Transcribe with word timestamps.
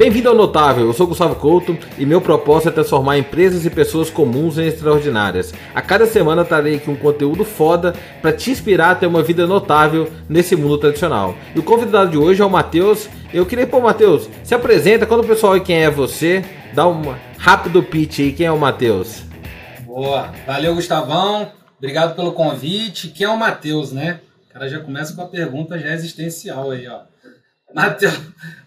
Bem-vindo 0.00 0.30
ao 0.30 0.34
Notável, 0.34 0.86
eu 0.86 0.94
sou 0.94 1.06
Gustavo 1.06 1.34
Couto 1.34 1.76
e 1.98 2.06
meu 2.06 2.22
propósito 2.22 2.70
é 2.70 2.72
transformar 2.72 3.18
empresas 3.18 3.66
e 3.66 3.70
pessoas 3.70 4.08
comuns 4.08 4.56
em 4.56 4.66
extraordinárias. 4.66 5.52
A 5.74 5.82
cada 5.82 6.06
semana 6.06 6.42
trarei 6.42 6.76
aqui 6.76 6.90
um 6.90 6.96
conteúdo 6.96 7.44
foda 7.44 7.94
para 8.22 8.32
te 8.32 8.50
inspirar 8.50 8.92
a 8.92 8.94
ter 8.94 9.06
uma 9.06 9.22
vida 9.22 9.46
notável 9.46 10.10
nesse 10.26 10.56
mundo 10.56 10.78
tradicional. 10.78 11.34
E 11.54 11.58
o 11.58 11.62
convidado 11.62 12.12
de 12.12 12.16
hoje 12.16 12.40
é 12.40 12.44
o 12.46 12.48
Matheus. 12.48 13.10
Eu 13.30 13.44
queria, 13.44 13.66
pô, 13.66 13.78
Matheus, 13.78 14.26
se 14.42 14.54
apresenta, 14.54 15.04
quando 15.04 15.20
o 15.20 15.26
pessoal 15.26 15.52
aí 15.52 15.60
quem 15.60 15.82
é 15.82 15.90
você, 15.90 16.42
dá 16.72 16.88
um 16.88 17.14
rápido 17.36 17.82
pitch 17.82 18.20
aí, 18.20 18.32
quem 18.32 18.46
é 18.46 18.52
o 18.52 18.58
Matheus? 18.58 19.22
Boa, 19.84 20.30
valeu 20.46 20.74
Gustavão, 20.76 21.52
obrigado 21.76 22.16
pelo 22.16 22.32
convite. 22.32 23.08
Quem 23.08 23.26
é 23.26 23.30
o 23.30 23.38
Matheus, 23.38 23.92
né? 23.92 24.20
O 24.50 24.52
cara 24.52 24.68
já 24.68 24.80
começa 24.80 25.14
com 25.14 25.22
a 25.22 25.28
pergunta 25.28 25.78
já 25.78 25.92
existencial 25.92 26.72
aí, 26.72 26.88
ó. 26.88 27.02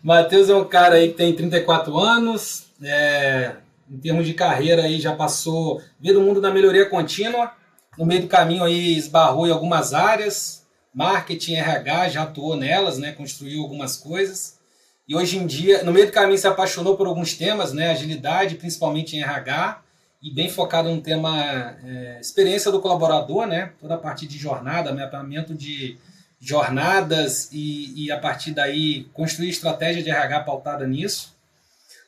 Matheus 0.01 0.49
é 0.49 0.55
um 0.55 0.63
cara 0.63 0.95
aí 0.95 1.09
que 1.09 1.15
tem 1.15 1.35
34 1.35 1.99
anos, 1.99 2.67
é, 2.81 3.51
em 3.91 3.97
termos 3.97 4.25
de 4.25 4.33
carreira 4.33 4.83
aí 4.83 4.97
já 5.01 5.13
passou, 5.13 5.81
veio 5.99 6.15
do 6.15 6.21
mundo 6.21 6.39
da 6.39 6.51
melhoria 6.51 6.85
contínua, 6.85 7.51
no 7.97 8.05
meio 8.05 8.21
do 8.21 8.27
caminho 8.29 8.63
aí 8.63 8.95
esbarrou 8.95 9.45
em 9.45 9.51
algumas 9.51 9.93
áreas, 9.93 10.65
marketing, 10.95 11.55
RH, 11.55 12.09
já 12.09 12.23
atuou 12.23 12.55
nelas, 12.55 12.97
né, 12.97 13.11
construiu 13.11 13.61
algumas 13.61 13.97
coisas. 13.97 14.57
E 15.05 15.13
hoje 15.13 15.37
em 15.37 15.45
dia, 15.45 15.83
no 15.83 15.91
meio 15.91 16.05
do 16.05 16.13
caminho 16.13 16.37
se 16.37 16.47
apaixonou 16.47 16.95
por 16.95 17.07
alguns 17.07 17.33
temas, 17.33 17.73
né, 17.73 17.91
agilidade, 17.91 18.55
principalmente 18.55 19.17
em 19.17 19.21
RH, 19.21 19.82
e 20.23 20.31
bem 20.31 20.49
focado 20.49 20.89
no 20.89 21.01
tema 21.01 21.75
é, 21.85 22.17
experiência 22.21 22.71
do 22.71 22.79
colaborador, 22.79 23.45
né, 23.45 23.73
toda 23.81 23.95
a 23.95 23.97
parte 23.97 24.25
de 24.25 24.37
jornada, 24.37 24.93
mapeamento 24.93 25.53
de 25.53 25.97
jornadas 26.39 27.49
e, 27.51 28.05
e 28.05 28.11
a 28.11 28.17
partir 28.17 28.51
daí 28.51 29.05
construir 29.13 29.49
estratégia 29.49 30.01
de 30.01 30.09
RH 30.09 30.39
pautada 30.41 30.87
nisso. 30.87 31.33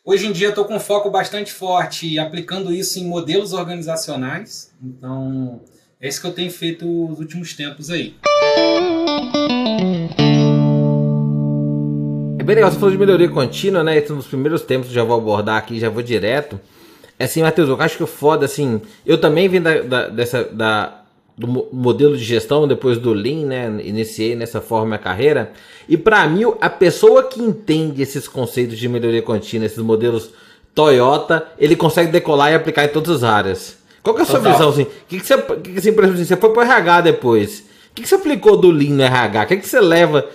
Hoje 0.03 0.27
em 0.27 0.31
dia 0.31 0.49
estou 0.49 0.63
com 0.63 0.79
foco 0.79 1.09
bastante 1.09 1.51
forte 1.51 2.17
aplicando 2.17 2.71
isso 2.71 2.99
em 2.99 3.05
modelos 3.05 3.51
organizacionais. 3.51 4.71
Então, 4.81 5.59
é 5.99 6.07
isso 6.07 6.21
que 6.21 6.27
eu 6.27 6.33
tenho 6.33 6.51
feito 6.51 6.85
nos 6.85 7.19
últimos 7.19 7.53
tempos 7.53 7.89
aí. 7.89 8.15
É 12.39 12.43
bem 12.43 12.55
legal, 12.55 12.71
você 12.71 12.77
falou 12.77 12.91
de 12.91 12.97
melhoria 12.97 13.27
contínua, 13.27 13.83
né? 13.83 13.97
Esse 13.97 14.11
é 14.11 14.13
um 14.13 14.17
dos 14.17 14.27
primeiros 14.27 14.61
tempos 14.61 14.91
já 14.91 15.03
vou 15.03 15.17
abordar 15.17 15.57
aqui, 15.57 15.79
já 15.79 15.89
vou 15.89 16.03
direto. 16.03 16.61
É 17.17 17.25
assim, 17.25 17.41
Matheus, 17.41 17.69
eu 17.69 17.79
acho 17.79 17.97
que 17.97 18.03
o 18.03 18.07
foda, 18.07 18.45
assim, 18.45 18.81
eu 19.05 19.17
também 19.17 19.47
vim 19.47 19.61
da, 19.61 19.81
da, 19.81 20.07
dessa, 20.09 20.43
da 20.43 21.01
do 21.37 21.47
modelo 21.47 22.15
de 22.15 22.23
gestão, 22.23 22.67
depois 22.67 22.97
do 22.97 23.11
Lean, 23.11 23.45
né? 23.45 23.81
Iniciei 23.83 24.35
nessa 24.35 24.61
forma 24.61 24.85
minha 24.87 24.97
carreira. 24.97 25.51
E 25.87 25.97
para 25.97 26.25
mim, 26.27 26.43
a 26.61 26.69
pessoa 26.69 27.23
que 27.23 27.41
entende 27.41 28.01
esses 28.01 28.27
conceitos 28.27 28.77
de 28.77 28.87
melhoria 28.87 29.21
contínua, 29.21 29.65
esses 29.65 29.79
modelos 29.79 30.31
Toyota, 30.73 31.45
ele 31.57 31.75
consegue 31.75 32.11
decolar 32.11 32.51
e 32.51 32.55
aplicar 32.55 32.85
em 32.85 32.89
todas 32.89 33.17
as 33.17 33.23
áreas. 33.23 33.77
Qual 34.01 34.13
que 34.13 34.21
é 34.21 34.23
a 34.23 34.27
sua 34.27 34.39
Total. 34.39 34.53
visão? 34.53 34.69
Assim? 34.69 34.83
O 34.83 34.89
que, 35.07 35.19
que 35.19 35.25
você, 35.25 35.37
que 35.37 35.71
que, 35.71 35.79
assim, 35.79 35.93
por 35.93 36.03
exemplo, 36.03 36.21
assim, 36.21 36.25
você 36.25 36.37
foi 36.37 36.49
para 36.51 36.59
o 36.59 36.63
RH 36.63 37.01
depois. 37.01 37.59
O 37.59 37.95
que, 37.95 38.03
que 38.03 38.09
você 38.09 38.15
aplicou 38.15 38.57
do 38.57 38.69
Lean 38.69 38.93
no 38.93 39.03
RH? 39.03 39.43
O 39.43 39.47
que, 39.47 39.57
que 39.57 39.67
você 39.67 39.79
leva, 39.79 40.27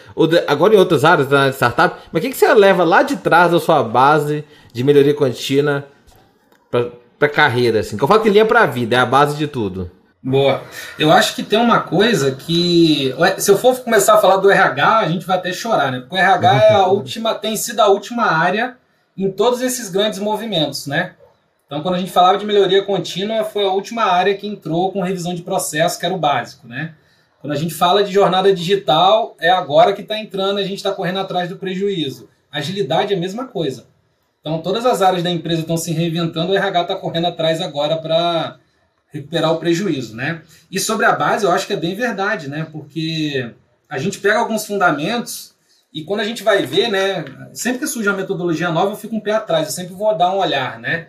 agora 0.46 0.74
em 0.74 0.78
outras 0.78 1.04
áreas 1.04 1.28
da 1.28 1.50
startup, 1.50 1.94
mas 2.10 2.20
o 2.20 2.26
que, 2.26 2.32
que 2.32 2.38
você 2.38 2.52
leva 2.54 2.84
lá 2.84 3.02
de 3.02 3.16
trás 3.16 3.52
da 3.52 3.60
sua 3.60 3.82
base 3.82 4.44
de 4.72 4.82
melhoria 4.82 5.12
contínua 5.12 5.86
para 6.70 6.90
a 7.20 7.28
carreira? 7.28 7.80
Assim? 7.80 7.96
Que 7.96 8.04
eu 8.04 8.08
falo 8.08 8.22
que 8.22 8.30
Lean 8.30 8.42
é 8.42 8.46
para 8.46 8.62
a 8.62 8.66
vida, 8.66 8.96
é 8.96 8.98
a 8.98 9.06
base 9.06 9.36
de 9.36 9.46
tudo. 9.46 9.90
Boa. 10.22 10.62
Eu 10.98 11.10
acho 11.10 11.34
que 11.34 11.42
tem 11.42 11.58
uma 11.58 11.80
coisa 11.80 12.32
que. 12.32 13.14
Se 13.38 13.50
eu 13.50 13.56
for 13.56 13.78
começar 13.80 14.14
a 14.14 14.18
falar 14.18 14.36
do 14.36 14.50
RH, 14.50 14.98
a 14.98 15.08
gente 15.08 15.26
vai 15.26 15.38
até 15.38 15.52
chorar, 15.52 15.90
né? 15.90 16.00
Porque 16.00 16.14
o 16.14 16.18
RH 16.18 16.62
é 16.64 16.72
a 16.74 16.86
última, 16.88 17.34
tem 17.34 17.56
sido 17.56 17.80
a 17.80 17.88
última 17.88 18.24
área 18.24 18.76
em 19.16 19.30
todos 19.30 19.62
esses 19.62 19.90
grandes 19.90 20.18
movimentos, 20.18 20.86
né? 20.86 21.14
Então, 21.66 21.82
quando 21.82 21.94
a 21.94 21.98
gente 21.98 22.10
falava 22.10 22.36
de 22.36 22.44
melhoria 22.44 22.82
contínua, 22.82 23.44
foi 23.44 23.64
a 23.64 23.70
última 23.70 24.02
área 24.02 24.34
que 24.34 24.46
entrou 24.46 24.92
com 24.92 25.00
revisão 25.00 25.34
de 25.34 25.42
processo, 25.42 25.98
que 25.98 26.04
era 26.04 26.14
o 26.14 26.18
básico, 26.18 26.66
né? 26.66 26.94
Quando 27.40 27.52
a 27.52 27.56
gente 27.56 27.72
fala 27.72 28.04
de 28.04 28.12
jornada 28.12 28.52
digital, 28.52 29.36
é 29.40 29.48
agora 29.48 29.92
que 29.94 30.02
está 30.02 30.18
entrando, 30.18 30.58
a 30.58 30.64
gente 30.64 30.76
está 30.76 30.92
correndo 30.92 31.20
atrás 31.20 31.48
do 31.48 31.56
prejuízo. 31.56 32.28
Agilidade 32.52 33.14
é 33.14 33.16
a 33.16 33.20
mesma 33.20 33.46
coisa. 33.46 33.86
Então, 34.40 34.62
todas 34.62 34.86
as 34.86 35.02
áreas 35.02 35.22
da 35.22 35.30
empresa 35.30 35.60
estão 35.60 35.76
se 35.76 35.92
reinventando, 35.92 36.52
o 36.52 36.56
RH 36.56 36.82
está 36.82 36.96
correndo 36.96 37.26
atrás 37.26 37.60
agora 37.60 37.96
para 37.96 38.58
recuperar 39.12 39.52
o 39.52 39.58
prejuízo, 39.58 40.16
né? 40.16 40.42
E 40.70 40.80
sobre 40.80 41.04
a 41.04 41.12
base, 41.12 41.44
eu 41.44 41.50
acho 41.50 41.66
que 41.66 41.72
é 41.72 41.76
bem 41.76 41.94
verdade, 41.94 42.48
né? 42.48 42.66
Porque 42.70 43.50
a 43.88 43.98
gente 43.98 44.18
pega 44.18 44.38
alguns 44.38 44.64
fundamentos 44.64 45.54
e 45.92 46.04
quando 46.04 46.20
a 46.20 46.24
gente 46.24 46.42
vai 46.42 46.64
ver, 46.64 46.88
né? 46.88 47.24
Sempre 47.52 47.80
que 47.80 47.86
surge 47.86 48.08
uma 48.08 48.16
metodologia 48.16 48.70
nova, 48.70 48.92
eu 48.92 48.96
fico 48.96 49.16
um 49.16 49.20
pé 49.20 49.32
atrás, 49.32 49.66
eu 49.66 49.72
sempre 49.72 49.94
vou 49.94 50.16
dar 50.16 50.32
um 50.32 50.38
olhar, 50.38 50.78
né? 50.78 51.08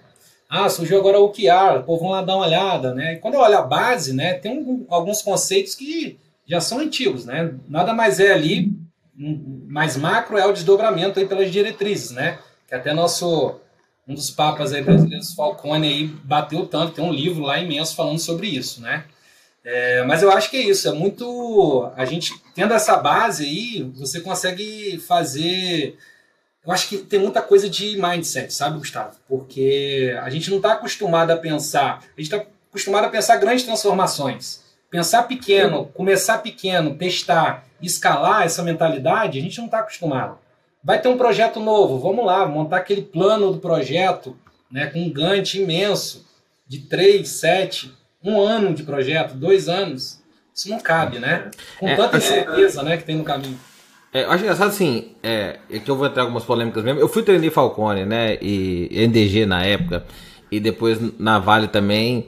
Ah, 0.50 0.68
surgiu 0.68 1.00
agora 1.00 1.19
o 1.19 1.25
OKR, 1.25 1.84
pô, 1.86 1.96
vamos 1.98 2.12
lá 2.12 2.22
dar 2.24 2.36
uma 2.36 2.46
olhada, 2.46 2.94
né? 2.94 3.13
E 3.13 3.18
quando 3.18 3.36
eu 3.36 3.40
olho 3.40 3.58
a 3.58 3.62
base, 3.62 4.13
né? 4.13 4.34
Tem 4.34 4.59
um, 4.59 4.86
alguns 4.90 5.22
conceitos 5.22 5.75
que 5.75 6.19
já 6.46 6.59
são 6.59 6.80
antigos, 6.80 7.25
né? 7.25 7.53
Nada 7.69 7.94
mais 7.94 8.19
é 8.19 8.34
ali, 8.34 8.74
mais 9.16 9.96
macro 9.96 10.38
é 10.38 10.46
o 10.46 10.52
desdobramento 10.52 11.19
aí 11.19 11.25
pelas 11.25 11.50
diretrizes, 11.52 12.12
né? 12.12 12.40
Que 12.71 12.75
até 12.75 12.93
nosso 12.93 13.59
um 14.07 14.13
dos 14.13 14.31
papas 14.31 14.71
aí 14.71 14.81
brasileiros, 14.81 15.33
Falcone, 15.33 15.85
aí 15.85 16.07
bateu 16.07 16.65
tanto, 16.65 16.93
tem 16.93 17.03
um 17.03 17.11
livro 17.11 17.43
lá 17.43 17.59
imenso 17.59 17.93
falando 17.97 18.17
sobre 18.17 18.47
isso, 18.47 18.81
né? 18.81 19.03
É, 19.61 20.03
mas 20.03 20.23
eu 20.23 20.31
acho 20.31 20.49
que 20.49 20.55
é 20.55 20.61
isso, 20.61 20.87
é 20.87 20.93
muito. 20.93 21.91
A 21.97 22.05
gente 22.05 22.33
tendo 22.55 22.73
essa 22.73 22.95
base 22.95 23.43
aí, 23.43 23.83
você 23.93 24.21
consegue 24.21 24.97
fazer. 25.05 25.97
Eu 26.65 26.71
acho 26.71 26.87
que 26.87 26.99
tem 26.99 27.19
muita 27.19 27.41
coisa 27.41 27.69
de 27.69 28.01
mindset, 28.01 28.53
sabe, 28.53 28.77
Gustavo? 28.77 29.17
Porque 29.27 30.17
a 30.23 30.29
gente 30.29 30.49
não 30.49 30.57
está 30.57 30.71
acostumado 30.71 31.31
a 31.31 31.38
pensar, 31.38 31.97
a 32.17 32.21
gente 32.21 32.33
está 32.33 32.45
acostumado 32.69 33.03
a 33.03 33.09
pensar 33.09 33.35
grandes 33.35 33.65
transformações. 33.65 34.63
Pensar 34.89 35.23
pequeno, 35.23 35.88
começar 35.88 36.38
pequeno, 36.38 36.95
testar, 36.95 37.65
escalar 37.81 38.43
essa 38.43 38.63
mentalidade, 38.63 39.39
a 39.39 39.41
gente 39.41 39.57
não 39.57 39.65
está 39.65 39.79
acostumado. 39.79 40.39
Vai 40.84 41.02
ter 41.02 41.09
um 41.09 41.18
projeto 41.18 41.59
novo, 41.59 42.00
vamos 42.00 42.25
lá, 42.25 42.46
montar 42.47 42.78
aquele 42.78 43.02
plano 43.02 43.52
do 43.52 43.59
projeto, 43.59 44.36
né, 44.72 44.88
com 44.88 45.00
um 45.02 45.12
Gantt 45.12 45.59
imenso, 45.59 46.25
de 46.68 46.80
3, 46.80 47.28
7, 47.28 47.94
um 48.24 48.40
ano 48.40 48.74
de 48.74 48.84
projeto, 48.84 49.34
dois 49.36 49.68
anos. 49.68 50.22
Isso 50.53 50.69
não 50.69 50.80
cabe, 50.80 51.19
né? 51.19 51.50
Com 51.80 51.88
é, 51.88 51.96
tanta 51.96 52.18
incerteza 52.18 52.84
né, 52.84 52.97
que 52.97 53.03
tem 53.03 53.16
no 53.16 53.24
caminho. 53.24 53.59
É, 54.14 54.24
eu 54.24 54.31
acho 54.31 54.44
engraçado 54.44 54.68
assim, 54.68 55.14
é, 55.24 55.59
é, 55.69 55.80
que 55.80 55.90
eu 55.90 55.96
vou 55.96 56.06
entrar 56.06 56.24
algumas 56.24 56.44
polêmicas 56.44 56.84
mesmo. 56.84 57.00
Eu 57.00 57.08
fui 57.08 57.24
treinar 57.24 57.50
Falcone, 57.52 58.06
né? 58.06 58.38
E 58.42 58.90
NDG 59.08 59.46
na 59.46 59.63
época, 59.63 60.06
e 60.52 60.59
depois 60.59 61.00
na 61.18 61.40
Vale 61.40 61.68
também. 61.68 62.28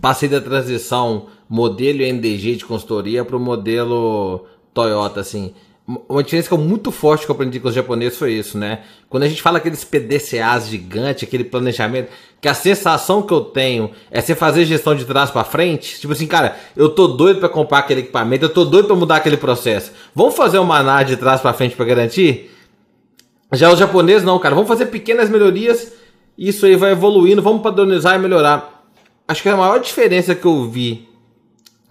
Passei 0.00 0.28
da 0.28 0.40
transição 0.40 1.26
modelo 1.48 2.02
NDG 2.02 2.56
de 2.56 2.64
consultoria 2.64 3.24
para 3.24 3.36
o 3.36 3.40
modelo 3.40 4.46
Toyota, 4.72 5.20
assim. 5.20 5.54
Uma 5.86 6.22
diferença 6.22 6.56
muito 6.56 6.90
forte 6.90 7.26
que 7.26 7.30
eu 7.30 7.34
aprendi 7.34 7.60
com 7.60 7.68
os 7.68 7.74
japoneses 7.74 8.18
foi 8.18 8.32
isso, 8.32 8.56
né? 8.56 8.80
Quando 9.06 9.24
a 9.24 9.28
gente 9.28 9.42
fala 9.42 9.58
aqueles 9.58 9.84
PDCAs 9.84 10.66
gigantes, 10.66 11.24
aquele 11.24 11.44
planejamento, 11.44 12.10
que 12.40 12.48
a 12.48 12.54
sensação 12.54 13.20
que 13.20 13.34
eu 13.34 13.42
tenho 13.42 13.90
é 14.10 14.18
você 14.18 14.34
fazer 14.34 14.64
gestão 14.64 14.94
de 14.94 15.04
trás 15.04 15.30
para 15.30 15.44
frente. 15.44 16.00
Tipo 16.00 16.14
assim, 16.14 16.26
cara, 16.26 16.56
eu 16.74 16.88
tô 16.88 17.08
doido 17.08 17.38
para 17.38 17.50
comprar 17.50 17.80
aquele 17.80 18.00
equipamento, 18.00 18.46
eu 18.46 18.48
tô 18.48 18.64
doido 18.64 18.86
para 18.86 18.96
mudar 18.96 19.16
aquele 19.16 19.36
processo. 19.36 19.92
Vamos 20.14 20.34
fazer 20.34 20.58
uma 20.58 20.78
análise 20.78 21.16
de 21.16 21.20
trás 21.20 21.42
para 21.42 21.52
frente 21.52 21.76
para 21.76 21.84
garantir? 21.84 22.50
Já 23.52 23.70
os 23.70 23.78
japoneses 23.78 24.24
não, 24.24 24.38
cara. 24.38 24.54
Vamos 24.54 24.68
fazer 24.68 24.86
pequenas 24.86 25.28
melhorias, 25.28 25.92
isso 26.36 26.64
aí 26.64 26.76
vai 26.76 26.92
evoluindo, 26.92 27.42
vamos 27.42 27.62
padronizar 27.62 28.14
e 28.14 28.18
melhorar. 28.18 28.86
Acho 29.28 29.42
que 29.42 29.50
a 29.50 29.56
maior 29.56 29.80
diferença 29.80 30.34
que 30.34 30.46
eu 30.46 30.64
vi 30.64 31.13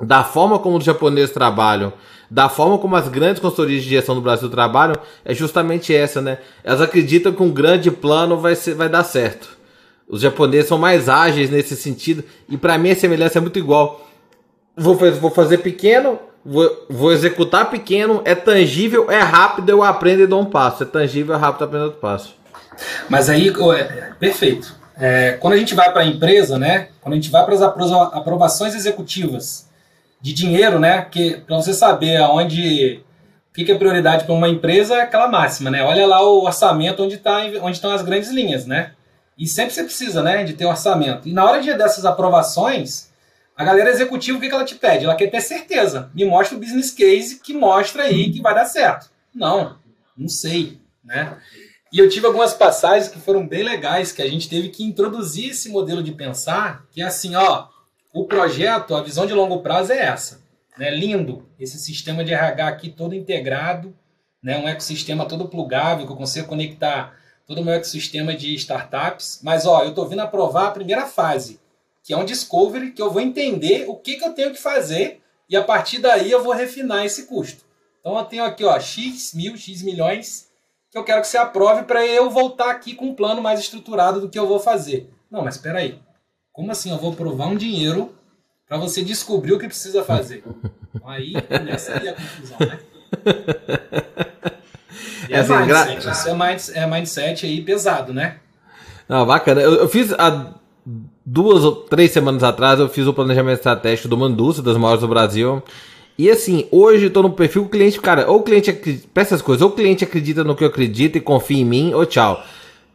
da 0.02 0.24
forma 0.24 0.60
como 0.60 0.78
os 0.78 0.84
japoneses 0.84 1.32
trabalham 1.32 1.94
da 2.34 2.50
forma 2.50 2.80
como 2.80 2.96
as 2.96 3.08
grandes 3.08 3.40
consultorias 3.40 3.84
de 3.84 3.90
gestão 3.92 4.16
do 4.16 4.22
Brasil 4.22 4.50
trabalham, 4.50 4.96
é 5.24 5.36
justamente 5.36 5.94
essa, 5.94 6.20
né? 6.20 6.40
Elas 6.64 6.82
acreditam 6.82 7.32
que 7.32 7.44
um 7.44 7.52
grande 7.52 7.92
plano 7.92 8.40
vai, 8.40 8.56
ser, 8.56 8.74
vai 8.74 8.90
dar 8.90 9.04
certo. 9.04 9.56
Os 10.10 10.22
japoneses 10.22 10.68
são 10.68 10.80
mais 10.80 11.08
ágeis 11.08 11.52
nesse 11.52 11.76
sentido, 11.76 12.24
e 12.50 12.58
para 12.58 12.76
mim 12.76 12.90
a 12.90 12.96
semelhança 12.96 13.38
é 13.38 13.42
muito 13.42 13.60
igual. 13.60 14.10
Vou, 14.76 14.96
vou 14.96 15.30
fazer 15.30 15.60
pequeno, 15.60 16.18
vou, 16.44 16.86
vou 16.90 17.12
executar 17.12 17.70
pequeno, 17.70 18.24
é 18.26 18.34
tangível, 18.34 19.12
é 19.12 19.20
rápido, 19.20 19.70
eu 19.70 19.84
aprendo 19.84 20.24
e 20.24 20.28
dou 20.28 20.42
um 20.42 20.46
passo. 20.46 20.82
É 20.82 20.86
tangível, 20.88 21.36
é 21.36 21.38
rápido, 21.38 21.62
eu 21.62 21.68
aprendo 21.68 21.86
outro 21.86 22.00
passo. 22.00 22.36
Mas 23.08 23.30
aí, 23.30 23.54
é, 23.78 24.12
perfeito. 24.20 24.76
É, 24.98 25.34
quando 25.34 25.54
a 25.54 25.58
gente 25.58 25.76
vai 25.76 25.92
para 25.92 26.02
a 26.02 26.06
empresa, 26.06 26.58
né? 26.58 26.88
Quando 27.00 27.14
a 27.14 27.16
gente 27.16 27.30
vai 27.30 27.46
para 27.46 27.54
as 27.54 27.62
aprovações 27.62 28.74
executivas, 28.74 29.72
de 30.24 30.34
dinheiro, 30.34 30.80
né? 30.80 31.02
Que 31.04 31.42
para 31.42 31.58
você 31.58 31.74
saber 31.74 32.16
aonde 32.16 33.04
o 33.52 33.54
que, 33.54 33.66
que 33.66 33.72
é 33.74 33.78
prioridade 33.78 34.24
para 34.24 34.34
uma 34.34 34.48
empresa 34.48 34.96
é 34.96 35.02
aquela 35.02 35.28
máxima, 35.28 35.70
né? 35.70 35.84
Olha 35.84 36.08
lá 36.08 36.24
o 36.24 36.46
orçamento 36.46 37.04
onde 37.04 37.18
tá, 37.18 37.42
onde 37.62 37.76
estão 37.76 37.92
as 37.92 38.02
grandes 38.02 38.32
linhas, 38.32 38.66
né? 38.66 38.94
E 39.38 39.46
sempre 39.46 39.74
você 39.74 39.84
precisa, 39.84 40.24
né, 40.24 40.44
de 40.46 40.54
ter 40.54 40.66
um 40.66 40.70
orçamento. 40.70 41.28
E 41.28 41.34
na 41.34 41.44
hora 41.44 41.62
de 41.62 41.74
dessas 41.74 42.06
aprovações, 42.06 43.12
A 43.56 43.64
galera 43.64 43.92
executiva, 43.92 44.38
o 44.38 44.42
que, 44.42 44.50
que 44.50 44.56
ela 44.56 44.66
te 44.66 44.76
pede? 44.76 45.06
Ela 45.06 45.16
quer 45.16 45.30
ter 45.30 45.42
certeza. 45.42 46.10
Me 46.14 46.26
mostra 46.26 46.58
o 46.58 46.60
business 46.60 46.90
case 46.90 47.40
que 47.40 47.54
mostra 47.54 48.04
aí 48.04 48.32
que 48.32 48.42
vai 48.42 48.56
dar 48.56 48.66
certo. 48.66 49.12
Não, 49.34 49.78
não 50.18 50.28
sei, 50.28 50.80
né? 51.04 51.38
E 51.92 52.00
eu 52.00 52.10
tive 52.10 52.26
algumas 52.26 52.54
passagens 52.54 53.08
que 53.08 53.20
foram 53.20 53.48
bem 53.48 53.62
legais, 53.64 54.12
que 54.12 54.22
a 54.24 54.28
gente 54.28 54.50
teve 54.50 54.70
que 54.70 54.84
introduzir 54.84 55.52
esse 55.52 55.70
modelo 55.70 56.02
de 56.02 56.12
pensar, 56.12 56.86
que 56.92 57.02
é 57.02 57.06
assim, 57.06 57.36
ó, 57.36 57.68
o 58.14 58.26
projeto, 58.26 58.96
a 58.96 59.02
visão 59.02 59.26
de 59.26 59.34
longo 59.34 59.62
prazo 59.62 59.92
é 59.92 60.00
essa. 60.00 60.42
Né? 60.78 60.92
Lindo, 60.92 61.50
esse 61.60 61.80
sistema 61.80 62.24
de 62.24 62.34
RH 62.34 62.68
aqui 62.68 62.90
todo 62.90 63.16
integrado, 63.16 63.96
né? 64.42 64.58
um 64.58 64.68
ecossistema 64.68 65.26
todo 65.26 65.50
plugável, 65.50 66.06
que 66.06 66.12
eu 66.12 66.18
consigo 66.18 66.48
conectar 66.48 67.18
todo 67.48 67.60
o 67.60 67.66
meu 67.66 67.74
ecossistema 67.74 68.36
de 68.36 68.54
startups. 68.54 69.40
Mas 69.44 69.66
ó, 69.66 69.84
eu 69.84 69.90
estou 69.90 70.08
vindo 70.08 70.22
aprovar 70.22 70.68
a 70.68 70.72
primeira 70.72 71.08
fase, 71.08 71.60
que 72.04 72.14
é 72.14 72.18
um 72.18 72.26
discovery, 72.26 72.92
que 72.92 73.02
eu 73.02 73.12
vou 73.12 73.22
entender 73.22 73.86
o 73.88 73.96
que, 73.96 74.18
que 74.18 74.26
eu 74.26 74.34
tenho 74.34 74.52
que 74.52 74.62
fazer 74.62 75.22
e 75.50 75.58
a 75.58 75.64
partir 75.64 76.00
daí 76.00 76.32
eu 76.32 76.44
vou 76.44 76.54
refinar 76.54 77.06
esse 77.06 77.26
custo. 77.26 77.66
Então 78.00 78.18
eu 78.18 78.26
tenho 78.26 78.44
aqui 78.44 78.64
ó, 78.64 78.80
X 78.80 79.34
mil, 79.34 79.58
X 79.58 79.82
milhões 79.82 80.52
que 80.92 80.98
eu 80.98 81.04
quero 81.04 81.22
que 81.22 81.28
você 81.28 81.38
aprove 81.38 81.84
para 81.84 82.06
eu 82.06 82.30
voltar 82.30 82.70
aqui 82.70 82.94
com 82.94 83.06
um 83.06 83.16
plano 83.16 83.42
mais 83.42 83.60
estruturado 83.60 84.22
do 84.22 84.30
que 84.30 84.38
eu 84.38 84.48
vou 84.48 84.60
fazer. 84.60 85.10
Não, 85.32 85.44
mas 85.44 85.56
espera 85.56 85.80
aí. 85.80 86.00
Como 86.54 86.72
assim 86.72 86.92
eu 86.92 86.98
vou 87.00 87.12
aprovar 87.12 87.48
um 87.48 87.56
dinheiro 87.56 88.14
para 88.70 88.78
você 88.78 89.04
descobrir 89.04 89.54
o 89.54 89.60
que 89.60 89.66
precisa 89.66 90.04
fazer? 90.04 90.44
Aí 91.04 91.34
começa 91.34 91.98
aí 91.98 92.08
a 92.08 92.14
confusão, 92.14 92.58
né? 92.60 92.80
E 95.30 95.34
é, 95.34 95.40
é 95.40 95.42
mindset, 95.42 96.10
isso 96.12 96.30
é, 96.30 96.34
mind, 96.34 96.62
é 96.74 96.86
mindset 96.86 97.46
aí 97.46 97.62
pesado, 97.62 98.14
né? 98.14 98.36
Não, 99.08 99.26
bacana. 99.26 99.62
Eu, 99.62 99.76
eu 99.76 99.90
fiz 99.90 100.12
há 100.14 100.54
duas 101.26 101.64
ou 101.64 101.76
três 101.76 102.12
semanas 102.12 102.44
atrás, 102.44 102.80
eu 102.80 102.90
fiz 102.90 103.08
o 103.08 103.14
planejamento 103.14 103.58
estratégico 103.58 104.08
do 104.08 104.18
Manduça, 104.18 104.62
das 104.62 104.78
maiores 104.78 105.02
do 105.02 105.08
Brasil. 105.08 105.64
E 106.18 106.30
assim, 106.30 106.68
hoje 106.70 107.06
eu 107.06 107.10
tô 107.10 107.24
no 107.24 107.32
perfil, 107.32 107.64
o 107.64 107.70
cliente, 107.70 108.00
cara, 108.00 108.30
ou 108.30 108.40
o 108.40 108.44
cliente 108.44 108.70
acredita, 108.70 109.22
essas 109.22 109.42
coisas, 109.42 109.62
ou 109.62 109.70
o 109.70 109.74
cliente 109.74 110.04
acredita 110.04 110.44
no 110.44 110.56
que 110.56 110.64
eu 110.64 110.68
acredito 110.68 111.18
e 111.18 111.22
confia 111.22 111.62
em 111.62 111.66
mim, 111.66 111.94
ou 111.94 112.06
tchau. 112.06 112.44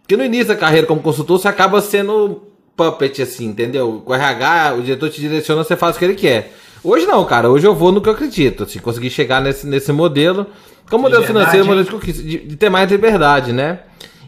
Porque 0.03 0.17
no 0.17 0.25
início 0.25 0.49
da 0.49 0.57
carreira 0.57 0.87
como 0.87 1.01
consultor, 1.01 1.41
você 1.41 1.49
acaba 1.49 1.81
sendo 1.81 2.43
puppet, 2.79 3.21
assim, 3.21 3.47
entendeu? 3.47 4.03
O 4.07 4.15
RH, 4.15 4.75
o 4.75 4.83
diretor 4.83 5.11
te 5.11 5.21
direciona, 5.21 5.65
você 5.65 5.77
faz 5.77 5.97
o 5.97 5.99
que 5.99 6.05
ele 6.05 6.15
quer. 6.15 6.55
Hoje 6.85 7.05
não, 7.07 7.25
cara, 7.25 7.51
hoje 7.51 7.67
eu 7.67 7.75
vou 7.75 7.91
no 7.91 8.01
que 8.01 8.09
eu 8.09 8.13
acredito, 8.13 8.63
assim, 8.63 8.79
consegui 8.79 9.11
chegar 9.11 9.43
nesse, 9.43 9.67
nesse 9.67 9.93
modelo, 9.93 10.47
como 10.89 11.03
modelo 11.03 11.25
financeiro, 11.25 11.67
modelo 11.67 11.85
de 11.85 11.91
conquista, 11.91 12.23
de, 12.23 12.39
de 12.39 12.57
ter 12.57 12.71
mais 12.71 12.89
liberdade, 12.89 13.53
né? 13.53 13.81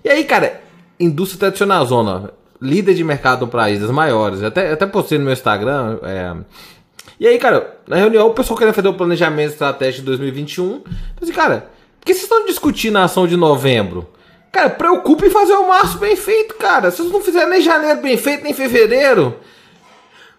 E 0.05 0.09
aí, 0.09 0.25
cara, 0.25 0.61
indústria 0.99 1.39
tradicional, 1.39 1.87
zona, 1.87 2.33
líder 2.61 2.95
de 2.95 3.05
mercado 3.05 3.47
para 3.47 3.63
países 3.63 3.89
maiores, 3.91 4.43
até, 4.43 4.73
até 4.73 4.85
postei 4.85 5.17
no 5.17 5.25
meu 5.25 5.33
Instagram, 5.33 6.01
é, 6.03 6.35
e 7.21 7.27
aí, 7.27 7.39
cara, 7.39 7.77
na 7.87 7.97
reunião 7.97 8.27
o 8.27 8.35
pessoal 8.35 8.59
querendo 8.59 8.75
fazer 8.75 8.89
o 8.89 8.95
planejamento 8.95 9.53
estratégico 9.53 10.01
de 10.01 10.07
2021. 10.07 10.65
Então, 10.65 10.85
assim, 11.21 11.33
cara, 11.33 11.69
por 12.01 12.07
que 12.07 12.15
vocês 12.15 12.23
estão 12.25 12.47
discutindo 12.47 12.97
a 12.97 13.05
ação 13.05 13.27
de 13.27 13.37
novembro? 13.37 14.09
Cara, 14.53 14.71
preocupe 14.71 15.27
em 15.27 15.31
fazer 15.31 15.55
o 15.55 15.69
março 15.69 15.99
bem 15.99 16.17
feito, 16.17 16.55
cara. 16.57 16.91
Se 16.91 16.99
vocês 16.99 17.13
não 17.13 17.21
fizerem 17.21 17.51
nem 17.51 17.63
janeiro 17.63 18.01
bem 18.01 18.17
feito, 18.17 18.43
nem 18.43 18.53
fevereiro. 18.53 19.37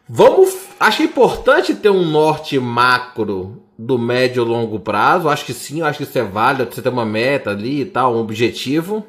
Vamos. 0.07 0.55
Acho 0.79 1.03
importante 1.03 1.75
ter 1.75 1.89
um 1.89 2.03
norte 2.03 2.59
macro 2.59 3.63
do 3.77 3.97
médio 3.97 4.43
e 4.43 4.47
longo 4.47 4.79
prazo. 4.79 5.29
Acho 5.29 5.45
que 5.45 5.53
sim, 5.53 5.81
acho 5.81 5.99
que 5.99 6.03
isso 6.03 6.17
é 6.17 6.23
válido. 6.23 6.73
Você 6.73 6.81
ter 6.81 6.89
uma 6.89 7.05
meta 7.05 7.51
ali 7.51 7.81
e 7.81 7.85
tal, 7.85 8.15
um 8.15 8.19
objetivo. 8.19 9.05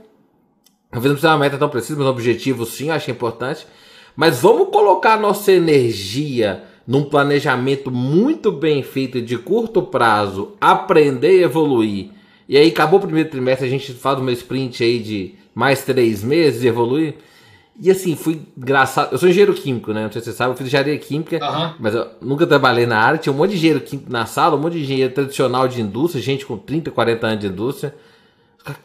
Talvez 0.91 1.11
não 1.11 1.17
precisa 1.17 1.33
uma 1.33 1.39
meta 1.39 1.59
tão 1.59 1.69
precisa, 1.69 1.99
mas 1.99 2.07
um 2.07 2.11
objetivo 2.11 2.65
sim, 2.65 2.91
acho 2.91 3.11
importante. 3.11 3.67
Mas 4.15 4.41
vamos 4.41 4.69
colocar 4.69 5.19
nossa 5.19 5.51
energia 5.51 6.65
num 6.87 7.05
planejamento 7.05 7.91
muito 7.91 8.53
bem 8.53 8.83
feito 8.83 9.21
de 9.21 9.39
curto 9.39 9.83
prazo, 9.83 10.53
aprender 10.61 11.39
e 11.39 11.43
evoluir. 11.43 12.11
E 12.53 12.57
aí 12.59 12.69
acabou 12.69 12.99
o 12.99 13.03
primeiro 13.03 13.31
trimestre, 13.31 13.67
a 13.67 13.71
gente 13.71 13.95
faz 13.95 14.19
uma 14.19 14.31
sprint 14.31 14.85
aí 14.85 14.99
de 14.99 15.35
mais 15.55 15.87
três 15.87 16.23
meses 16.23 16.63
e 16.63 16.67
evoluir. 16.67 17.15
E 17.81 17.91
assim, 17.91 18.15
fui 18.15 18.43
engraçado. 18.55 19.11
Eu 19.11 19.17
sou 19.17 19.27
engenheiro 19.27 19.55
químico, 19.55 19.91
né? 19.95 20.03
Não 20.03 20.13
sei 20.13 20.21
se 20.21 20.31
você 20.31 20.37
sabe, 20.37 20.53
eu 20.53 20.57
fiz 20.59 20.67
engenharia 20.67 20.99
química, 20.99 21.43
uhum. 21.43 21.73
mas 21.81 21.95
eu 21.95 22.07
nunca 22.21 22.47
trabalhei 22.47 22.85
na 22.85 22.99
área. 22.99 23.17
Tinha 23.19 23.33
um 23.33 23.37
monte 23.39 23.53
de 23.53 23.57
engenheiro 23.57 23.81
químico 23.81 24.13
na 24.13 24.27
sala, 24.27 24.55
um 24.55 24.61
monte 24.61 24.75
de 24.75 24.81
engenheiro 24.81 25.15
tradicional 25.15 25.67
de 25.67 25.81
indústria, 25.81 26.23
gente 26.23 26.45
com 26.45 26.59
30, 26.59 26.91
40 26.91 27.27
anos 27.27 27.41
de 27.41 27.47
indústria. 27.47 27.95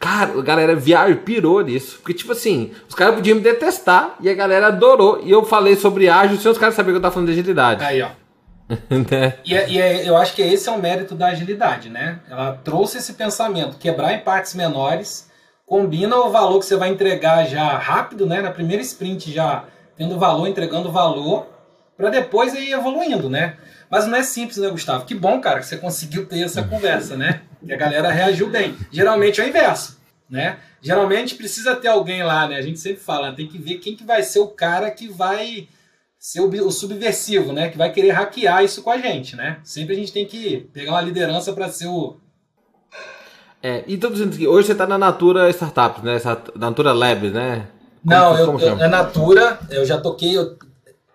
Cara, 0.00 0.38
a 0.38 0.42
galera 0.42 0.74
viajou, 0.74 1.16
pirou 1.18 1.60
nisso. 1.60 1.98
Porque, 1.98 2.14
tipo 2.14 2.32
assim, 2.32 2.70
os 2.88 2.94
caras 2.94 3.16
podiam 3.16 3.36
me 3.36 3.42
detestar 3.42 4.16
e 4.22 4.30
a 4.30 4.34
galera 4.34 4.68
adorou. 4.68 5.20
E 5.22 5.30
eu 5.30 5.44
falei 5.44 5.76
sobre 5.76 6.08
ágil 6.08 6.38
sem 6.38 6.50
os 6.50 6.56
caras 6.56 6.74
saberem 6.74 6.94
que 6.94 6.96
eu 6.96 7.02
tava 7.02 7.12
falando 7.12 7.26
de 7.26 7.34
agilidade. 7.34 7.84
Aí, 7.84 8.00
ó. 8.00 8.08
né? 9.10 9.38
E, 9.44 9.56
é, 9.56 9.68
e 9.68 9.80
é, 9.80 10.08
eu 10.08 10.16
acho 10.16 10.34
que 10.34 10.42
esse 10.42 10.68
é 10.68 10.72
o 10.72 10.78
mérito 10.78 11.14
da 11.14 11.28
agilidade, 11.28 11.88
né? 11.88 12.20
Ela 12.28 12.52
trouxe 12.52 12.98
esse 12.98 13.14
pensamento, 13.14 13.78
quebrar 13.78 14.12
em 14.12 14.20
partes 14.20 14.54
menores, 14.54 15.30
combina 15.64 16.16
o 16.16 16.30
valor 16.30 16.58
que 16.58 16.66
você 16.66 16.76
vai 16.76 16.90
entregar 16.90 17.46
já 17.46 17.76
rápido, 17.78 18.26
né? 18.26 18.40
Na 18.40 18.50
primeira 18.50 18.82
sprint 18.82 19.32
já 19.32 19.64
tendo 19.96 20.18
valor, 20.18 20.46
entregando 20.46 20.92
valor, 20.92 21.46
para 21.96 22.10
depois 22.10 22.54
ir 22.54 22.70
evoluindo, 22.70 23.28
né? 23.28 23.56
Mas 23.90 24.06
não 24.06 24.16
é 24.16 24.22
simples, 24.22 24.58
né, 24.58 24.68
Gustavo? 24.68 25.04
Que 25.04 25.14
bom, 25.14 25.40
cara, 25.40 25.60
que 25.60 25.66
você 25.66 25.76
conseguiu 25.76 26.26
ter 26.26 26.42
essa 26.42 26.62
conversa, 26.68 27.16
né? 27.16 27.42
E 27.62 27.72
a 27.72 27.76
galera 27.76 28.10
reagiu 28.10 28.48
bem. 28.48 28.76
Geralmente 28.92 29.40
é 29.40 29.44
o 29.44 29.48
inverso, 29.48 29.98
né? 30.28 30.58
Geralmente 30.80 31.34
precisa 31.34 31.74
ter 31.74 31.88
alguém 31.88 32.22
lá, 32.22 32.46
né? 32.46 32.56
A 32.56 32.62
gente 32.62 32.78
sempre 32.78 33.02
fala, 33.02 33.32
tem 33.32 33.48
que 33.48 33.58
ver 33.58 33.78
quem 33.78 33.96
que 33.96 34.04
vai 34.04 34.22
ser 34.22 34.38
o 34.38 34.46
cara 34.46 34.90
que 34.90 35.08
vai 35.08 35.68
ser 36.18 36.40
o, 36.40 36.70
subversivo, 36.70 37.52
né? 37.52 37.68
Que 37.68 37.78
vai 37.78 37.92
querer 37.92 38.10
hackear 38.10 38.64
isso 38.64 38.82
com 38.82 38.90
a 38.90 38.98
gente, 38.98 39.36
né? 39.36 39.60
Sempre 39.62 39.94
a 39.94 39.98
gente 39.98 40.12
tem 40.12 40.26
que 40.26 40.68
pegar 40.72 40.92
uma 40.92 41.00
liderança 41.00 41.52
para 41.52 41.68
ser 41.68 41.86
o 41.86 42.18
é, 43.62 43.82
e 43.88 43.96
dizendo 43.96 44.36
que 44.36 44.46
hoje 44.46 44.66
você 44.66 44.72
está 44.72 44.86
na 44.86 44.96
Natura 44.96 45.50
Startups, 45.50 46.02
né? 46.02 46.20
Natura 46.54 46.92
Labs, 46.92 47.32
né? 47.32 47.66
Como, 48.02 48.14
Não, 48.14 48.38
eu, 48.38 48.60
eu, 48.60 48.76
na 48.76 48.88
Natura, 48.88 49.58
eu 49.68 49.84
já 49.84 49.98
toquei. 49.98 50.36
Eu, 50.36 50.56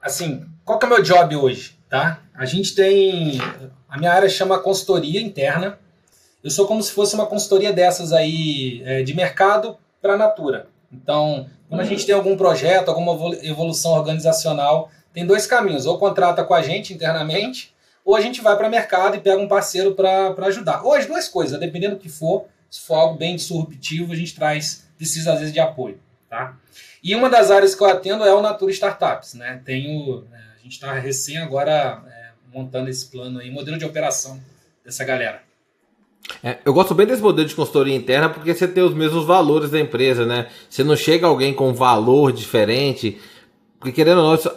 assim, 0.02 0.46
qual 0.66 0.78
que 0.78 0.86
é 0.86 0.90
o 0.90 0.92
meu 0.92 1.02
job 1.02 1.36
hoje? 1.38 1.78
Tá? 1.90 2.20
A 2.36 2.46
gente 2.46 2.76
tem. 2.76 3.40
A 3.88 3.98
minha 3.98 4.12
área 4.12 4.28
chama 4.28 4.60
consultoria 4.60 5.22
interna. 5.22 5.80
Eu 6.44 6.52
sou 6.52 6.68
como 6.68 6.84
se 6.84 6.92
fosse 6.92 7.16
uma 7.16 7.26
consultoria 7.26 7.72
dessas 7.72 8.12
aí 8.12 8.82
é, 8.84 9.02
de 9.04 9.16
mercado 9.16 9.78
para 10.02 10.16
a 10.16 10.18
Natura. 10.18 10.68
Então, 10.94 11.50
quando 11.68 11.82
a 11.82 11.86
gente 11.86 12.06
tem 12.06 12.14
algum 12.14 12.38
projeto, 12.38 12.90
alguma 12.90 13.36
evolução 13.38 13.92
organizacional, 13.94 14.92
tem 15.12 15.26
dois 15.26 15.48
caminhos: 15.48 15.86
ou 15.86 15.98
contrata 15.98 16.44
com 16.44 16.54
a 16.54 16.62
gente 16.62 16.94
internamente, 16.94 17.74
ou 18.06 18.16
a 18.16 18.22
gente 18.22 18.42
vai 18.42 18.56
para 18.56 18.68
o 18.68 18.72
mercado 18.72 19.16
e 19.16 19.20
pega 19.20 19.42
um 19.42 19.48
parceiro 19.48 19.96
para 19.96 20.36
ajudar. 20.48 20.84
Ou 20.84 20.94
as 20.94 21.06
duas 21.06 21.28
coisas, 21.28 21.60
dependendo 21.60 21.96
do 21.96 22.02
que 22.02 22.10
for. 22.10 22.46
Se 22.70 22.82
for 22.82 22.96
algo 22.96 23.18
bem 23.20 23.36
disruptivo, 23.36 24.14
a 24.14 24.16
gente 24.16 24.34
traz, 24.34 24.88
precisa 24.98 25.34
às 25.34 25.40
vezes 25.40 25.54
de 25.54 25.60
apoio. 25.60 26.00
Tá? 26.28 26.58
E 27.04 27.14
uma 27.16 27.30
das 27.30 27.52
áreas 27.52 27.76
que 27.76 27.84
eu 27.84 27.88
atendo 27.88 28.24
é 28.24 28.34
o 28.34 28.42
Natura 28.42 28.72
Startups. 28.72 29.36
Né? 29.36 29.62
Tenho 29.64 30.26
é, 30.34 30.38
a 30.60 30.64
gente 30.64 30.74
está 30.74 30.94
recém 30.94 31.38
agora 31.38 32.02
é, 32.08 32.30
montando 32.52 32.90
esse 32.90 33.06
plano 33.06 33.40
aí, 33.40 33.52
modelo 33.52 33.78
de 33.78 33.86
operação 33.86 34.40
dessa 34.84 35.04
galera. 35.04 35.44
É, 36.44 36.58
eu 36.66 36.74
gosto 36.74 36.94
bem 36.96 37.06
desse 37.06 37.22
modelo 37.22 37.48
de 37.48 37.56
consultoria 37.56 37.96
interna 37.96 38.30
porque 38.30 38.54
você 38.54 38.68
tem 38.68 38.84
os 38.84 38.94
mesmos 38.94 39.26
valores 39.26 39.70
da 39.70 39.80
empresa, 39.80 40.26
né? 40.26 40.48
Você 40.70 40.84
não 40.84 40.96
chega 40.96 41.28
alguém 41.28 41.54
com 41.54 41.70
um 41.70 41.74
valor 41.74 42.32
diferente, 42.32 43.20
porque 43.80 43.92
querendo 43.92 44.20
ou 44.20 44.28
não, 44.28 44.36
isso 44.36 44.52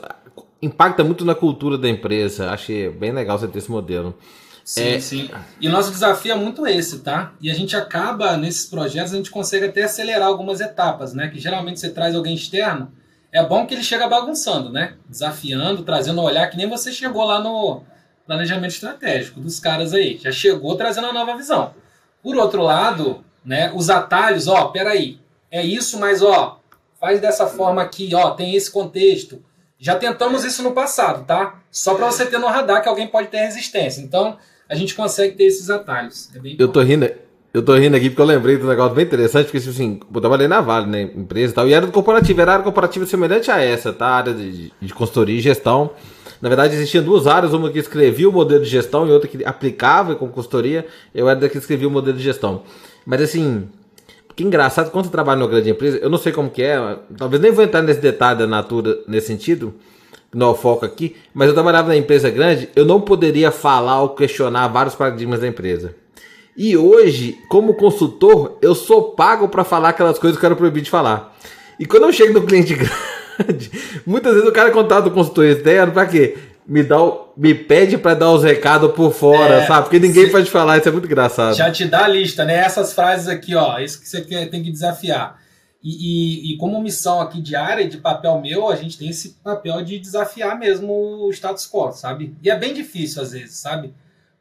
impacta 0.62 1.02
muito 1.02 1.24
na 1.24 1.34
cultura 1.34 1.76
da 1.76 1.88
empresa. 1.88 2.50
Achei 2.50 2.88
bem 2.88 3.12
legal 3.12 3.38
você 3.38 3.48
ter 3.48 3.58
esse 3.58 3.70
modelo. 3.70 4.16
Sim, 4.64 4.82
é... 4.82 5.00
sim. 5.00 5.30
E 5.60 5.68
o 5.68 5.70
nosso 5.72 5.90
desafio 5.90 6.32
é 6.32 6.36
muito 6.36 6.66
esse, 6.66 7.00
tá? 7.00 7.32
E 7.40 7.50
a 7.50 7.54
gente 7.54 7.76
acaba, 7.76 8.36
nesses 8.36 8.66
projetos, 8.66 9.12
a 9.12 9.16
gente 9.16 9.30
consegue 9.30 9.66
até 9.66 9.84
acelerar 9.84 10.28
algumas 10.28 10.60
etapas, 10.60 11.14
né? 11.14 11.28
Que 11.28 11.38
geralmente 11.38 11.80
você 11.80 11.90
traz 11.90 12.14
alguém 12.14 12.34
externo 12.34 12.90
é 13.36 13.44
bom 13.44 13.66
que 13.66 13.74
ele 13.74 13.82
chega 13.82 14.08
bagunçando, 14.08 14.70
né? 14.70 14.94
Desafiando, 15.06 15.82
trazendo 15.82 16.22
um 16.22 16.24
olhar 16.24 16.48
que 16.48 16.56
nem 16.56 16.68
você 16.68 16.90
chegou 16.90 17.22
lá 17.22 17.38
no 17.38 17.82
planejamento 18.26 18.72
estratégico 18.72 19.40
dos 19.40 19.60
caras 19.60 19.94
aí. 19.94 20.18
Já 20.18 20.32
chegou 20.32 20.76
trazendo 20.76 21.04
uma 21.04 21.12
nova 21.12 21.36
visão. 21.36 21.74
Por 22.22 22.36
outro 22.36 22.62
lado, 22.62 23.24
né, 23.44 23.72
os 23.74 23.88
atalhos, 23.88 24.48
ó, 24.48 24.66
peraí, 24.66 25.18
é 25.50 25.64
isso, 25.64 25.98
mas 25.98 26.22
ó, 26.22 26.60
faz 27.00 27.20
dessa 27.20 27.46
forma 27.46 27.82
aqui, 27.82 28.14
ó, 28.14 28.30
tem 28.30 28.54
esse 28.54 28.70
contexto. 28.70 29.42
Já 29.78 29.94
tentamos 29.94 30.44
isso 30.44 30.62
no 30.62 30.72
passado, 30.72 31.24
tá? 31.24 31.60
Só 31.70 31.94
para 31.94 32.06
você 32.06 32.26
ter 32.26 32.38
no 32.38 32.46
radar 32.46 32.82
que 32.82 32.88
alguém 32.88 33.06
pode 33.06 33.28
ter 33.28 33.38
resistência. 33.38 34.00
Então, 34.00 34.38
a 34.68 34.74
gente 34.74 34.94
consegue 34.94 35.36
ter 35.36 35.44
esses 35.44 35.70
atalhos. 35.70 36.30
É 36.34 36.40
eu 36.58 36.68
tô 36.68 36.82
rindo, 36.82 37.08
eu 37.56 37.62
tô 37.62 37.74
rindo 37.74 37.96
aqui 37.96 38.10
porque 38.10 38.20
eu 38.20 38.26
lembrei 38.26 38.58
um 38.58 38.66
negócio 38.66 38.94
bem 38.94 39.06
interessante, 39.06 39.46
porque 39.46 39.58
tipo 39.58 39.70
assim, 39.70 39.98
eu 40.14 40.20
trabalhei 40.20 40.46
na 40.46 40.60
Vale, 40.60 40.86
né, 40.86 41.02
empresa 41.16 41.52
e 41.52 41.54
tal, 41.54 41.66
e 41.66 41.72
era 41.72 41.86
do 41.86 41.92
corporativo, 41.92 42.38
era 42.38 42.52
área 42.52 42.62
corporativa 42.62 43.06
semelhante 43.06 43.50
a 43.50 43.62
essa, 43.62 43.94
tá, 43.94 44.08
área 44.08 44.34
de, 44.34 44.70
de 44.78 44.92
consultoria 44.92 45.38
e 45.38 45.40
gestão. 45.40 45.92
Na 46.42 46.50
verdade, 46.50 46.74
existiam 46.74 47.02
duas 47.02 47.26
áreas, 47.26 47.54
uma 47.54 47.70
que 47.70 47.78
escrevia 47.78 48.28
o 48.28 48.32
modelo 48.32 48.62
de 48.62 48.68
gestão 48.68 49.08
e 49.08 49.10
outra 49.10 49.26
que 49.26 49.42
aplicava 49.42 50.14
com 50.14 50.28
consultoria. 50.28 50.86
Eu 51.14 51.30
era 51.30 51.40
da 51.40 51.48
que 51.48 51.56
escrevia 51.56 51.88
o 51.88 51.90
modelo 51.90 52.18
de 52.18 52.22
gestão. 52.22 52.62
Mas 53.06 53.22
assim, 53.22 53.66
que 54.34 54.44
engraçado, 54.44 54.90
quando 54.90 55.06
você 55.06 55.10
trabalha 55.10 55.38
numa 55.38 55.48
grande 55.48 55.70
empresa, 55.70 55.96
eu 55.96 56.10
não 56.10 56.18
sei 56.18 56.32
como 56.32 56.50
que 56.50 56.62
é, 56.62 56.98
talvez 57.16 57.40
nem 57.40 57.52
vou 57.52 57.64
entrar 57.64 57.80
nesse 57.80 58.02
detalhe 58.02 58.38
da 58.38 58.46
Natura 58.46 58.98
nesse 59.08 59.28
sentido, 59.28 59.72
não 60.34 60.54
foco 60.54 60.84
aqui, 60.84 61.16
mas 61.32 61.48
eu 61.48 61.54
trabalhava 61.54 61.88
na 61.88 61.96
empresa 61.96 62.28
grande, 62.28 62.68
eu 62.76 62.84
não 62.84 63.00
poderia 63.00 63.50
falar 63.50 64.02
ou 64.02 64.10
questionar 64.10 64.68
vários 64.68 64.94
paradigmas 64.94 65.40
da 65.40 65.48
empresa. 65.48 65.94
E 66.56 66.76
hoje, 66.76 67.38
como 67.48 67.74
consultor, 67.74 68.58
eu 68.62 68.74
sou 68.74 69.12
pago 69.12 69.48
para 69.48 69.62
falar 69.62 69.90
aquelas 69.90 70.18
coisas 70.18 70.38
que 70.38 70.44
eu 70.44 70.48
era 70.48 70.56
proibido 70.56 70.84
de 70.84 70.90
falar. 70.90 71.36
E 71.78 71.84
quando 71.84 72.04
eu 72.04 72.12
chego 72.12 72.32
no 72.32 72.46
cliente 72.46 72.72
grande, 73.36 73.70
muitas 74.06 74.32
vezes 74.32 74.48
o 74.48 74.52
cara 74.52 74.70
contrata 74.70 75.08
o 75.08 75.10
consultor 75.10 75.44
externo 75.44 75.92
para 75.92 76.06
quê? 76.06 76.38
Me, 76.66 76.82
dá 76.82 77.00
o, 77.00 77.32
me 77.36 77.54
pede 77.54 77.98
para 77.98 78.14
dar 78.14 78.30
os 78.32 78.42
recados 78.42 78.90
por 78.92 79.12
fora, 79.12 79.56
é, 79.56 79.66
sabe? 79.66 79.82
Porque 79.82 80.00
ninguém 80.00 80.26
se... 80.26 80.32
pode 80.32 80.50
falar, 80.50 80.78
isso 80.78 80.88
é 80.88 80.92
muito 80.92 81.06
engraçado. 81.06 81.54
Já 81.54 81.70
te 81.70 81.84
dá 81.84 82.06
a 82.06 82.08
lista, 82.08 82.44
né? 82.44 82.56
Essas 82.56 82.92
frases 82.92 83.28
aqui, 83.28 83.54
ó, 83.54 83.78
isso 83.78 84.00
que 84.00 84.08
você 84.08 84.22
tem 84.22 84.62
que 84.62 84.70
desafiar. 84.70 85.38
E, 85.82 85.90
e, 85.90 86.54
e, 86.54 86.56
como 86.56 86.82
missão 86.82 87.20
aqui 87.20 87.40
diária 87.40 87.82
e 87.82 87.88
de 87.88 87.98
papel 87.98 88.40
meu, 88.40 88.68
a 88.68 88.74
gente 88.74 88.98
tem 88.98 89.08
esse 89.08 89.36
papel 89.44 89.82
de 89.82 89.98
desafiar 90.00 90.58
mesmo 90.58 90.92
o 90.92 91.30
status 91.30 91.70
quo, 91.70 91.92
sabe? 91.92 92.34
E 92.42 92.50
é 92.50 92.58
bem 92.58 92.74
difícil 92.74 93.22
às 93.22 93.30
vezes, 93.30 93.58
sabe? 93.58 93.94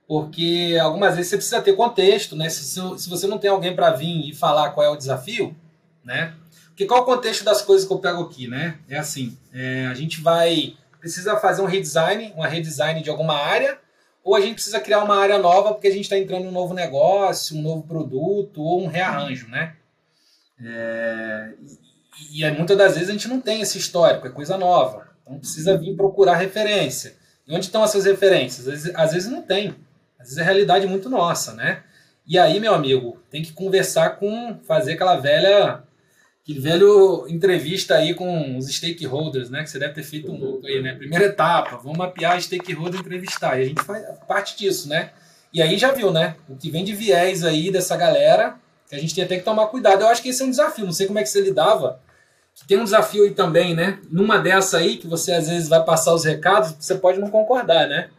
Porque 0.07 0.77
algumas 0.79 1.15
vezes 1.15 1.29
você 1.29 1.37
precisa 1.37 1.61
ter 1.61 1.73
contexto, 1.73 2.35
né? 2.35 2.47
Se, 2.49 2.63
se 2.63 3.09
você 3.09 3.25
não 3.27 3.37
tem 3.37 3.49
alguém 3.49 3.75
para 3.75 3.91
vir 3.91 4.29
e 4.29 4.35
falar 4.35 4.71
qual 4.71 4.85
é 4.85 4.89
o 4.89 4.95
desafio, 4.95 5.55
né? 6.03 6.33
Porque 6.67 6.85
qual 6.85 6.99
é 6.99 7.03
o 7.03 7.05
contexto 7.05 7.43
das 7.43 7.61
coisas 7.61 7.87
que 7.87 7.93
eu 7.93 7.99
pego 7.99 8.21
aqui, 8.21 8.47
né? 8.47 8.77
É 8.87 8.97
assim, 8.97 9.37
é, 9.53 9.87
a 9.87 9.93
gente 9.93 10.21
vai 10.21 10.75
precisa 10.99 11.37
fazer 11.37 11.61
um 11.61 11.65
redesign, 11.65 12.33
uma 12.35 12.47
redesign 12.47 13.01
de 13.01 13.11
alguma 13.11 13.35
área, 13.35 13.77
ou 14.23 14.35
a 14.35 14.41
gente 14.41 14.55
precisa 14.55 14.79
criar 14.79 15.03
uma 15.03 15.15
área 15.15 15.37
nova 15.37 15.71
porque 15.71 15.87
a 15.87 15.91
gente 15.91 16.05
está 16.05 16.17
entrando 16.17 16.45
em 16.45 16.47
um 16.47 16.51
novo 16.51 16.73
negócio, 16.73 17.55
um 17.55 17.61
novo 17.61 17.83
produto 17.83 18.59
ou 18.59 18.83
um 18.83 18.87
rearranjo, 18.87 19.47
né? 19.47 19.75
É, 20.59 21.53
e, 22.31 22.43
e 22.43 22.51
muitas 22.51 22.75
das 22.75 22.93
vezes 22.95 23.09
a 23.09 23.11
gente 23.11 23.27
não 23.27 23.39
tem 23.39 23.61
esse 23.61 23.77
histórico, 23.77 24.25
é 24.25 24.31
coisa 24.31 24.57
nova. 24.57 25.07
Então 25.21 25.37
precisa 25.37 25.77
vir 25.77 25.95
procurar 25.95 26.37
referência. 26.37 27.15
E 27.47 27.53
onde 27.53 27.65
estão 27.65 27.83
essas 27.83 28.05
referências? 28.05 28.67
Às 28.67 28.73
vezes, 28.73 28.95
às 28.95 29.13
vezes 29.13 29.31
não 29.31 29.43
tem. 29.43 29.75
Às 30.25 30.29
vezes 30.29 30.37
é 30.39 30.43
realidade 30.43 30.87
muito 30.87 31.07
nossa, 31.07 31.53
né? 31.53 31.83
E 32.27 32.39
aí, 32.39 32.59
meu 32.59 32.73
amigo, 32.73 33.21
tem 33.29 33.43
que 33.43 33.53
conversar 33.53 34.17
com, 34.17 34.59
fazer 34.65 34.93
aquela 34.93 35.15
velha, 35.17 35.83
aquele 36.41 36.59
velho 36.59 37.27
entrevista 37.29 37.93
aí 37.93 38.15
com 38.15 38.57
os 38.57 38.67
stakeholders, 38.67 39.51
né? 39.51 39.61
Que 39.61 39.69
você 39.69 39.77
deve 39.77 39.93
ter 39.93 40.01
feito 40.01 40.31
um 40.31 40.39
pouco 40.39 40.65
aí, 40.65 40.81
né? 40.81 40.95
Primeira 40.95 41.25
etapa, 41.25 41.77
vamos 41.77 41.99
mapear 41.99 42.41
stakeholder 42.41 42.99
entrevistar. 42.99 43.59
E 43.59 43.61
a 43.61 43.65
gente 43.65 43.83
faz 43.83 44.03
parte 44.27 44.57
disso, 44.57 44.89
né? 44.89 45.11
E 45.53 45.61
aí 45.61 45.77
já 45.77 45.91
viu, 45.91 46.11
né? 46.11 46.35
O 46.49 46.55
que 46.55 46.71
vem 46.71 46.83
de 46.83 46.95
viés 46.95 47.43
aí 47.43 47.71
dessa 47.71 47.95
galera 47.95 48.55
que 48.89 48.95
a 48.95 48.99
gente 48.99 49.13
tem 49.13 49.23
até 49.23 49.37
que 49.37 49.43
tomar 49.43 49.67
cuidado. 49.67 50.01
Eu 50.01 50.07
acho 50.07 50.23
que 50.23 50.29
esse 50.29 50.41
é 50.41 50.45
um 50.45 50.49
desafio, 50.49 50.85
não 50.85 50.91
sei 50.91 51.05
como 51.05 51.19
é 51.19 51.23
que 51.23 51.29
você 51.29 51.41
lidava. 51.41 51.99
Tem 52.67 52.79
um 52.79 52.83
desafio 52.83 53.25
aí 53.25 53.31
também, 53.31 53.75
né? 53.75 53.99
Numa 54.09 54.39
dessa 54.39 54.77
aí, 54.77 54.97
que 54.97 55.05
você 55.05 55.33
às 55.33 55.47
vezes 55.47 55.69
vai 55.69 55.83
passar 55.83 56.13
os 56.15 56.25
recados, 56.25 56.73
você 56.79 56.95
pode 56.95 57.19
não 57.19 57.29
concordar, 57.29 57.87
né? 57.87 58.09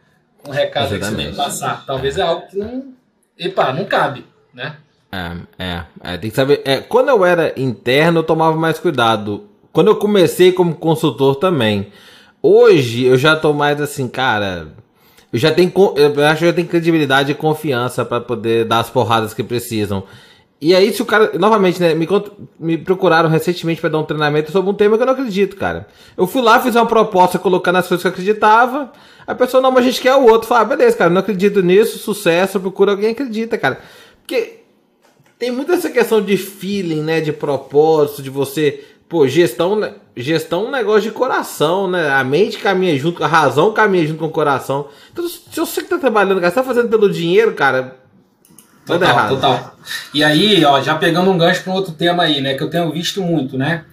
Um 0.45 0.51
recado 0.51 0.89
que 0.89 1.05
você 1.05 1.31
passar. 1.33 1.85
Talvez 1.85 2.17
é 2.17 2.21
algo 2.21 2.47
que 2.47 2.57
não. 2.57 2.93
Epa, 3.37 3.71
não 3.71 3.85
cabe, 3.85 4.25
né? 4.53 4.77
É, 5.11 5.63
é, 5.63 5.83
é, 6.03 6.17
tem 6.17 6.29
que 6.29 6.35
saber. 6.35 6.61
É, 6.65 6.77
quando 6.77 7.09
eu 7.09 7.25
era 7.25 7.53
interno, 7.59 8.19
eu 8.19 8.23
tomava 8.23 8.57
mais 8.57 8.79
cuidado. 8.79 9.47
Quando 9.71 9.87
eu 9.87 9.95
comecei 9.95 10.51
como 10.51 10.75
consultor 10.75 11.35
também. 11.35 11.91
Hoje 12.41 13.03
eu 13.03 13.17
já 13.17 13.35
tô 13.35 13.53
mais 13.53 13.81
assim, 13.81 14.07
cara. 14.07 14.69
Eu 15.31 15.39
já 15.39 15.51
tenho, 15.51 15.71
eu 15.95 16.25
acho 16.25 16.39
que 16.39 16.45
eu 16.45 16.53
tenho 16.53 16.67
credibilidade 16.67 17.31
e 17.31 17.35
confiança 17.35 18.05
para 18.05 18.21
poder 18.21 18.65
dar 18.65 18.79
as 18.79 18.89
porradas 18.89 19.33
que 19.33 19.43
precisam. 19.43 20.03
E 20.59 20.75
aí, 20.75 20.91
se 20.91 21.01
o 21.01 21.05
cara. 21.05 21.37
Novamente, 21.37 21.79
né? 21.79 21.93
Me, 21.93 22.07
me 22.59 22.77
procuraram 22.77 23.29
recentemente 23.29 23.79
para 23.79 23.91
dar 23.91 23.99
um 23.99 24.03
treinamento 24.03 24.51
sobre 24.51 24.69
um 24.69 24.73
tema 24.73 24.97
que 24.97 25.03
eu 25.03 25.05
não 25.05 25.13
acredito, 25.13 25.55
cara. 25.55 25.87
Eu 26.17 26.25
fui 26.25 26.41
lá, 26.41 26.59
fiz 26.59 26.75
uma 26.75 26.85
proposta 26.85 27.37
colocando 27.37 27.75
as 27.75 27.87
coisas 27.87 28.01
que 28.01 28.07
eu 28.07 28.11
acreditava. 28.11 28.91
A 29.25 29.35
pessoa, 29.35 29.61
não, 29.61 29.71
mas 29.71 29.83
a 29.83 29.87
gente 29.87 30.01
quer 30.01 30.15
o 30.15 30.25
outro. 30.25 30.47
Fala, 30.47 30.61
ah, 30.61 30.65
beleza, 30.65 30.97
cara, 30.97 31.11
não 31.11 31.19
acredito 31.19 31.61
nisso, 31.61 31.99
sucesso, 31.99 32.59
procura 32.59 32.91
alguém 32.91 33.13
que 33.13 33.21
acredita, 33.21 33.57
cara. 33.57 33.79
Porque 34.21 34.61
tem 35.37 35.51
muito 35.51 35.71
essa 35.71 35.91
questão 35.91 36.21
de 36.21 36.35
feeling, 36.37 37.03
né? 37.03 37.21
De 37.21 37.31
propósito, 37.31 38.23
de 38.23 38.29
você. 38.31 38.83
Pô, 39.07 39.27
gestão, 39.27 39.79
gestão 40.15 40.65
é 40.65 40.67
um 40.67 40.71
negócio 40.71 41.03
de 41.03 41.11
coração, 41.11 41.87
né? 41.87 42.09
A 42.09 42.23
mente 42.23 42.57
caminha 42.57 42.97
junto, 42.97 43.23
a 43.23 43.27
razão 43.27 43.71
caminha 43.71 44.07
junto 44.07 44.19
com 44.19 44.25
o 44.25 44.31
coração. 44.31 44.87
Então, 45.13 45.27
se 45.27 45.59
você 45.59 45.83
que 45.83 45.87
tá 45.87 45.99
trabalhando, 45.99 46.41
cara, 46.41 46.49
você 46.49 46.55
tá 46.55 46.63
fazendo 46.63 46.89
pelo 46.89 47.09
dinheiro, 47.09 47.53
cara, 47.53 47.95
Total, 48.87 49.27
total. 49.27 49.75
E 50.13 50.23
aí, 50.23 50.63
ó, 50.63 50.81
já 50.81 50.95
pegando 50.95 51.29
um 51.29 51.37
gancho 51.37 51.61
para 51.61 51.73
um 51.73 51.75
outro 51.75 51.93
tema 51.93 52.23
aí, 52.23 52.41
né, 52.41 52.53
que 52.53 52.63
eu 52.63 52.69
tenho 52.69 52.89
visto 52.91 53.21
muito, 53.21 53.57
né? 53.57 53.83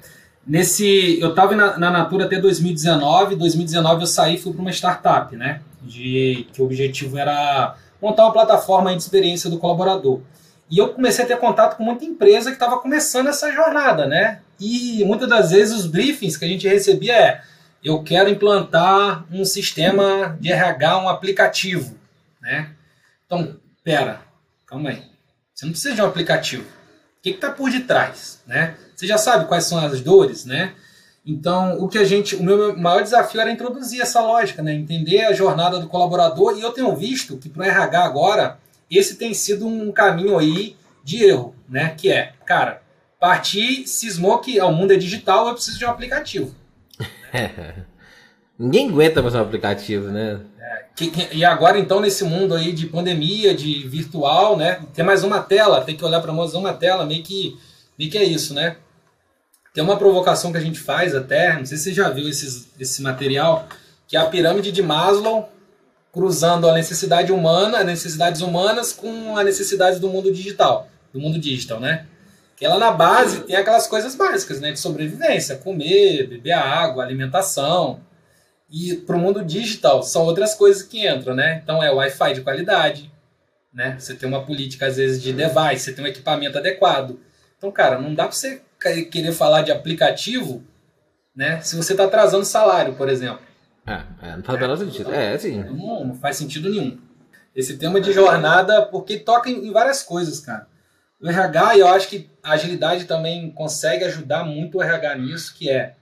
Nesse, 0.47 1.19
eu 1.21 1.31
estava 1.31 1.57
na, 1.57 1.79
na, 1.79 1.91
Natura 1.91 2.27
até 2.27 2.39
2019, 2.39 3.35
2019 3.35 4.03
eu 4.03 4.07
saí 4.07 4.35
e 4.35 4.39
fui 4.39 4.53
para 4.53 4.61
uma 4.61 4.71
startup, 4.71 5.35
né? 5.37 5.61
De 5.83 6.47
que 6.53 6.63
o 6.63 6.65
objetivo 6.67 7.19
era 7.19 7.75
montar 8.01 8.25
uma 8.25 8.33
plataforma 8.33 8.95
de 8.95 9.03
experiência 9.03 9.49
do 9.49 9.59
colaborador. 9.59 10.21
E 10.71 10.79
eu 10.79 10.91
comecei 10.91 11.25
a 11.25 11.29
ter 11.29 11.39
contato 11.39 11.77
com 11.77 11.83
muita 11.83 12.05
empresa 12.05 12.51
que 12.51 12.57
estava 12.57 12.79
começando 12.79 13.29
essa 13.29 13.51
jornada, 13.53 14.07
né? 14.07 14.41
E 14.61 15.03
muitas 15.05 15.29
das 15.29 15.51
vezes 15.51 15.75
os 15.75 15.87
briefings 15.87 16.37
que 16.37 16.45
a 16.45 16.49
gente 16.49 16.69
recebia 16.69 17.17
é: 17.17 17.41
eu 17.83 18.03
quero 18.03 18.29
implantar 18.29 19.25
um 19.33 19.45
sistema 19.45 20.37
de 20.41 20.53
RH, 20.53 20.99
um 20.99 21.09
aplicativo, 21.09 21.97
né? 22.41 22.71
Então, 23.27 23.57
pera, 23.83 24.21
Calma 24.67 24.91
aí. 24.91 25.03
Você 25.55 25.67
não 25.67 25.73
precisa 25.73 25.95
de 25.95 26.03
um 26.03 26.07
aplicativo. 26.07 26.65
O 26.65 27.23
que 27.23 27.31
está 27.31 27.51
por 27.51 27.71
detrás, 27.71 28.43
né? 28.47 28.77
Você 28.95 29.07
já 29.07 29.19
sabe 29.19 29.47
quais 29.47 29.65
são 29.65 29.79
as 29.79 30.01
dores, 30.01 30.45
né? 30.45 30.75
Então, 31.27 31.79
o 31.79 31.89
que 31.89 31.97
a 31.97 32.05
gente, 32.05 32.37
o 32.37 32.43
meu 32.43 32.77
maior 32.77 33.03
desafio 33.03 33.41
era 33.41 33.51
introduzir 33.51 34.01
essa 34.01 34.21
lógica, 34.21 34.63
né? 34.63 34.75
Entender 34.75 35.23
a 35.25 35.33
jornada 35.33 35.79
do 35.79 35.89
colaborador. 35.89 36.59
E 36.59 36.61
eu 36.61 36.73
tenho 36.73 36.95
visto 36.95 37.39
que 37.39 37.49
para 37.49 37.63
o 37.63 37.65
RH 37.65 38.05
agora 38.05 38.59
esse 38.91 39.17
tem 39.17 39.33
sido 39.33 39.67
um 39.67 39.91
caminho 39.91 40.39
aí 40.39 40.77
de 41.03 41.25
erro, 41.25 41.55
né? 41.69 41.95
Que 41.97 42.11
é, 42.11 42.33
cara, 42.45 42.83
partir 43.19 43.87
cismou 43.87 44.39
que 44.39 44.61
o 44.61 44.71
mundo 44.71 44.93
é 44.93 44.97
digital, 44.97 45.49
eu 45.49 45.55
preciso 45.55 45.79
de 45.79 45.85
um 45.87 45.91
aplicativo. 45.91 46.55
Ninguém 48.59 48.89
aguenta 48.89 49.23
mais 49.23 49.35
um 49.35 49.41
aplicativo, 49.41 50.09
né? 50.09 50.41
Que, 50.97 51.11
que, 51.11 51.37
e 51.37 51.45
agora, 51.45 51.79
então, 51.79 52.01
nesse 52.01 52.25
mundo 52.25 52.55
aí 52.55 52.73
de 52.73 52.87
pandemia, 52.87 53.55
de 53.55 53.87
virtual, 53.89 54.57
né? 54.57 54.81
Tem 54.95 55.05
mais 55.05 55.25
uma 55.25 55.41
tela, 55.41 55.83
tem 55.83 55.97
que 55.97 56.05
olhar 56.05 56.21
para 56.21 56.33
mais 56.33 56.55
uma 56.55 56.73
tela, 56.73 57.05
meio 57.05 57.23
que, 57.23 57.59
meio 57.99 58.11
que 58.11 58.19
é 58.19 58.25
isso, 58.25 58.55
né? 58.55 58.77
Tem 59.75 59.83
uma 59.83 59.97
provocação 59.97 60.53
que 60.53 60.59
a 60.59 60.61
gente 60.61 60.79
faz 60.79 61.15
até, 61.15 61.59
não 61.59 61.67
sei 61.67 61.77
se 61.77 61.85
você 61.85 61.93
já 61.93 62.09
viu 62.09 62.29
esses, 62.29 62.69
esse 62.79 63.03
material, 63.03 63.67
que 64.07 64.17
é 64.17 64.21
a 64.21 64.27
pirâmide 64.27 64.71
de 64.71 64.83
Maslow 64.83 65.51
cruzando 66.13 66.69
a 66.69 66.73
necessidade 66.73 67.33
humana, 67.33 67.79
as 67.79 67.87
necessidades 67.87 68.41
humanas 68.41 68.93
com 68.93 69.37
as 69.37 69.45
necessidades 69.45 69.99
do 69.99 70.09
mundo 70.09 70.33
digital, 70.33 70.89
do 71.13 71.19
mundo 71.19 71.41
digital, 71.41 71.81
né? 71.81 72.07
Que 72.57 72.65
ela 72.65 72.79
na 72.79 72.93
base 72.93 73.41
tem 73.41 73.57
aquelas 73.57 73.89
coisas 73.89 74.15
básicas, 74.15 74.61
né? 74.61 74.71
De 74.71 74.79
sobrevivência, 74.79 75.57
comer, 75.57 76.29
beber 76.29 76.53
água, 76.53 77.03
alimentação, 77.03 77.99
e 78.75 78.97
para 78.97 79.15
o 79.15 79.19
mundo 79.21 79.45
digital 79.45 80.03
são 80.03 80.25
outras 80.25 80.53
coisas 80.53 80.83
que 80.83 81.07
entram, 81.07 81.33
né? 81.33 81.61
Então 81.63 81.81
é 81.81 81.93
Wi-Fi 81.93 82.35
de 82.35 82.41
qualidade, 82.41 83.09
né? 83.73 83.95
Você 83.97 84.15
tem 84.15 84.29
uma 84.29 84.45
política 84.45 84.87
às 84.87 84.97
vezes 84.97 85.23
de 85.23 85.33
device, 85.33 85.85
você 85.85 85.93
tem 85.93 86.05
um 86.05 86.09
equipamento 86.09 86.59
adequado. 86.59 87.21
Então, 87.57 87.71
cara, 87.71 88.01
não 88.01 88.13
dá 88.13 88.25
para 88.25 88.33
você 88.33 88.61
querer 89.13 89.31
falar 89.31 89.63
de 89.63 89.71
aplicativo, 89.71 90.65
né? 91.37 91.61
Se 91.61 91.77
você 91.77 91.93
está 91.93 92.05
atrasando 92.05 92.45
salário, 92.45 92.95
por 92.95 93.09
exemplo. 93.09 93.39
É, 93.87 94.03
é 94.23 94.37
não 94.37 94.43
faz 94.43 94.59
o 94.59 94.61
menor 94.61 94.77
sentido. 94.77 95.15
É, 95.15 95.39
sim. 95.39 95.63
Não, 95.63 96.05
não 96.07 96.15
faz 96.17 96.37
sentido 96.37 96.69
nenhum. 96.69 96.99
Esse 97.55 97.77
tema 97.77 98.01
de 98.01 98.13
jornada, 98.13 98.83
porque 98.83 99.21
toca 99.21 99.49
em, 99.49 99.69
em 99.69 99.73
várias 99.73 100.03
coisas, 100.03 100.41
cara. 100.41 100.67
O 101.23 101.29
RH, 101.29 101.79
eu 101.79 101.87
acho 101.87 102.09
que 102.09 102.29
a 102.43 102.55
agilidade 102.55 103.05
também 103.05 103.53
consegue 103.53 104.05
ajudar 104.05 104.43
muito 104.43 104.79
o 104.79 104.83
RH 104.83 105.15
nisso, 105.19 105.55
que 105.55 105.71
é 105.71 105.95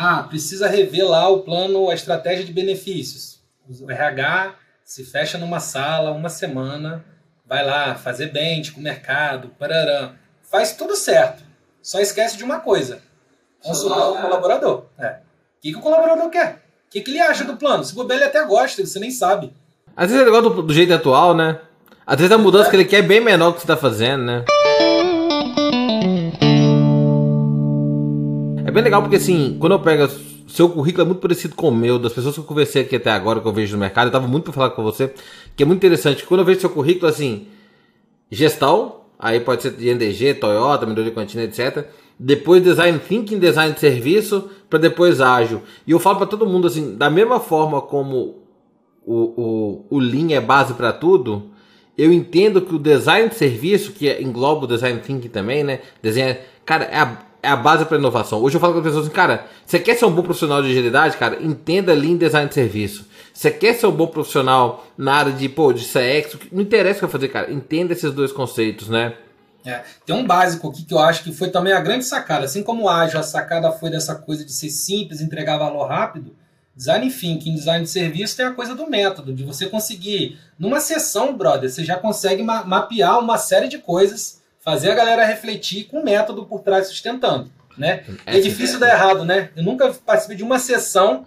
ah, 0.00 0.22
precisa 0.22 0.68
rever 0.68 1.04
lá 1.04 1.28
o 1.28 1.40
plano, 1.40 1.90
a 1.90 1.94
estratégia 1.94 2.44
de 2.44 2.52
benefícios. 2.52 3.40
O 3.68 3.90
RH 3.90 4.54
se 4.84 5.04
fecha 5.04 5.36
numa 5.36 5.58
sala 5.58 6.12
uma 6.12 6.28
semana, 6.28 7.04
vai 7.44 7.66
lá 7.66 7.96
fazer 7.96 8.30
bench 8.30 8.70
com 8.70 8.78
o 8.78 8.82
mercado, 8.82 9.50
parará. 9.58 10.12
faz 10.40 10.76
tudo 10.76 10.94
certo. 10.94 11.42
Só 11.82 11.98
esquece 11.98 12.36
de 12.36 12.44
uma 12.44 12.60
coisa: 12.60 13.00
consultar 13.60 14.10
o 14.10 14.22
colaborador. 14.22 14.84
É. 14.96 15.16
O 15.58 15.60
que, 15.60 15.72
que 15.72 15.78
o 15.78 15.82
colaborador 15.82 16.30
quer? 16.30 16.62
O 16.86 16.90
que, 16.90 17.00
que 17.00 17.10
ele 17.10 17.20
acha 17.20 17.42
do 17.42 17.56
plano? 17.56 17.82
Se 17.82 17.92
bobear, 17.92 18.20
ele 18.20 18.28
até 18.28 18.44
gosta, 18.46 18.86
você 18.86 19.00
nem 19.00 19.10
sabe. 19.10 19.52
Às 19.96 20.10
vezes 20.10 20.22
ele 20.22 20.30
gosta 20.30 20.48
do, 20.48 20.62
do 20.62 20.72
jeito 20.72 20.94
atual, 20.94 21.34
né? 21.34 21.58
Às 22.06 22.16
vezes 22.16 22.30
a 22.30 22.38
mudança 22.38 22.68
é. 22.68 22.70
que 22.70 22.76
ele 22.76 22.84
quer 22.84 22.98
é 22.98 23.02
bem 23.02 23.20
menor 23.20 23.50
do 23.50 23.54
que 23.54 23.62
você 23.62 23.64
está 23.64 23.76
fazendo, 23.76 24.22
né? 24.22 24.44
É 28.68 28.70
bem 28.70 28.82
legal 28.82 29.00
porque 29.00 29.16
assim, 29.16 29.56
quando 29.58 29.72
eu 29.72 29.80
pego 29.80 30.06
seu 30.46 30.68
currículo 30.68 31.02
é 31.02 31.06
muito 31.06 31.20
parecido 31.20 31.54
com 31.54 31.70
o 31.70 31.74
meu, 31.74 31.98
das 31.98 32.12
pessoas 32.12 32.34
que 32.34 32.40
eu 32.42 32.44
conversei 32.44 32.82
aqui 32.82 32.96
até 32.96 33.10
agora, 33.10 33.40
que 33.40 33.48
eu 33.48 33.52
vejo 33.52 33.72
no 33.72 33.80
mercado, 33.80 34.08
eu 34.08 34.12
tava 34.12 34.28
muito 34.28 34.44
para 34.44 34.52
falar 34.52 34.70
com 34.70 34.82
você, 34.82 35.10
que 35.56 35.62
é 35.62 35.66
muito 35.66 35.78
interessante. 35.78 36.22
Quando 36.24 36.40
eu 36.40 36.44
vejo 36.44 36.60
seu 36.60 36.68
currículo, 36.68 37.06
assim, 37.06 37.46
gestão, 38.30 38.96
aí 39.18 39.40
pode 39.40 39.62
ser 39.62 39.70
de 39.70 39.88
NDG, 39.88 40.34
Toyota, 40.34 40.84
Midori 40.84 41.12
Cantina, 41.12 41.44
etc. 41.44 41.86
depois 42.18 42.62
design 42.62 42.98
thinking, 42.98 43.38
design 43.38 43.72
de 43.72 43.80
serviço, 43.80 44.50
para 44.68 44.78
depois 44.78 45.22
ágil. 45.22 45.62
E 45.86 45.92
eu 45.92 45.98
falo 45.98 46.18
para 46.18 46.26
todo 46.26 46.46
mundo 46.46 46.66
assim, 46.66 46.94
da 46.94 47.08
mesma 47.08 47.40
forma 47.40 47.80
como 47.80 48.36
o, 49.02 49.14
o, 49.16 49.86
o 49.88 49.98
Lean 49.98 50.32
é 50.32 50.40
base 50.42 50.74
para 50.74 50.92
tudo, 50.92 51.52
eu 51.96 52.12
entendo 52.12 52.60
que 52.60 52.74
o 52.74 52.78
design 52.78 53.30
de 53.30 53.34
serviço, 53.34 53.92
que 53.92 54.12
engloba 54.22 54.66
o 54.66 54.68
design 54.68 55.00
thinking 55.00 55.30
também, 55.30 55.64
né? 55.64 55.80
Desenho, 56.02 56.36
cara, 56.66 56.84
é 56.84 56.98
a, 56.98 57.27
é 57.42 57.48
a 57.48 57.56
base 57.56 57.84
para 57.84 57.98
inovação. 57.98 58.42
Hoje 58.42 58.56
eu 58.56 58.60
falo 58.60 58.72
com 58.72 58.80
as 58.80 58.84
pessoas 58.84 59.06
assim, 59.06 59.14
cara, 59.14 59.46
você 59.64 59.78
quer 59.78 59.94
ser 59.94 60.04
um 60.04 60.10
bom 60.10 60.22
profissional 60.22 60.62
de 60.62 60.70
agilidade, 60.70 61.16
cara? 61.16 61.42
Entenda 61.42 61.94
Lean 61.94 62.16
Design 62.16 62.48
de 62.48 62.54
Serviço. 62.54 63.06
Você 63.32 63.50
quer 63.50 63.74
ser 63.74 63.86
um 63.86 63.92
bom 63.92 64.08
profissional 64.08 64.84
na 64.96 65.14
área 65.14 65.32
de, 65.32 65.48
pô, 65.48 65.72
de 65.72 65.84
CX? 65.84 66.36
Não 66.50 66.62
interessa 66.62 66.96
o 66.96 66.98
que 67.00 67.04
eu 67.04 67.08
fazer, 67.08 67.28
cara. 67.28 67.52
Entenda 67.52 67.92
esses 67.92 68.12
dois 68.12 68.32
conceitos, 68.32 68.88
né? 68.88 69.14
É, 69.64 69.82
tem 70.06 70.16
um 70.16 70.26
básico 70.26 70.68
aqui 70.68 70.84
que 70.84 70.94
eu 70.94 70.98
acho 70.98 71.22
que 71.22 71.32
foi 71.32 71.50
também 71.50 71.72
a 71.72 71.80
grande 71.80 72.04
sacada. 72.04 72.46
Assim 72.46 72.62
como 72.62 72.84
o 72.84 72.88
ágil, 72.88 73.20
a 73.20 73.22
sacada 73.22 73.70
foi 73.70 73.90
dessa 73.90 74.14
coisa 74.14 74.44
de 74.44 74.52
ser 74.52 74.70
simples, 74.70 75.20
entregar 75.20 75.58
valor 75.58 75.86
rápido. 75.86 76.34
Design 76.74 77.10
thinking, 77.10 77.54
design 77.54 77.84
de 77.84 77.90
serviço 77.90 78.36
tem 78.36 78.46
a 78.46 78.52
coisa 78.52 78.74
do 78.74 78.88
método, 78.88 79.32
de 79.34 79.42
você 79.42 79.66
conseguir, 79.66 80.38
numa 80.56 80.78
sessão, 80.78 81.36
brother, 81.36 81.68
você 81.68 81.84
já 81.84 81.96
consegue 81.96 82.40
ma 82.40 82.62
mapear 82.62 83.18
uma 83.18 83.36
série 83.36 83.66
de 83.66 83.78
coisas, 83.78 84.37
fazer 84.68 84.90
a 84.90 84.94
galera 84.94 85.24
refletir 85.24 85.84
com 85.84 86.00
o 86.00 86.04
método 86.04 86.44
por 86.44 86.60
trás 86.60 86.88
sustentando. 86.88 87.50
Né? 87.74 88.02
É, 88.26 88.36
é 88.36 88.40
difícil 88.40 88.78
dar 88.78 88.90
errado, 88.90 89.24
né? 89.24 89.48
Eu 89.56 89.62
nunca 89.62 89.88
participei 90.04 90.36
de 90.36 90.42
uma 90.42 90.58
sessão 90.58 91.24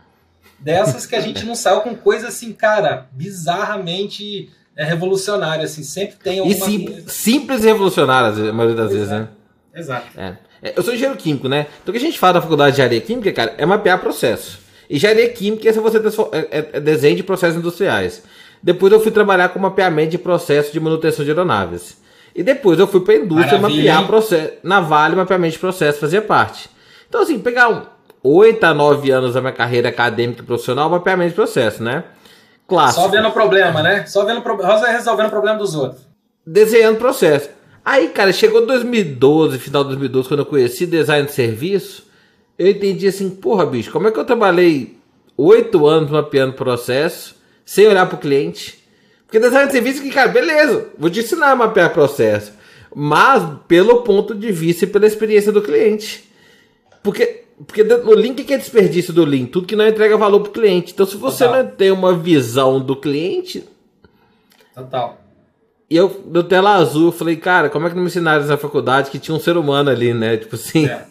dessas 0.60 1.08
que 1.08 1.16
a 1.16 1.20
gente 1.20 1.44
não 1.44 1.56
saiu 1.56 1.82
com 1.82 1.96
coisa 1.96 2.28
assim, 2.28 2.54
cara, 2.54 3.08
bizarramente 3.12 4.52
é 4.76 4.86
revolucionária, 4.86 5.64
assim, 5.64 5.82
sempre 5.82 6.18
tem 6.18 6.38
alguma 6.38 6.56
e 6.56 6.60
sim, 6.60 6.86
coisa. 6.86 7.10
simples 7.10 7.64
e 7.64 7.66
revolucionárias, 7.68 8.38
a 8.38 8.54
maioria 8.54 8.76
das 8.76 8.92
Exato. 8.92 8.94
vezes, 8.94 9.10
né? 9.10 9.28
Exato. 9.74 10.20
É. 10.20 10.38
é. 10.62 10.74
Eu 10.78 10.84
sou 10.84 10.94
engenheiro 10.94 11.18
químico, 11.18 11.50
né? 11.50 11.66
Então 11.82 11.92
o 11.92 11.98
que 11.98 12.04
a 12.04 12.08
gente 12.08 12.20
fala 12.20 12.34
da 12.34 12.42
faculdade 12.42 12.76
de 12.76 12.82
engenharia 12.82 13.02
química, 13.02 13.34
cara, 13.34 13.56
é 13.58 13.66
mapear 13.66 14.00
processo. 14.00 14.60
Engenharia 14.88 15.30
química 15.30 15.68
é 15.68 15.74
se 15.74 15.80
você 15.80 15.98
é, 15.98 16.60
é, 16.60 16.70
é 16.74 16.80
desenho 16.80 17.16
de 17.16 17.24
processos 17.24 17.58
industriais. 17.58 18.22
Depois 18.62 18.94
eu 18.94 19.00
fui 19.00 19.12
trabalhar 19.12 19.50
com 19.50 19.58
mapeamento 19.58 20.12
de 20.12 20.20
processo 20.20 20.72
de 20.72 20.80
manutenção 20.80 21.26
de 21.26 21.32
aeronaves. 21.32 22.01
E 22.36 22.44
depois 22.44 22.80
eu 22.80 22.88
fui 22.88 23.02
para 23.02 23.14
a 23.14 23.18
indústria 23.18 23.60
Maravilha, 23.60 23.94
mapear 23.94 24.08
processo. 24.08 24.54
Na 24.64 24.80
Vale, 24.80 25.16
mapeamento 25.16 25.54
de 25.54 25.60
processo 25.60 26.00
fazia 26.00 26.22
parte. 26.22 26.70
Então, 27.08 27.22
assim, 27.22 27.38
pegar 27.40 27.70
um, 27.70 27.82
8 28.24 28.64
a 28.64 28.74
9 28.74 29.12
anos 29.12 29.34
da 29.34 29.42
minha 29.42 29.54
carreira 29.54 29.90
acadêmica 29.90 30.42
e 30.42 30.46
profissional, 30.46 30.90
mapeamento 30.90 31.30
de 31.30 31.36
processo, 31.36 31.84
né? 31.84 32.04
Clássico. 32.68 33.02
Só 33.02 33.08
vendo 33.10 33.28
o 33.28 33.32
problema, 33.32 33.82
né? 33.84 34.06
Só 34.06 34.24
vendo 34.24 34.42
resolvendo 34.88 35.28
o 35.28 35.32
problema 35.32 35.58
dos 35.58 35.76
outros. 35.76 36.08
Desenhando 36.46 36.98
processo. 36.98 37.50
Aí, 37.84 38.10
cara, 38.10 38.32
chegou 38.32 38.66
2012, 38.66 39.58
final 39.58 39.84
de 39.84 39.90
2012, 39.90 40.28
quando 40.28 40.40
eu 40.42 40.46
conheci 40.46 40.86
design 40.86 41.26
de 41.26 41.34
serviço, 41.34 42.06
eu 42.58 42.68
entendi 42.68 43.08
assim, 43.08 43.30
porra, 43.30 43.66
bicho, 43.66 43.92
como 43.92 44.08
é 44.08 44.12
que 44.12 44.20
eu 44.20 44.26
trabalhei 44.26 44.98
oito 45.36 45.88
anos 45.88 46.12
mapeando 46.12 46.54
processo, 46.54 47.36
sem 47.66 47.88
olhar 47.88 48.06
pro 48.06 48.18
cliente? 48.18 48.81
Porque 49.32 49.40
design 49.40 49.68
de 49.68 49.72
serviço 49.72 50.02
que, 50.02 50.10
cara, 50.10 50.28
beleza, 50.28 50.90
vou 51.00 51.10
te 51.10 51.22
ensinar 51.22 51.52
a 51.52 51.56
mapear 51.56 51.94
processo, 51.94 52.52
mas 52.94 53.42
pelo 53.66 54.02
ponto 54.02 54.36
de 54.36 54.52
vista 54.52 54.84
e 54.84 54.88
pela 54.90 55.08
experiência 55.08 55.54
do 55.54 55.62
cliente. 55.62 56.30
Porque 57.02 57.46
porque 57.66 57.82
o 57.82 58.14
link 58.14 58.44
que 58.44 58.54
é 58.54 58.58
desperdício 58.58 59.14
do 59.14 59.24
link, 59.24 59.50
tudo 59.50 59.68
que 59.68 59.76
não 59.76 59.88
entrega 59.88 60.18
valor 60.18 60.42
para 60.42 60.50
o 60.50 60.54
cliente. 60.54 60.92
Então, 60.92 61.06
se 61.06 61.16
você 61.16 61.46
Total. 61.46 61.64
não 61.64 61.72
tem 61.72 61.92
uma 61.92 62.14
visão 62.14 62.82
do 62.82 62.94
cliente. 62.94 63.64
Total. 64.76 65.22
E 65.90 65.96
eu, 65.96 66.24
no 66.26 66.44
tela 66.44 66.76
azul, 66.76 67.06
eu 67.06 67.12
falei, 67.14 67.38
cara, 67.38 67.70
como 67.70 67.86
é 67.86 67.90
que 67.90 67.96
não 67.96 68.02
me 68.02 68.10
ensinaram 68.10 68.46
na 68.46 68.58
faculdade 68.58 69.12
que 69.12 69.20
tinha 69.20 69.36
um 69.36 69.40
ser 69.40 69.56
humano 69.56 69.90
ali, 69.90 70.14
né? 70.14 70.36
Tipo 70.36 70.56
assim. 70.56 70.88
É. 70.88 71.06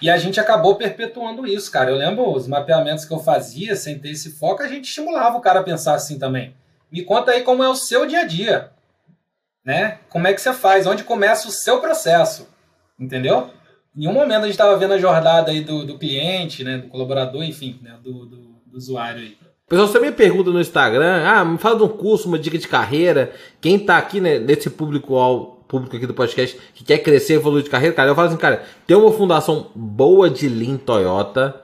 E 0.00 0.10
a 0.10 0.16
gente 0.16 0.40
acabou 0.40 0.74
perpetuando 0.74 1.46
isso, 1.46 1.70
cara. 1.70 1.92
Eu 1.92 1.96
lembro 1.96 2.28
os 2.28 2.48
mapeamentos 2.48 3.04
que 3.04 3.14
eu 3.14 3.20
fazia, 3.20 3.76
sem 3.76 4.00
ter 4.00 4.10
esse 4.10 4.32
foco, 4.32 4.64
a 4.64 4.68
gente 4.68 4.86
estimulava 4.86 5.36
o 5.36 5.40
cara 5.40 5.60
a 5.60 5.62
pensar 5.62 5.94
assim 5.94 6.18
também. 6.18 6.54
Me 6.92 7.02
conta 7.02 7.32
aí 7.32 7.40
como 7.40 7.64
é 7.64 7.68
o 7.68 7.74
seu 7.74 8.04
dia 8.06 8.20
a 8.20 8.24
dia. 8.24 8.70
Né? 9.64 9.98
Como 10.10 10.26
é 10.26 10.34
que 10.34 10.40
você 10.40 10.52
faz? 10.52 10.86
Onde 10.86 11.04
começa 11.04 11.48
o 11.48 11.52
seu 11.52 11.80
processo? 11.80 12.46
Entendeu? 13.00 13.50
Em 13.96 14.06
um 14.06 14.12
momento 14.12 14.40
a 14.40 14.46
gente 14.46 14.52
estava 14.52 14.76
vendo 14.76 14.92
a 14.94 14.98
jornada 14.98 15.50
aí 15.50 15.62
do, 15.62 15.86
do 15.86 15.98
cliente, 15.98 16.62
né, 16.62 16.78
do 16.78 16.88
colaborador, 16.88 17.42
enfim, 17.42 17.78
né, 17.82 17.96
do, 18.02 18.26
do, 18.26 18.36
do 18.66 18.76
usuário 18.76 19.20
aí. 19.20 19.36
Pessoal, 19.68 19.88
você 19.88 20.00
me 20.00 20.12
pergunta 20.12 20.50
no 20.50 20.60
Instagram, 20.60 21.24
ah, 21.26 21.44
me 21.44 21.56
fala 21.56 21.76
de 21.76 21.82
um 21.82 21.88
curso, 21.88 22.28
uma 22.28 22.38
dica 22.38 22.58
de 22.58 22.68
carreira. 22.68 23.32
Quem 23.60 23.76
está 23.76 23.96
aqui 23.96 24.20
né, 24.20 24.38
nesse 24.38 24.68
público 24.68 25.14
público 25.66 25.96
aqui 25.96 26.06
do 26.06 26.12
podcast 26.12 26.58
que 26.74 26.84
quer 26.84 26.98
crescer, 26.98 27.34
evoluir 27.34 27.64
de 27.64 27.70
carreira, 27.70 27.94
cara, 27.94 28.10
eu 28.10 28.14
falo 28.14 28.28
assim, 28.28 28.36
cara, 28.36 28.62
tem 28.86 28.94
uma 28.94 29.10
fundação 29.10 29.70
boa 29.74 30.28
de 30.28 30.46
Lean 30.46 30.76
Toyota, 30.76 31.62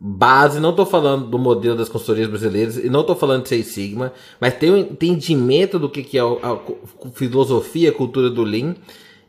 base, 0.00 0.60
não 0.60 0.70
estou 0.70 0.86
falando 0.86 1.26
do 1.26 1.38
modelo 1.38 1.76
das 1.76 1.88
consultorias 1.88 2.28
brasileiras 2.28 2.76
e 2.76 2.88
não 2.88 3.00
estou 3.00 3.16
falando 3.16 3.42
de 3.42 3.48
Seis 3.48 3.66
Sigma, 3.66 4.12
mas 4.40 4.54
tem 4.54 4.70
um 4.70 4.76
entendimento 4.76 5.78
do 5.78 5.88
que, 5.88 6.04
que 6.04 6.16
é 6.16 6.20
a, 6.20 6.24
a 6.24 6.58
filosofia, 7.12 7.90
a 7.90 7.94
cultura 7.94 8.30
do 8.30 8.44
Lean 8.44 8.76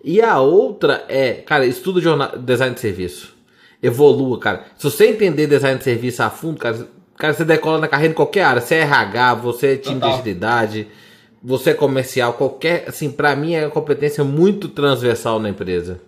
e 0.03 0.21
a 0.21 0.39
outra 0.39 1.03
é, 1.09 1.33
cara, 1.33 1.65
estuda 1.65 1.99
jornal, 1.99 2.37
design 2.37 2.73
de 2.73 2.81
serviço. 2.81 3.35
Evolua, 3.81 4.37
cara. 4.39 4.65
Se 4.77 4.83
você 4.83 5.07
entender 5.07 5.47
design 5.47 5.77
de 5.77 5.83
serviço 5.83 6.21
a 6.21 6.29
fundo, 6.29 6.59
cara, 6.59 6.87
cara 7.17 7.33
você 7.33 7.45
decola 7.45 7.79
na 7.79 7.87
carreira 7.87 8.11
em 8.11 8.15
qualquer 8.15 8.43
área. 8.43 8.61
Você 8.61 8.75
é 8.75 8.81
RH, 8.81 9.33
você 9.35 9.67
é 9.67 9.77
time 9.77 9.95
Total. 9.95 10.09
de 10.09 10.15
agilidade, 10.15 10.87
você 11.41 11.71
é 11.71 11.73
comercial, 11.73 12.33
qualquer. 12.33 12.85
Assim, 12.87 13.09
para 13.09 13.35
mim 13.35 13.53
é 13.53 13.65
uma 13.65 13.71
competência 13.71 14.23
muito 14.23 14.67
transversal 14.67 15.39
na 15.39 15.49
empresa. 15.49 16.01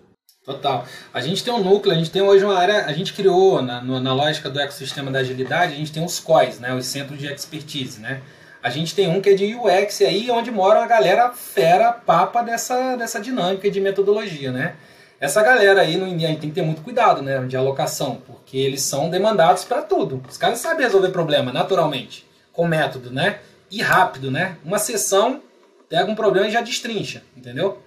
Total. 0.44 0.84
A 1.14 1.20
gente 1.20 1.44
tem 1.44 1.52
um 1.52 1.62
núcleo, 1.62 1.94
a 1.94 1.98
gente 1.98 2.10
tem 2.10 2.20
hoje 2.20 2.44
uma 2.44 2.58
área, 2.58 2.86
a 2.86 2.92
gente 2.92 3.12
criou 3.12 3.62
na, 3.62 3.80
na 3.80 4.12
lógica 4.12 4.50
do 4.50 4.58
ecossistema 4.58 5.08
da 5.08 5.20
agilidade, 5.20 5.72
a 5.72 5.76
gente 5.76 5.92
tem 5.92 6.04
os 6.04 6.18
COIs, 6.18 6.58
né, 6.58 6.74
os 6.74 6.86
centros 6.86 7.18
de 7.18 7.26
expertise, 7.26 8.00
né? 8.00 8.20
A 8.60 8.68
gente 8.70 8.94
tem 8.94 9.08
um 9.08 9.20
que 9.20 9.30
é 9.30 9.34
de 9.34 9.54
UX 9.54 10.00
aí, 10.02 10.30
onde 10.30 10.50
mora 10.50 10.82
a 10.82 10.86
galera 10.86 11.30
fera, 11.30 11.92
papa 11.92 12.42
dessa, 12.42 12.96
dessa 12.96 13.20
dinâmica 13.20 13.70
de 13.70 13.80
metodologia, 13.80 14.50
né? 14.52 14.74
Essa 15.20 15.42
galera 15.42 15.80
aí, 15.80 15.96
no, 15.96 16.06
a 16.06 16.08
gente 16.08 16.40
tem 16.40 16.50
que 16.50 16.54
ter 16.54 16.62
muito 16.62 16.82
cuidado, 16.82 17.22
né, 17.22 17.44
de 17.44 17.56
alocação, 17.56 18.20
porque 18.26 18.56
eles 18.56 18.82
são 18.82 19.08
demandados 19.08 19.64
para 19.64 19.82
tudo. 19.82 20.20
Os 20.28 20.36
caras 20.36 20.58
sabem 20.58 20.84
resolver 20.84 21.10
problema, 21.10 21.52
naturalmente, 21.52 22.26
com 22.52 22.66
método, 22.66 23.10
né? 23.10 23.38
E 23.70 23.80
rápido, 23.80 24.30
né? 24.30 24.56
Uma 24.64 24.78
sessão 24.78 25.40
pega 25.88 26.10
um 26.10 26.16
problema 26.16 26.48
e 26.48 26.50
já 26.50 26.60
destrincha, 26.60 27.22
entendeu? 27.36 27.80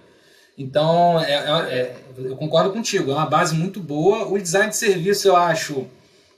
Então, 0.58 1.20
é, 1.20 1.32
é, 1.32 1.78
é, 1.78 1.96
eu 2.18 2.36
concordo 2.36 2.70
contigo, 2.70 3.10
é 3.10 3.14
uma 3.14 3.26
base 3.26 3.54
muito 3.54 3.80
boa. 3.80 4.26
O 4.26 4.38
design 4.38 4.70
de 4.70 4.76
serviço, 4.76 5.28
eu 5.28 5.36
acho, 5.36 5.86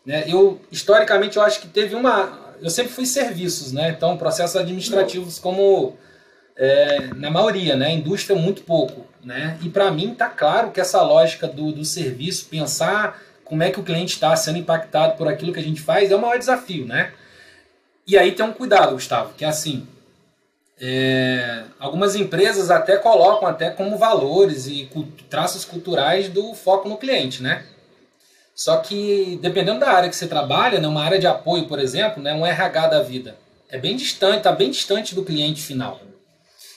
né, 0.04 0.24
eu 0.26 0.60
historicamente 0.70 1.36
eu 1.36 1.42
acho 1.42 1.60
que 1.60 1.68
teve 1.68 1.94
uma 1.94 2.48
eu 2.60 2.70
sempre 2.70 2.92
fui 2.92 3.06
serviços, 3.06 3.72
né? 3.72 3.90
Então, 3.90 4.16
processos 4.16 4.56
administrativos 4.56 5.38
como 5.38 5.96
é, 6.56 7.08
na 7.14 7.30
maioria, 7.30 7.76
né? 7.76 7.92
Indústria 7.92 8.36
muito 8.36 8.62
pouco, 8.62 9.06
né? 9.22 9.56
E 9.62 9.68
para 9.68 9.90
mim 9.90 10.14
tá 10.14 10.28
claro 10.28 10.70
que 10.70 10.80
essa 10.80 11.02
lógica 11.02 11.46
do, 11.46 11.72
do 11.72 11.84
serviço, 11.84 12.46
pensar 12.46 13.20
como 13.44 13.62
é 13.62 13.70
que 13.70 13.80
o 13.80 13.84
cliente 13.84 14.14
está 14.14 14.34
sendo 14.36 14.58
impactado 14.58 15.16
por 15.16 15.28
aquilo 15.28 15.52
que 15.52 15.60
a 15.60 15.62
gente 15.62 15.80
faz 15.80 16.10
é 16.10 16.16
o 16.16 16.20
maior 16.20 16.38
desafio, 16.38 16.84
né? 16.84 17.12
E 18.06 18.18
aí 18.18 18.32
tem 18.32 18.44
um 18.44 18.52
cuidado, 18.52 18.92
Gustavo, 18.92 19.34
que 19.34 19.44
é 19.44 19.48
assim, 19.48 19.86
é, 20.80 21.64
algumas 21.78 22.14
empresas 22.14 22.70
até 22.70 22.96
colocam 22.96 23.48
até 23.48 23.70
como 23.70 23.98
valores 23.98 24.66
e 24.66 24.88
traços 25.28 25.64
culturais 25.64 26.28
do 26.28 26.54
foco 26.54 26.88
no 26.88 26.96
cliente, 26.96 27.42
né? 27.42 27.64
Só 28.54 28.78
que, 28.78 29.38
dependendo 29.40 29.80
da 29.80 29.90
área 29.90 30.08
que 30.08 30.16
você 30.16 30.26
trabalha, 30.26 30.80
né, 30.80 30.88
uma 30.88 31.04
área 31.04 31.18
de 31.18 31.26
apoio, 31.28 31.68
por 31.68 31.78
exemplo, 31.78 32.20
né, 32.20 32.34
um 32.34 32.44
RH 32.44 32.88
da 32.88 33.02
vida, 33.02 33.36
é 33.68 33.78
bem 33.78 33.96
distante, 33.96 34.38
está 34.38 34.50
bem 34.50 34.70
distante 34.70 35.14
do 35.14 35.24
cliente 35.24 35.62
final. 35.62 36.00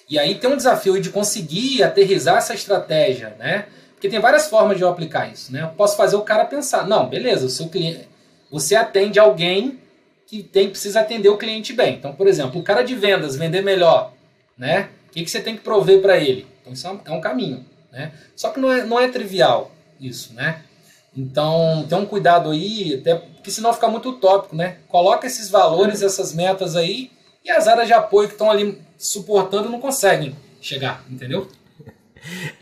E 0.07 0.19
aí 0.19 0.35
tem 0.35 0.49
um 0.49 0.57
desafio 0.57 1.01
de 1.01 1.09
conseguir 1.09 1.81
aterrizar 1.81 2.37
essa 2.37 2.53
estratégia, 2.53 3.35
né? 3.39 3.65
Porque 3.93 4.09
tem 4.09 4.19
várias 4.19 4.47
formas 4.47 4.77
de 4.77 4.83
eu 4.83 4.89
aplicar 4.89 5.31
isso, 5.31 5.51
né? 5.51 5.63
Eu 5.63 5.69
posso 5.69 5.95
fazer 5.95 6.15
o 6.15 6.21
cara 6.21 6.45
pensar, 6.45 6.85
não, 6.87 7.07
beleza, 7.09 7.45
o 7.45 7.49
seu 7.49 7.69
cliente, 7.69 8.07
você 8.51 8.75
atende 8.75 9.19
alguém 9.19 9.80
que 10.31 10.41
tem 10.41 10.69
precisa 10.69 11.01
atender 11.01 11.27
o 11.27 11.37
cliente 11.37 11.73
bem. 11.73 11.95
Então, 11.95 12.13
por 12.13 12.25
exemplo, 12.25 12.61
o 12.61 12.63
cara 12.63 12.83
de 12.83 12.95
vendas 12.95 13.35
vender 13.35 13.61
melhor, 13.61 14.13
né? 14.57 14.87
O 15.09 15.11
que, 15.11 15.25
que 15.25 15.29
você 15.29 15.41
tem 15.41 15.57
que 15.57 15.61
prover 15.61 16.01
para 16.01 16.17
ele? 16.17 16.47
Então, 16.61 16.71
isso 16.71 16.87
é 16.87 17.11
um 17.11 17.17
é 17.17 17.19
caminho, 17.19 17.65
né? 17.91 18.13
Só 18.33 18.49
que 18.49 18.57
não 18.57 18.71
é, 18.71 18.85
não 18.85 18.97
é 18.97 19.09
trivial 19.09 19.73
isso, 19.99 20.33
né? 20.33 20.61
Então, 21.15 21.85
tem 21.89 21.97
um 21.97 22.05
cuidado 22.05 22.49
aí, 22.49 22.95
até 23.01 23.15
porque 23.15 23.51
senão 23.51 23.73
fica 23.73 23.89
muito 23.89 24.11
utópico, 24.11 24.55
né? 24.55 24.77
Coloca 24.87 25.27
esses 25.27 25.49
valores, 25.49 26.01
essas 26.01 26.33
metas 26.33 26.77
aí, 26.77 27.11
e 27.43 27.51
as 27.51 27.67
áreas 27.67 27.87
de 27.87 27.93
apoio 27.93 28.29
que 28.29 28.35
estão 28.35 28.49
ali 28.49 28.81
suportando 28.97 29.67
não 29.67 29.81
conseguem 29.81 30.33
chegar, 30.61 31.03
entendeu? 31.09 31.49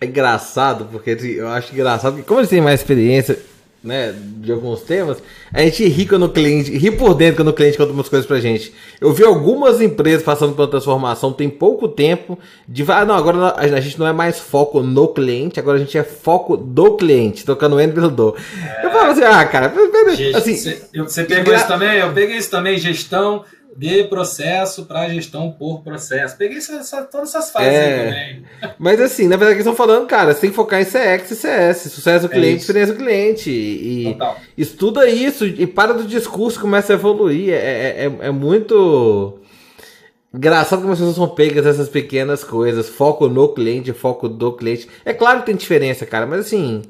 É 0.01 0.07
engraçado, 0.07 0.87
porque 0.91 1.11
assim, 1.11 1.33
eu 1.33 1.47
acho 1.49 1.71
engraçado, 1.71 2.13
porque 2.13 2.27
como 2.27 2.39
eles 2.39 2.49
têm 2.49 2.61
mais 2.61 2.79
experiência, 2.79 3.37
né, 3.83 4.13
de 4.37 4.51
alguns 4.51 4.81
temas, 4.81 5.17
a 5.53 5.61
gente 5.61 5.87
ri 5.87 6.05
quando 6.05 6.25
o 6.25 6.29
cliente, 6.29 6.77
ri 6.77 6.91
por 6.91 7.13
dentro 7.13 7.37
quando 7.37 7.47
o 7.49 7.53
cliente 7.53 7.77
conta 7.77 7.91
umas 7.91 8.09
coisas 8.09 8.25
pra 8.25 8.39
gente. 8.39 8.73
Eu 8.99 9.13
vi 9.13 9.23
algumas 9.23 9.79
empresas 9.79 10.21
passando 10.21 10.53
por 10.53 10.67
transformação 10.67 11.31
tem 11.31 11.49
pouco 11.49 11.87
tempo 11.87 12.37
de 12.67 12.83
ah, 12.89 13.05
não, 13.05 13.15
agora 13.15 13.55
a 13.55 13.79
gente 13.79 13.97
não 13.97 14.07
é 14.07 14.13
mais 14.13 14.39
foco 14.39 14.81
no 14.81 15.07
cliente, 15.07 15.59
agora 15.59 15.77
a 15.77 15.79
gente 15.79 15.97
é 15.97 16.03
foco 16.03 16.57
do 16.57 16.97
cliente, 16.97 17.45
tocando 17.45 17.79
N 17.79 17.93
pelo 17.93 18.09
do. 18.09 18.35
É... 18.81 18.85
Eu 18.85 18.91
falo 18.91 19.11
assim, 19.11 19.23
ah, 19.23 19.45
cara, 19.45 19.73
assim, 20.35 20.55
você 20.95 21.23
pegou 21.23 21.53
isso 21.53 21.67
também? 21.67 21.99
Eu 21.99 22.11
peguei 22.11 22.37
isso 22.37 22.51
também, 22.51 22.77
gestão 22.77 23.45
de 23.75 24.03
processo 24.05 24.85
para 24.85 25.09
gestão 25.09 25.51
por 25.51 25.81
processo. 25.81 26.37
Peguei 26.37 26.57
essa, 26.57 26.73
essa, 26.75 27.03
todas 27.03 27.29
essas 27.29 27.51
fases 27.51 27.69
é, 27.69 27.93
aí 27.93 28.05
também. 28.05 28.73
Mas 28.79 28.99
assim, 28.99 29.27
na 29.27 29.37
verdade, 29.37 29.57
eles 29.57 29.65
estão 29.65 29.75
falando, 29.75 30.07
cara, 30.07 30.33
você 30.33 30.41
tem 30.41 30.49
que 30.49 30.55
focar 30.55 30.81
em 30.81 30.85
CX 30.85 31.31
e 31.31 31.35
CS, 31.35 31.77
sucesso 31.91 32.27
do 32.27 32.33
é 32.33 32.35
cliente, 32.35 32.61
experiência 32.61 32.93
do 32.93 32.99
cliente. 32.99 33.49
E 33.49 34.13
Total. 34.13 34.37
estuda 34.57 35.09
isso 35.09 35.45
e 35.45 35.67
para 35.67 35.93
do 35.93 36.03
discurso, 36.03 36.59
começa 36.59 36.93
a 36.93 36.95
evoluir. 36.95 37.53
É, 37.53 37.55
é, 37.55 38.05
é, 38.05 38.27
é 38.27 38.31
muito. 38.31 39.39
Engraçado 40.33 40.81
como 40.81 40.93
as 40.93 40.99
pessoas 40.99 41.15
são 41.15 41.27
pegas 41.29 41.65
essas 41.65 41.89
pequenas 41.89 42.43
coisas. 42.43 42.89
Foco 42.89 43.27
no 43.27 43.49
cliente, 43.49 43.93
foco 43.93 44.27
do 44.27 44.51
cliente. 44.53 44.87
É 45.03 45.13
claro 45.13 45.39
que 45.39 45.47
tem 45.47 45.55
diferença, 45.55 46.05
cara, 46.05 46.27
mas 46.27 46.41
assim, 46.41 46.83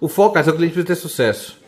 o 0.00 0.08
foco 0.08 0.38
é 0.38 0.40
o 0.40 0.44
cliente 0.44 0.72
precisa 0.72 0.86
ter 0.86 0.96
sucesso. 0.96 1.58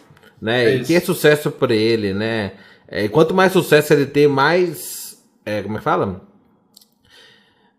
Né? 0.40 0.64
É 0.64 0.74
e 0.76 0.84
que 0.84 0.94
é 0.94 1.00
sucesso 1.00 1.52
para 1.52 1.72
ele, 1.72 2.12
né? 2.12 2.52
É, 2.92 3.08
quanto 3.08 3.32
mais 3.32 3.52
sucesso 3.52 3.94
ele 3.94 4.04
ter, 4.04 4.28
mais. 4.28 5.18
É, 5.46 5.62
como 5.62 5.76
é 5.76 5.78
que 5.78 5.84
fala? 5.84 6.20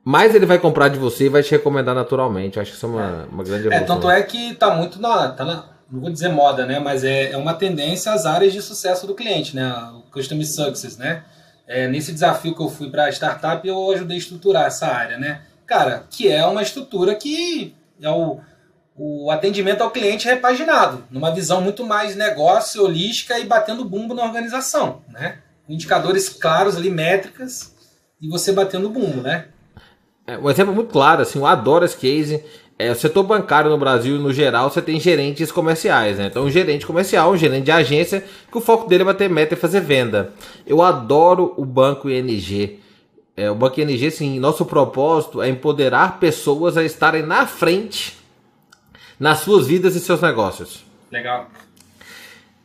Mais 0.04 0.34
ele 0.34 0.48
vai 0.48 0.58
comprar 0.58 0.90
de 0.90 0.98
você 0.98 1.26
e 1.26 1.30
vai 1.30 1.44
te 1.44 1.52
recomendar 1.52 1.94
naturalmente. 1.94 2.58
Eu 2.58 2.64
acho 2.64 2.72
que 2.72 2.78
isso 2.78 2.86
é 2.88 2.90
uma, 2.90 3.28
uma 3.32 3.44
grande 3.44 3.68
evolução. 3.68 3.84
É, 3.84 3.88
tanto 3.88 4.10
é 4.10 4.24
que 4.24 4.56
tá 4.56 4.76
muito 4.76 5.00
na, 5.00 5.30
tá 5.30 5.46
na. 5.46 5.66
Não 5.90 6.02
vou 6.02 6.10
dizer 6.10 6.30
moda, 6.30 6.66
né? 6.66 6.80
Mas 6.80 7.04
é, 7.04 7.32
é 7.32 7.38
uma 7.38 7.54
tendência 7.54 8.12
às 8.12 8.26
áreas 8.26 8.52
de 8.52 8.62
sucesso 8.62 9.06
do 9.06 9.14
cliente, 9.14 9.56
né? 9.56 9.72
O 9.94 10.02
Custom 10.12 10.42
Success, 10.44 10.98
né? 10.98 11.24
É, 11.68 11.88
nesse 11.88 12.12
desafio 12.12 12.56
que 12.56 12.62
eu 12.62 12.70
fui 12.70 12.90
para 12.90 13.06
a 13.06 13.10
startup, 13.10 13.66
eu 13.66 13.92
ajudei 13.92 14.18
a 14.18 14.20
estruturar 14.20 14.66
essa 14.66 14.88
área, 14.88 15.20
né? 15.20 15.42
Cara, 15.68 16.06
que 16.10 16.28
é 16.28 16.44
uma 16.46 16.64
estrutura 16.64 17.14
que 17.14 17.76
é 18.02 18.10
o 18.10 18.40
o 18.96 19.32
atendimento 19.32 19.82
ao 19.82 19.92
cliente 19.92 20.28
repaginado, 20.28 21.04
numa 21.10 21.32
visão 21.32 21.62
muito 21.62 21.86
mais 21.86 22.16
negócio, 22.16 22.84
holística 22.84 23.40
e 23.40 23.46
batendo 23.46 23.86
bumbo 23.86 24.14
na 24.14 24.24
organização, 24.24 25.02
né? 25.10 25.40
Indicadores 25.68 26.30
claros 26.30 26.76
ali, 26.76 26.90
métricas, 26.90 27.74
e 28.22 28.30
você 28.30 28.52
batendo 28.52 28.90
bumbo, 28.90 29.22
né? 29.22 29.46
É, 30.28 30.38
um 30.38 30.50
exemplo 30.50 30.74
muito 30.74 30.92
claro, 30.92 31.22
assim, 31.22 31.40
eu 31.40 31.46
adoro 31.46 31.86
esse 31.86 31.98
case. 31.98 32.44
É, 32.78 32.92
o 32.92 32.96
setor 32.96 33.24
bancário 33.24 33.70
no 33.70 33.78
Brasil, 33.78 34.18
no 34.20 34.32
geral, 34.32 34.70
você 34.70 34.82
tem 34.82 35.00
gerentes 35.00 35.52
comerciais, 35.52 36.18
né? 36.18 36.28
Então, 36.28 36.44
um 36.44 36.50
gerente 36.50 36.86
comercial, 36.86 37.32
um 37.32 37.38
gerente 37.38 37.66
de 37.66 37.72
agência, 37.72 38.24
que 38.52 38.58
o 38.58 38.62
foco 38.62 38.88
dele 38.88 39.04
é 39.04 39.06
bater 39.06 39.30
meta 39.30 39.54
e 39.54 39.58
fazer 39.58 39.82
venda. 39.82 40.32
Eu 40.66 40.82
adoro 40.82 41.54
o 41.58 41.66
banco 41.66 42.10
ING. 42.10 42.80
É, 43.36 43.50
o 43.50 43.56
banco 43.56 43.80
ING, 43.82 44.12
sim, 44.12 44.40
nosso 44.40 44.66
propósito 44.66 45.42
é 45.42 45.50
empoderar 45.50 46.20
pessoas 46.20 46.78
a 46.78 46.84
estarem 46.84 47.24
na 47.24 47.46
frente 47.46 48.23
nas 49.20 49.40
suas 49.40 49.68
vidas 49.68 49.96
e 49.96 50.00
seus 50.00 50.22
negócios. 50.22 50.84
Legal. 51.12 51.50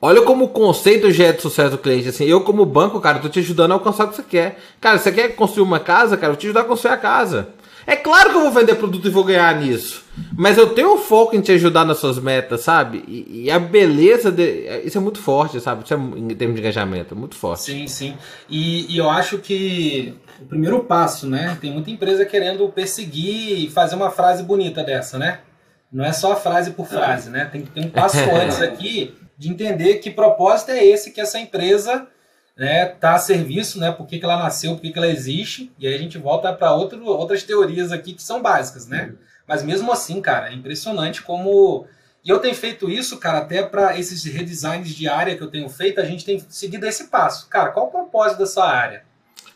Olha 0.01 0.23
como 0.23 0.45
o 0.45 0.49
conceito 0.49 1.11
já 1.11 1.27
é 1.27 1.33
de 1.33 1.43
sucesso 1.43 1.73
do 1.73 1.79
cliente. 1.79 2.09
Assim, 2.09 2.25
eu, 2.25 2.41
como 2.43 2.65
banco, 2.65 3.01
cara, 3.01 3.19
tô 3.19 3.29
te 3.29 3.41
ajudando 3.41 3.73
a 3.73 3.75
alcançar 3.75 4.05
o 4.05 4.09
que 4.09 4.17
você 4.17 4.23
quer. 4.23 4.59
Cara, 4.81 4.97
você 4.97 5.11
quer 5.11 5.35
construir 5.35 5.65
uma 5.65 5.81
casa, 5.81 6.17
cara, 6.17 6.29
eu 6.29 6.35
vou 6.35 6.41
te 6.41 6.47
ajudar 6.47 6.61
a 6.61 6.65
construir 6.65 6.93
a 6.93 6.97
casa. 6.97 7.49
É 7.85 7.97
claro 7.97 8.31
que 8.31 8.37
eu 8.37 8.43
vou 8.43 8.53
vender 8.53 8.75
produto 8.75 9.09
e 9.09 9.11
vou 9.11 9.25
ganhar 9.25 9.59
nisso. 9.59 10.05
Mas 10.37 10.59
eu 10.59 10.69
tenho 10.75 10.95
um 10.95 10.99
foco 10.99 11.35
em 11.35 11.41
te 11.41 11.53
ajudar 11.53 11.87
nas 11.87 11.99
suas 11.99 12.19
metas, 12.21 12.61
sabe? 12.61 13.03
E, 13.09 13.45
e 13.45 13.51
a 13.51 13.59
beleza 13.59 14.31
de. 14.31 14.83
Isso 14.85 14.99
é 14.99 15.01
muito 15.01 15.21
forte, 15.21 15.59
sabe? 15.59 15.85
Isso 15.85 15.95
é 15.95 15.97
em 15.97 16.29
termos 16.29 16.55
de 16.55 16.61
engajamento, 16.61 17.15
é 17.15 17.17
muito 17.17 17.35
forte. 17.35 17.63
Sim, 17.63 17.87
sim. 17.87 18.15
E, 18.49 18.95
e 18.95 18.99
eu 18.99 19.09
acho 19.09 19.39
que 19.39 20.15
o 20.39 20.45
primeiro 20.45 20.81
passo, 20.81 21.27
né? 21.27 21.57
Tem 21.63 21.73
muita 21.73 21.91
empresa 21.91 22.27
querendo 22.27 22.69
perseguir 22.69 23.65
e 23.65 23.71
fazer 23.71 23.97
uma 23.97 24.11
frase 24.11 24.43
bonita 24.43 24.85
dessa, 24.85 25.19
né? 25.19 25.41
Não 25.91 26.05
é 26.05 26.13
só 26.13 26.37
frase 26.37 26.73
por 26.73 26.87
frase, 26.87 27.31
né? 27.31 27.47
Tem 27.47 27.63
que 27.63 27.71
ter 27.71 27.81
um 27.81 27.91
passo 27.91 28.19
antes 28.35 28.61
aqui 28.61 29.15
de 29.37 29.49
entender 29.49 29.97
que 29.97 30.11
propósito 30.11 30.71
é 30.71 30.85
esse 30.85 31.13
que 31.13 31.21
essa 31.21 31.39
empresa 31.39 32.07
né, 32.57 32.87
tá 32.87 33.15
a 33.15 33.19
serviço, 33.19 33.79
né? 33.79 33.93
Por 33.93 34.07
que, 34.07 34.19
que 34.19 34.25
ela 34.25 34.37
nasceu, 34.37 34.75
por 34.75 34.83
que, 34.83 34.91
que 34.91 34.99
ela 34.99 35.09
existe. 35.09 35.73
E 35.79 35.87
aí 35.87 35.95
a 35.95 35.99
gente 35.99 36.19
volta 36.19 36.53
para 36.53 36.75
outras 36.75 37.45
teorias 37.45 37.93
aqui 37.93 38.13
que 38.13 38.23
são 38.23 38.43
básicas, 38.43 38.87
né? 38.89 39.15
Mas 39.47 39.63
mesmo 39.63 39.91
assim, 39.93 40.21
cara, 40.21 40.51
é 40.51 40.55
impressionante 40.55 41.23
como. 41.23 41.87
E 42.25 42.29
eu 42.29 42.41
tenho 42.41 42.55
feito 42.55 42.91
isso, 42.91 43.17
cara, 43.19 43.39
até 43.39 43.63
para 43.63 43.99
esses 43.99 44.25
redesigns 44.25 44.91
de 44.91 45.09
área 45.09 45.37
que 45.37 45.43
eu 45.43 45.51
tenho 45.51 45.69
feito, 45.69 46.01
a 46.01 46.05
gente 46.05 46.25
tem 46.25 46.45
seguido 46.49 46.85
esse 46.85 47.05
passo. 47.05 47.49
Cara, 47.49 47.71
qual 47.71 47.87
o 47.87 47.91
propósito 47.91 48.41
da 48.41 48.47
sua 48.47 48.69
área? 48.69 49.05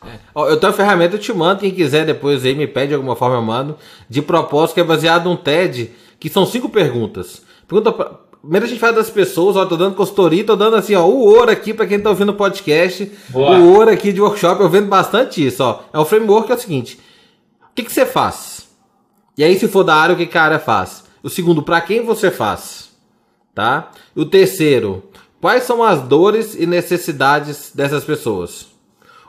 É. 0.05 0.17
eu 0.35 0.57
tenho 0.57 0.71
a 0.71 0.75
ferramenta, 0.75 1.15
eu 1.15 1.19
te 1.19 1.31
mando, 1.31 1.61
quem 1.61 1.71
quiser 1.71 2.05
depois 2.05 2.43
aí 2.43 2.55
me 2.55 2.67
pede 2.67 2.89
de 2.89 2.95
alguma 2.95 3.15
forma, 3.15 3.35
eu 3.35 3.41
mando. 3.41 3.77
De 4.09 4.21
propósito, 4.21 4.75
que 4.75 4.81
é 4.81 4.83
baseado 4.83 5.25
num 5.25 5.35
TED 5.35 5.91
que 6.23 6.29
são 6.29 6.45
cinco 6.45 6.69
perguntas. 6.69 7.41
Pergunta 7.67 7.91
pra... 7.91 8.11
Primeiro 8.41 8.65
a 8.65 8.69
gente 8.69 8.79
fala 8.79 8.93
das 8.93 9.09
pessoas, 9.09 9.57
ó, 9.57 9.65
tô 9.65 9.75
dando 9.75 9.95
consultoria, 9.95 10.43
tô 10.45 10.55
dando 10.55 10.77
assim, 10.77 10.95
ó, 10.95 11.05
o 11.05 11.19
ouro 11.19 11.51
aqui 11.51 11.73
para 11.73 11.85
quem 11.85 11.99
tá 11.99 12.09
ouvindo 12.09 12.29
o 12.29 12.35
podcast, 12.35 13.11
Boa. 13.27 13.57
o 13.57 13.73
ouro 13.73 13.89
aqui 13.89 14.13
de 14.13 14.21
workshop, 14.21 14.61
eu 14.61 14.69
vendo 14.69 14.87
bastante 14.87 15.45
isso, 15.45 15.61
ó. 15.61 15.81
É 15.91 15.99
o 15.99 16.05
framework 16.05 16.49
é 16.49 16.55
o 16.55 16.57
seguinte: 16.57 16.97
o 17.61 17.75
que 17.75 17.83
que 17.83 17.91
você 17.91 18.05
faz? 18.05 18.69
E 19.37 19.43
aí 19.43 19.59
se 19.59 19.67
for 19.67 19.83
da 19.83 19.95
área, 19.95 20.15
o 20.15 20.17
que 20.17 20.25
que 20.25 20.37
a 20.37 20.43
área 20.43 20.59
faz? 20.59 21.03
O 21.21 21.29
segundo, 21.29 21.61
para 21.61 21.81
quem 21.81 22.05
você 22.05 22.31
faz? 22.31 22.91
Tá? 23.53 23.91
O 24.15 24.25
terceiro, 24.25 25.03
quais 25.41 25.63
são 25.63 25.83
as 25.83 26.01
dores 26.01 26.55
e 26.55 26.65
necessidades 26.65 27.71
dessas 27.75 28.05
pessoas? 28.05 28.67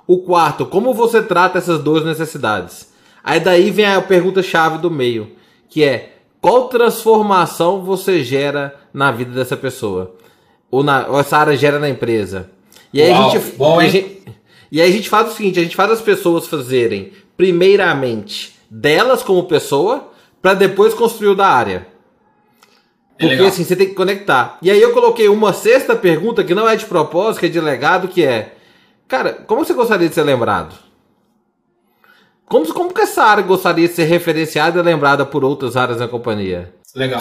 O 0.06 0.18
quarto, 0.18 0.64
como 0.64 0.94
você 0.94 1.20
trata 1.20 1.58
essas 1.58 1.82
dores 1.82 2.04
e 2.04 2.08
necessidades? 2.08 2.88
Aí 3.22 3.40
daí 3.40 3.72
vem 3.72 3.86
a 3.86 4.00
pergunta 4.00 4.44
chave 4.44 4.78
do 4.78 4.90
meio, 4.90 5.32
que 5.68 5.82
é 5.82 6.13
qual 6.44 6.68
transformação 6.68 7.82
você 7.82 8.22
gera 8.22 8.74
na 8.92 9.10
vida 9.10 9.30
dessa 9.30 9.56
pessoa? 9.56 10.14
Ou, 10.70 10.82
na, 10.82 11.06
ou 11.06 11.18
essa 11.18 11.38
área 11.38 11.56
gera 11.56 11.78
na 11.78 11.88
empresa? 11.88 12.50
E 12.92 13.00
aí, 13.00 13.12
Uau, 13.12 13.30
a 13.30 13.30
gente, 13.30 13.56
bom, 13.56 13.80
a 13.80 13.88
gente, 13.88 14.22
e 14.70 14.78
aí 14.78 14.90
a 14.90 14.92
gente 14.92 15.08
faz 15.08 15.30
o 15.30 15.34
seguinte: 15.34 15.58
a 15.58 15.62
gente 15.62 15.74
faz 15.74 15.90
as 15.90 16.02
pessoas 16.02 16.46
fazerem, 16.46 17.12
primeiramente, 17.34 18.54
delas 18.68 19.22
como 19.22 19.44
pessoa, 19.44 20.10
para 20.42 20.52
depois 20.52 20.92
construir 20.92 21.28
o 21.28 21.34
da 21.34 21.46
área. 21.46 21.86
É 23.18 23.26
Porque 23.26 23.44
assim, 23.44 23.64
você 23.64 23.74
tem 23.74 23.88
que 23.88 23.94
conectar. 23.94 24.58
E 24.60 24.70
aí 24.70 24.82
eu 24.82 24.92
coloquei 24.92 25.30
uma 25.30 25.54
sexta 25.54 25.96
pergunta 25.96 26.44
que 26.44 26.54
não 26.54 26.68
é 26.68 26.76
de 26.76 26.84
propósito, 26.84 27.40
que 27.40 27.46
é 27.46 27.48
de 27.48 27.58
legado, 27.58 28.06
que 28.06 28.22
é: 28.22 28.54
Cara, 29.08 29.32
como 29.32 29.64
você 29.64 29.72
gostaria 29.72 30.10
de 30.10 30.14
ser 30.14 30.24
lembrado? 30.24 30.74
Como, 32.54 32.72
como 32.72 32.94
que 32.94 33.00
essa 33.00 33.24
área 33.24 33.42
gostaria 33.42 33.88
de 33.88 33.94
ser 33.94 34.04
referenciada 34.04 34.78
e 34.78 34.82
lembrada 34.82 35.26
por 35.26 35.42
outras 35.42 35.76
áreas 35.76 35.98
da 35.98 36.06
companhia? 36.06 36.72
Legal. 36.94 37.20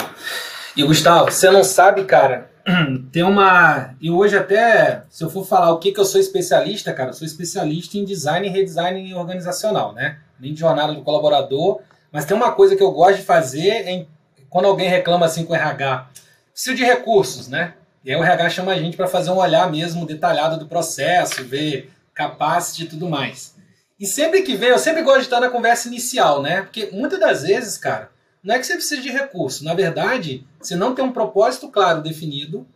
E 0.76 0.84
Gustavo, 0.84 1.28
você 1.28 1.50
não 1.50 1.64
sabe, 1.64 2.04
cara, 2.04 2.52
tem 3.10 3.24
uma. 3.24 3.96
E 4.00 4.12
hoje, 4.12 4.36
até, 4.36 5.02
se 5.10 5.24
eu 5.24 5.28
for 5.28 5.44
falar 5.44 5.72
o 5.72 5.80
que, 5.80 5.90
que 5.90 5.98
eu 5.98 6.04
sou 6.04 6.20
especialista, 6.20 6.92
cara, 6.92 7.10
eu 7.10 7.14
sou 7.14 7.26
especialista 7.26 7.98
em 7.98 8.04
design 8.04 8.46
e 8.46 8.50
redesign 8.52 9.12
organizacional, 9.14 9.92
né? 9.92 10.18
Nem 10.38 10.54
de 10.54 10.60
jornada 10.60 10.94
do 10.94 11.02
colaborador. 11.02 11.80
Mas 12.12 12.24
tem 12.24 12.36
uma 12.36 12.52
coisa 12.52 12.76
que 12.76 12.82
eu 12.84 12.92
gosto 12.92 13.16
de 13.16 13.24
fazer 13.24 13.70
é 13.70 14.06
quando 14.48 14.66
alguém 14.66 14.88
reclama 14.88 15.26
assim 15.26 15.44
com 15.44 15.52
o 15.52 15.56
RH. 15.56 16.10
Preciso 16.52 16.76
de 16.76 16.84
recursos, 16.84 17.48
né? 17.48 17.74
E 18.04 18.12
aí 18.12 18.16
o 18.16 18.22
RH 18.22 18.50
chama 18.50 18.70
a 18.70 18.78
gente 18.78 18.96
para 18.96 19.08
fazer 19.08 19.32
um 19.32 19.38
olhar 19.38 19.68
mesmo 19.68 20.06
detalhado 20.06 20.60
do 20.60 20.66
processo, 20.66 21.42
ver 21.42 21.90
capacity 22.14 22.84
e 22.84 22.86
tudo 22.86 23.08
mais. 23.08 23.53
E 23.98 24.06
sempre 24.06 24.42
que 24.42 24.56
vem, 24.56 24.70
eu 24.70 24.78
sempre 24.78 25.02
gosto 25.02 25.20
de 25.20 25.24
estar 25.24 25.40
na 25.40 25.50
conversa 25.50 25.88
inicial, 25.88 26.42
né? 26.42 26.62
Porque 26.62 26.90
muitas 26.92 27.20
das 27.20 27.42
vezes, 27.42 27.78
cara, 27.78 28.10
não 28.42 28.54
é 28.54 28.58
que 28.58 28.66
você 28.66 28.74
precisa 28.74 29.00
de 29.00 29.10
recurso. 29.10 29.64
Na 29.64 29.72
verdade, 29.72 30.46
você 30.60 30.74
não 30.74 30.94
tem 30.94 31.04
um 31.04 31.12
propósito 31.12 31.68
claro 31.68 32.02
definido. 32.02 32.66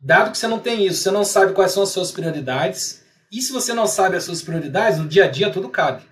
Dado 0.00 0.30
que 0.30 0.38
você 0.38 0.46
não 0.46 0.60
tem 0.60 0.86
isso, 0.86 1.02
você 1.02 1.10
não 1.10 1.24
sabe 1.24 1.52
quais 1.52 1.72
são 1.72 1.82
as 1.82 1.88
suas 1.88 2.12
prioridades. 2.12 3.02
E 3.30 3.42
se 3.42 3.52
você 3.52 3.74
não 3.74 3.86
sabe 3.86 4.16
as 4.16 4.24
suas 4.24 4.40
prioridades, 4.40 4.98
no 4.98 5.08
dia 5.08 5.24
a 5.24 5.28
dia 5.28 5.50
tudo 5.50 5.68
cabe. 5.68 6.04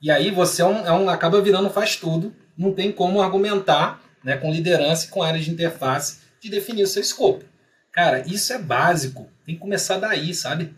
E 0.00 0.10
aí 0.10 0.30
você 0.30 0.62
é 0.62 0.66
um, 0.66 0.86
é 0.86 0.92
um, 0.92 1.08
acaba 1.08 1.40
virando 1.40 1.70
faz 1.70 1.96
tudo. 1.96 2.34
Não 2.56 2.72
tem 2.72 2.92
como 2.92 3.20
argumentar 3.20 4.00
né, 4.22 4.36
com 4.36 4.52
liderança 4.52 5.06
e 5.06 5.08
com 5.08 5.22
área 5.22 5.40
de 5.40 5.50
interface 5.50 6.20
de 6.40 6.50
definir 6.50 6.82
o 6.82 6.86
seu 6.86 7.02
escopo. 7.02 7.44
Cara, 7.92 8.20
isso 8.26 8.52
é 8.52 8.58
básico. 8.58 9.28
Tem 9.44 9.54
que 9.54 9.60
começar 9.60 9.98
daí, 9.98 10.32
sabe? 10.32 10.74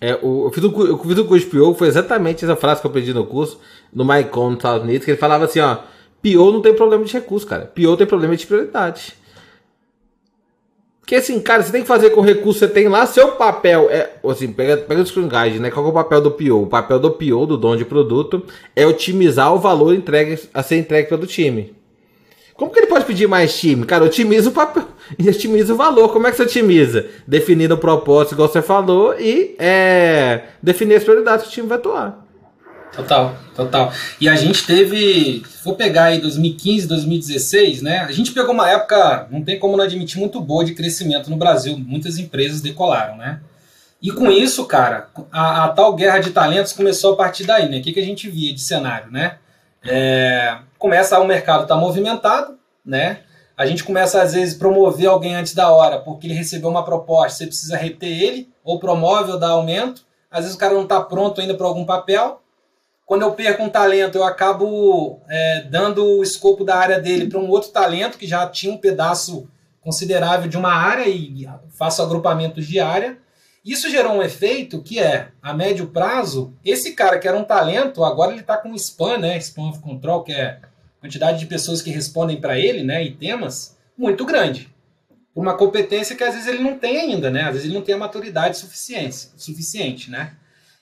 É, 0.00 0.18
o, 0.22 0.46
eu, 0.46 0.50
fiz 0.50 0.64
o, 0.64 0.86
eu 0.86 0.98
fiz 0.98 1.18
o 1.18 1.24
curso 1.26 1.44
de 1.44 1.50
PO, 1.50 1.74
foi 1.74 1.88
exatamente 1.88 2.44
essa 2.44 2.56
frase 2.56 2.80
que 2.80 2.86
eu 2.86 2.90
aprendi 2.90 3.12
no 3.12 3.26
curso, 3.26 3.60
no 3.92 4.04
MyCon 4.04 4.50
nos 4.50 4.58
Estados 4.58 4.82
Unidos, 4.82 5.04
que 5.04 5.10
ele 5.10 5.18
falava 5.18 5.44
assim, 5.44 5.60
ó, 5.60 5.76
PO 6.22 6.52
não 6.52 6.62
tem 6.62 6.74
problema 6.74 7.04
de 7.04 7.12
recurso, 7.12 7.46
cara. 7.46 7.66
PO 7.66 7.96
tem 7.96 8.06
problema 8.06 8.34
de 8.34 8.46
prioridade. 8.46 9.14
Porque 11.00 11.16
assim, 11.16 11.40
cara, 11.40 11.62
você 11.62 11.72
tem 11.72 11.82
que 11.82 11.88
fazer 11.88 12.10
com 12.10 12.20
o 12.20 12.24
recurso 12.24 12.60
que 12.60 12.66
você 12.66 12.72
tem 12.72 12.88
lá, 12.88 13.04
seu 13.04 13.32
papel 13.32 13.88
é, 13.90 14.10
assim, 14.24 14.52
pega, 14.52 14.76
pega 14.76 15.02
o 15.02 15.06
screen 15.06 15.28
guide, 15.28 15.58
né? 15.58 15.70
Qual 15.70 15.84
é 15.84 15.88
o 15.88 15.92
papel 15.92 16.20
do 16.20 16.30
PO? 16.30 16.62
O 16.62 16.66
papel 16.66 17.00
do 17.00 17.10
PO, 17.10 17.46
do 17.46 17.56
dono 17.56 17.76
de 17.76 17.84
produto, 17.84 18.44
é 18.76 18.86
otimizar 18.86 19.52
o 19.52 19.58
valor 19.58 19.92
entregue, 19.92 20.38
a 20.54 20.62
ser 20.62 20.76
entregue 20.76 21.08
pelo 21.08 21.26
time. 21.26 21.74
Como 22.60 22.70
que 22.70 22.78
ele 22.78 22.88
pode 22.88 23.06
pedir 23.06 23.26
mais 23.26 23.58
time? 23.58 23.86
Cara, 23.86 24.04
otimiza 24.04 24.50
o 24.50 24.52
papel 24.52 24.86
otimiza 25.26 25.72
o 25.72 25.76
valor. 25.78 26.12
Como 26.12 26.26
é 26.26 26.30
que 26.30 26.36
você 26.36 26.42
otimiza? 26.42 27.06
Definindo 27.26 27.72
o 27.72 27.78
propósito, 27.78 28.34
igual 28.34 28.50
você 28.50 28.60
falou, 28.60 29.18
e 29.18 29.56
é, 29.58 30.42
definir 30.62 30.96
as 30.96 31.02
prioridades 31.02 31.46
que 31.46 31.48
o 31.48 31.52
time 31.52 31.66
vai 31.66 31.78
atuar. 31.78 32.26
Total, 32.92 33.34
total. 33.54 33.90
E 34.20 34.28
a 34.28 34.36
gente 34.36 34.66
teve, 34.66 35.42
for 35.62 35.74
pegar 35.74 36.04
aí 36.04 36.20
2015, 36.20 36.86
2016, 36.86 37.80
né? 37.80 38.00
A 38.00 38.12
gente 38.12 38.30
pegou 38.32 38.52
uma 38.52 38.68
época, 38.68 39.26
não 39.30 39.42
tem 39.42 39.58
como 39.58 39.74
não 39.74 39.84
admitir, 39.84 40.18
muito 40.18 40.38
boa 40.38 40.62
de 40.62 40.74
crescimento 40.74 41.30
no 41.30 41.38
Brasil. 41.38 41.78
Muitas 41.78 42.18
empresas 42.18 42.60
decolaram, 42.60 43.16
né? 43.16 43.40
E 44.02 44.12
com 44.12 44.30
isso, 44.30 44.66
cara, 44.66 45.08
a, 45.32 45.64
a 45.64 45.68
tal 45.70 45.94
guerra 45.94 46.18
de 46.18 46.28
talentos 46.28 46.74
começou 46.74 47.14
a 47.14 47.16
partir 47.16 47.44
daí, 47.44 47.70
né? 47.70 47.78
O 47.78 47.82
que, 47.82 47.94
que 47.94 48.00
a 48.00 48.04
gente 48.04 48.28
via 48.28 48.52
de 48.52 48.60
cenário, 48.60 49.10
né? 49.10 49.36
É, 49.82 50.58
começa 50.80 51.20
o 51.20 51.26
mercado 51.26 51.66
tá 51.66 51.76
movimentado, 51.76 52.58
né? 52.84 53.20
A 53.56 53.66
gente 53.66 53.84
começa 53.84 54.22
às 54.22 54.32
vezes 54.32 54.54
promover 54.54 55.06
alguém 55.06 55.34
antes 55.34 55.54
da 55.54 55.70
hora 55.70 56.00
porque 56.00 56.26
ele 56.26 56.34
recebeu 56.34 56.70
uma 56.70 56.82
proposta, 56.82 57.38
você 57.38 57.46
precisa 57.46 57.76
reter 57.76 58.08
ele, 58.08 58.50
ou 58.64 58.80
promove 58.80 59.30
ou 59.30 59.38
dá 59.38 59.50
aumento. 59.50 60.06
Às 60.30 60.40
vezes 60.40 60.56
o 60.56 60.58
cara 60.58 60.72
não 60.72 60.84
está 60.84 60.98
pronto 61.00 61.40
ainda 61.40 61.54
para 61.54 61.66
algum 61.66 61.84
papel. 61.84 62.40
Quando 63.04 63.22
eu 63.22 63.32
perco 63.32 63.62
um 63.62 63.68
talento, 63.68 64.16
eu 64.16 64.24
acabo 64.24 65.20
é, 65.28 65.66
dando 65.68 66.02
o 66.02 66.22
escopo 66.22 66.64
da 66.64 66.76
área 66.76 66.98
dele 66.98 67.28
para 67.28 67.38
um 67.38 67.50
outro 67.50 67.70
talento 67.70 68.16
que 68.16 68.26
já 68.26 68.48
tinha 68.48 68.72
um 68.72 68.78
pedaço 68.78 69.48
considerável 69.82 70.48
de 70.48 70.56
uma 70.56 70.72
área 70.72 71.06
e 71.08 71.46
faço 71.76 72.00
agrupamentos 72.00 72.66
de 72.66 72.80
área. 72.80 73.18
Isso 73.62 73.90
gerou 73.90 74.14
um 74.14 74.22
efeito 74.22 74.80
que 74.82 74.98
é, 74.98 75.28
a 75.42 75.52
médio 75.52 75.88
prazo, 75.88 76.54
esse 76.64 76.94
cara 76.94 77.18
que 77.18 77.28
era 77.28 77.36
um 77.36 77.44
talento, 77.44 78.02
agora 78.02 78.30
ele 78.30 78.40
está 78.40 78.56
com 78.56 78.74
spam, 78.74 79.18
né? 79.18 79.36
Spam 79.36 79.68
of 79.68 79.80
control, 79.80 80.22
que 80.22 80.32
é 80.32 80.60
quantidade 81.00 81.38
de 81.38 81.46
pessoas 81.46 81.80
que 81.82 81.90
respondem 81.90 82.40
para 82.40 82.58
ele, 82.58 82.82
né? 82.82 83.02
E 83.02 83.12
temas, 83.12 83.76
muito 83.96 84.24
grande. 84.24 84.68
Uma 85.34 85.56
competência 85.56 86.14
que 86.14 86.24
às 86.24 86.34
vezes 86.34 86.48
ele 86.48 86.62
não 86.62 86.78
tem 86.78 86.98
ainda, 86.98 87.30
né? 87.30 87.42
Às 87.42 87.52
vezes 87.52 87.64
ele 87.64 87.74
não 87.74 87.82
tem 87.82 87.94
a 87.94 87.98
maturidade 87.98 88.58
suficiente, 88.58 89.30
suficiente 89.36 90.10
né? 90.10 90.34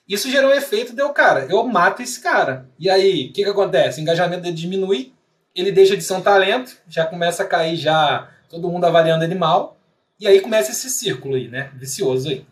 Isso 0.07 0.29
gerou 0.31 0.49
um 0.49 0.55
efeito, 0.55 0.95
deu, 0.95 1.09
cara, 1.09 1.45
eu 1.49 1.63
mato 1.67 2.01
esse 2.01 2.19
cara. 2.19 2.67
E 2.79 2.89
aí, 2.89 3.27
o 3.27 3.33
que, 3.33 3.43
que 3.43 3.49
acontece? 3.49 3.99
O 3.99 4.01
engajamento 4.01 4.41
dele 4.41 4.55
diminui, 4.55 5.13
ele 5.55 5.71
deixa 5.71 5.95
de 5.95 6.03
ser 6.03 6.13
um 6.13 6.21
talento, 6.21 6.75
já 6.87 7.05
começa 7.05 7.43
a 7.43 7.45
cair 7.45 7.75
já 7.75 8.27
todo 8.49 8.67
mundo 8.67 8.85
avaliando 8.85 9.23
ele 9.23 9.35
mal, 9.35 9.77
e 10.19 10.27
aí 10.27 10.41
começa 10.41 10.71
esse 10.71 10.89
círculo 10.89 11.35
aí, 11.35 11.47
né? 11.47 11.69
Vicioso 11.75 12.29
aí. 12.29 12.43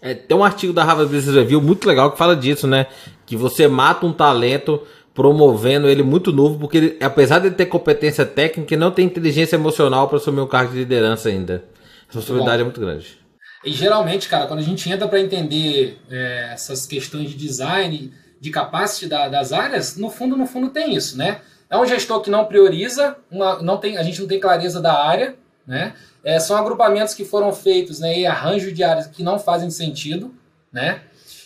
É, 0.00 0.14
tem 0.14 0.36
um 0.36 0.42
artigo 0.42 0.72
da 0.72 0.82
Harvard 0.82 1.14
Business 1.14 1.36
Review 1.36 1.60
muito 1.60 1.86
legal 1.86 2.10
que 2.10 2.18
fala 2.18 2.34
disso, 2.34 2.66
né? 2.66 2.86
Que 3.26 3.36
você 3.36 3.68
mata 3.68 4.04
um 4.04 4.12
talento 4.12 4.84
promovendo 5.14 5.88
ele 5.88 6.02
muito 6.02 6.32
novo, 6.32 6.58
porque 6.58 6.76
ele, 6.76 6.98
apesar 7.00 7.38
de 7.38 7.50
ter 7.50 7.66
competência 7.66 8.24
técnica, 8.24 8.76
não 8.76 8.90
tem 8.90 9.04
inteligência 9.04 9.56
emocional 9.56 10.08
para 10.08 10.16
assumir 10.16 10.40
um 10.40 10.46
cargo 10.46 10.72
de 10.72 10.78
liderança 10.78 11.28
ainda. 11.28 11.64
A 12.08 12.14
responsabilidade 12.14 12.62
é 12.62 12.64
muito 12.64 12.80
grande. 12.80 13.18
E 13.64 13.70
geralmente, 13.70 14.28
cara, 14.28 14.46
quando 14.46 14.60
a 14.60 14.64
gente 14.64 14.90
entra 14.90 15.06
para 15.06 15.20
entender 15.20 15.98
é, 16.10 16.50
essas 16.52 16.86
questões 16.86 17.30
de 17.30 17.36
design, 17.36 18.12
de 18.40 18.50
capacity 18.50 19.06
da, 19.06 19.28
das 19.28 19.52
áreas, 19.52 19.96
no 19.96 20.10
fundo, 20.10 20.36
no 20.36 20.46
fundo 20.46 20.70
tem 20.70 20.94
isso, 20.94 21.16
né? 21.16 21.40
É 21.70 21.76
um 21.76 21.86
gestor 21.86 22.20
que 22.20 22.28
não 22.28 22.44
prioriza, 22.44 23.16
uma, 23.30 23.62
não 23.62 23.78
tem, 23.78 23.96
a 23.96 24.02
gente 24.02 24.20
não 24.20 24.26
tem 24.26 24.40
clareza 24.40 24.80
da 24.80 24.92
área, 24.92 25.36
né? 25.66 25.94
É, 26.24 26.38
são 26.38 26.56
agrupamentos 26.56 27.14
que 27.14 27.24
foram 27.24 27.52
feitos 27.52 28.00
né, 28.00 28.18
e 28.18 28.26
arranjo 28.26 28.72
de 28.72 28.84
áreas 28.84 29.06
que 29.08 29.22
não 29.22 29.38
fazem 29.38 29.70
sentido, 29.70 30.34
né? 30.72 31.02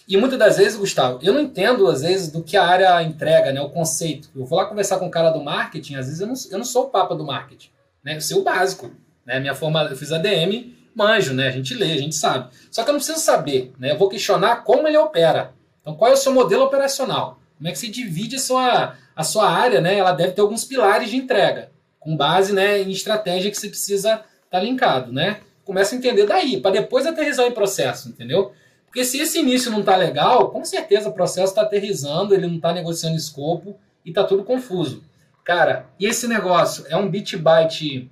E 0.09 0.17
muitas 0.17 0.39
das 0.39 0.57
vezes, 0.57 0.79
Gustavo, 0.79 1.19
eu 1.21 1.33
não 1.33 1.41
entendo, 1.41 1.89
às 1.89 2.03
vezes, 2.03 2.31
do 2.31 2.43
que 2.43 2.57
a 2.57 2.65
área 2.65 3.03
entrega, 3.03 3.53
né? 3.53 3.61
O 3.61 3.71
conceito. 3.71 4.31
Eu 4.37 4.45
vou 4.45 4.59
lá 4.59 4.67
conversar 4.67 4.99
com 4.99 5.07
o 5.07 5.11
cara 5.11 5.31
do 5.31 5.43
marketing, 5.43 5.97
às 5.97 6.07
vezes 6.07 6.21
eu 6.21 6.27
não, 6.29 6.35
eu 6.51 6.59
não 6.59 6.65
sou 6.65 6.85
o 6.85 6.91
papa 6.91 7.15
do 7.15 7.25
marketing, 7.25 7.71
né? 8.05 8.17
Eu 8.17 8.21
sei 8.21 8.37
o 8.37 8.43
básico, 8.43 8.91
né? 9.25 9.41
Minha 9.41 9.55
forma, 9.55 9.83
eu 9.83 9.97
fiz 9.97 10.13
ADM, 10.13 10.73
manjo, 10.95 11.35
né? 11.35 11.49
A 11.49 11.51
gente 11.51 11.75
lê, 11.75 11.93
a 11.93 11.99
gente 11.99 12.15
sabe. 12.15 12.51
Só 12.71 12.85
que 12.85 12.91
eu 12.91 12.93
não 12.93 13.01
preciso 13.01 13.19
saber, 13.19 13.73
né? 13.79 13.91
Eu 13.91 13.99
vou 13.99 14.09
questionar 14.09 14.63
como 14.63 14.87
ele 14.87 14.97
opera. 14.97 15.53
Então, 15.81 15.95
qual 15.97 16.11
é 16.11 16.15
o 16.15 16.17
seu 16.17 16.33
modelo 16.33 16.65
operacional? 16.65 17.41
Como 17.57 17.69
é 17.69 17.73
que 17.73 17.79
se 17.79 17.89
divide 17.89 18.37
a 18.37 18.39
sua, 18.39 18.95
a 19.15 19.25
sua 19.25 19.51
área, 19.51 19.81
né? 19.81 19.97
Ela 19.99 20.13
deve 20.13 20.33
ter 20.33 20.41
alguns 20.41 20.65
pilares 20.65 21.11
de 21.11 21.17
entrega, 21.17 21.71
com 21.99 22.17
base 22.17 22.53
né, 22.53 22.81
em 22.81 22.91
estratégia 22.91 23.51
que 23.51 23.57
você 23.57 23.69
precisa 23.69 24.23
tá 24.51 24.61
linkado, 24.61 25.13
né? 25.13 25.41
Começa 25.65 25.95
a 25.95 25.99
entender 25.99 26.27
daí, 26.27 26.61
para 26.61 26.71
depois 26.71 27.07
aterrizar 27.07 27.47
em 27.47 27.53
processo, 27.53 28.09
entendeu? 28.09 28.53
Porque 28.97 29.05
se 29.05 29.19
esse 29.19 29.41
início 29.41 29.71
não 29.71 29.83
tá 29.83 29.95
legal, 29.95 30.49
com 30.49 30.65
certeza 30.65 31.11
o 31.11 31.13
processo 31.13 31.49
está 31.49 31.61
aterrizando, 31.61 32.35
ele 32.35 32.47
não 32.47 32.57
está 32.57 32.73
negociando 32.73 33.15
escopo 33.15 33.79
e 34.03 34.11
tá 34.11 34.25
tudo 34.25 34.43
confuso. 34.43 35.05
Cara, 35.45 35.85
e 36.01 36.07
esse 36.07 36.27
negócio 36.27 36.87
é 36.89 36.97
um 36.97 37.07
bit 37.07 37.37
byte 37.37 38.11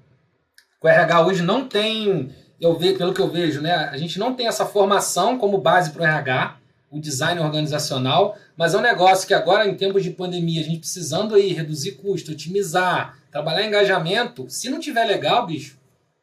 o 0.83 0.87
RH 0.87 1.25
hoje 1.25 1.43
não 1.43 1.67
tem, 1.67 2.31
eu 2.61 2.79
vejo, 2.79 2.99
pelo 2.99 3.15
que 3.15 3.21
eu 3.23 3.31
vejo, 3.31 3.63
né? 3.63 3.73
A 3.73 3.97
gente 3.97 4.19
não 4.19 4.35
tem 4.35 4.47
essa 4.47 4.67
formação 4.67 5.39
como 5.39 5.57
base 5.57 5.91
para 5.91 6.03
o 6.03 6.05
RH, 6.05 6.59
o 6.91 7.01
design 7.01 7.41
organizacional, 7.41 8.37
mas 8.55 8.75
é 8.75 8.77
um 8.77 8.83
negócio 8.83 9.27
que 9.27 9.33
agora, 9.33 9.67
em 9.67 9.75
tempos 9.75 10.03
de 10.03 10.11
pandemia, 10.11 10.61
a 10.61 10.65
gente 10.65 10.81
precisando 10.81 11.35
aí 11.35 11.55
reduzir 11.55 11.93
custo, 11.93 12.33
otimizar, 12.33 13.17
trabalhar 13.33 13.67
engajamento, 13.67 14.51
se 14.51 14.69
não 14.69 14.79
tiver 14.79 15.07
legal, 15.07 15.47
bicho, 15.47 15.79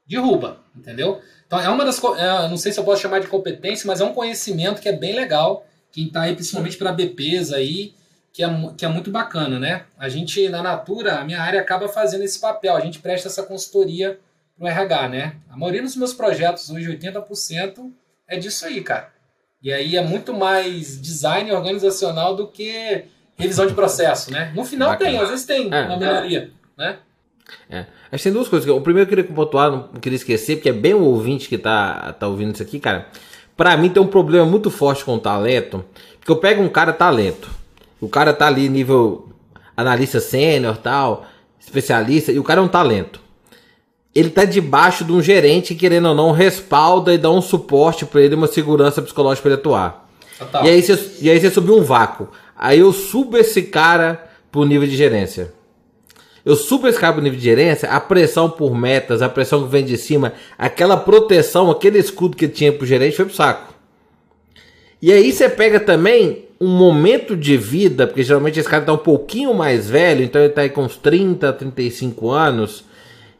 derruba, 0.06 0.60
entendeu? 0.76 1.19
Então 1.51 1.59
é 1.59 1.67
uma 1.67 1.83
das, 1.83 2.01
é, 2.01 2.47
não 2.47 2.55
sei 2.55 2.71
se 2.71 2.79
eu 2.79 2.83
posso 2.85 3.01
chamar 3.01 3.19
de 3.19 3.27
competência, 3.27 3.85
mas 3.85 3.99
é 3.99 4.05
um 4.05 4.13
conhecimento 4.13 4.81
que 4.81 4.87
é 4.87 4.93
bem 4.93 5.13
legal, 5.13 5.67
que 5.91 6.05
está 6.07 6.21
aí 6.21 6.33
principalmente 6.33 6.77
para 6.77 6.93
BPs 6.93 7.51
aí, 7.51 7.93
que 8.31 8.41
é, 8.41 8.47
que 8.77 8.85
é 8.85 8.87
muito 8.87 9.11
bacana, 9.11 9.59
né? 9.59 9.83
A 9.97 10.07
gente, 10.07 10.47
na 10.47 10.63
Natura, 10.63 11.19
a 11.19 11.25
minha 11.25 11.41
área 11.41 11.59
acaba 11.59 11.89
fazendo 11.89 12.23
esse 12.23 12.39
papel, 12.39 12.73
a 12.73 12.79
gente 12.79 12.99
presta 12.99 13.27
essa 13.27 13.43
consultoria 13.43 14.17
no 14.57 14.65
RH, 14.65 15.09
né? 15.09 15.35
A 15.49 15.57
maioria 15.57 15.81
dos 15.81 15.97
meus 15.97 16.13
projetos, 16.13 16.69
hoje 16.69 16.89
80%, 16.89 17.91
é 18.29 18.37
disso 18.37 18.65
aí, 18.65 18.79
cara. 18.79 19.11
E 19.61 19.73
aí 19.73 19.97
é 19.97 20.01
muito 20.01 20.33
mais 20.33 21.01
design 21.01 21.51
organizacional 21.51 22.33
do 22.33 22.47
que 22.47 23.03
revisão 23.35 23.67
de 23.67 23.73
processo, 23.73 24.31
né? 24.31 24.53
No 24.55 24.63
final 24.63 24.91
bacana. 24.91 25.11
tem, 25.11 25.19
às 25.19 25.29
vezes 25.29 25.45
tem 25.45 25.67
é, 25.69 25.81
uma 25.81 25.97
melhoria, 25.97 26.49
né? 26.77 26.99
É. 27.69 27.85
Acho 28.11 28.17
que 28.17 28.23
tem 28.23 28.33
duas 28.33 28.47
coisas. 28.47 28.69
O 28.69 28.81
primeiro 28.81 29.07
que 29.07 29.13
eu 29.13 29.23
queria 29.23 29.35
pontuar, 29.35 29.71
não 29.71 29.87
queria 29.99 30.17
esquecer, 30.17 30.57
porque 30.57 30.69
é 30.69 30.73
bem 30.73 30.93
o 30.93 31.03
ouvinte 31.03 31.47
que 31.47 31.57
tá, 31.57 32.13
tá 32.19 32.27
ouvindo 32.27 32.53
isso 32.53 32.63
aqui, 32.63 32.79
cara. 32.79 33.07
Pra 33.55 33.77
mim 33.77 33.89
tem 33.89 34.01
um 34.01 34.07
problema 34.07 34.45
muito 34.45 34.69
forte 34.69 35.05
com 35.05 35.15
o 35.15 35.19
talento. 35.19 35.83
Porque 36.19 36.31
eu 36.31 36.37
pego 36.37 36.61
um 36.61 36.69
cara 36.69 36.91
talento. 36.91 37.49
O 37.99 38.09
cara 38.09 38.33
tá 38.33 38.47
ali 38.47 38.67
nível 38.67 39.29
analista 39.75 40.19
sênior 40.19 40.77
tal, 40.77 41.25
especialista, 41.59 42.31
e 42.31 42.39
o 42.39 42.43
cara 42.43 42.59
é 42.59 42.63
um 42.63 42.67
talento. 42.67 43.21
Ele 44.13 44.29
tá 44.29 44.43
debaixo 44.43 45.05
de 45.05 45.11
um 45.11 45.21
gerente, 45.21 45.73
querendo 45.73 46.09
ou 46.09 46.15
não, 46.15 46.31
respalda 46.31 47.13
e 47.13 47.17
dá 47.17 47.31
um 47.31 47.41
suporte 47.41 48.05
para 48.05 48.21
ele, 48.21 48.35
uma 48.35 48.47
segurança 48.47 49.01
psicológica 49.01 49.43
para 49.43 49.51
ele 49.51 49.61
atuar. 49.61 50.09
E 50.65 50.69
aí, 50.69 50.81
você, 50.81 51.17
e 51.21 51.29
aí 51.29 51.39
você 51.39 51.49
subiu 51.49 51.77
um 51.77 51.83
vácuo. 51.83 52.27
Aí 52.57 52.79
eu 52.79 52.91
subo 52.91 53.37
esse 53.37 53.63
cara 53.63 54.27
pro 54.51 54.65
nível 54.65 54.87
de 54.87 54.97
gerência. 54.97 55.53
Eu 56.45 56.56
super 56.56 56.89
escapo 56.89 57.19
o 57.19 57.21
nível 57.21 57.38
de 57.38 57.45
gerência, 57.45 57.89
a 57.89 57.99
pressão 57.99 58.49
por 58.49 58.75
metas, 58.75 59.21
a 59.21 59.30
pressão 59.30 59.63
que 59.63 59.69
vem 59.69 59.86
de 59.86 59.97
cima, 59.97 60.34
aquela 60.58 60.97
proteção, 60.97 61.69
aquele 61.69 61.99
escudo 61.99 62.36
que 62.36 62.47
tinha 62.47 62.71
pro 62.71 62.86
gerente 62.86 63.15
foi 63.15 63.25
pro 63.25 63.36
saco. 63.36 63.73
E 65.01 65.12
aí 65.12 65.32
você 65.32 65.49
pega 65.49 65.80
também 65.80 66.45
um 66.60 66.67
momento 66.67 67.36
de 67.36 67.58
vida, 67.58 68.06
porque 68.06 68.23
geralmente 68.23 68.60
esse 68.60 68.69
cara 68.69 68.86
tá 68.86 68.93
um 68.93 68.97
pouquinho 68.97 69.54
mais 69.54 69.89
velho, 69.89 70.23
então 70.23 70.41
ele 70.41 70.54
tá 70.54 70.62
aí 70.62 70.69
com 70.69 70.84
uns 70.84 70.95
30, 70.95 71.51
35 71.54 72.30
anos, 72.30 72.86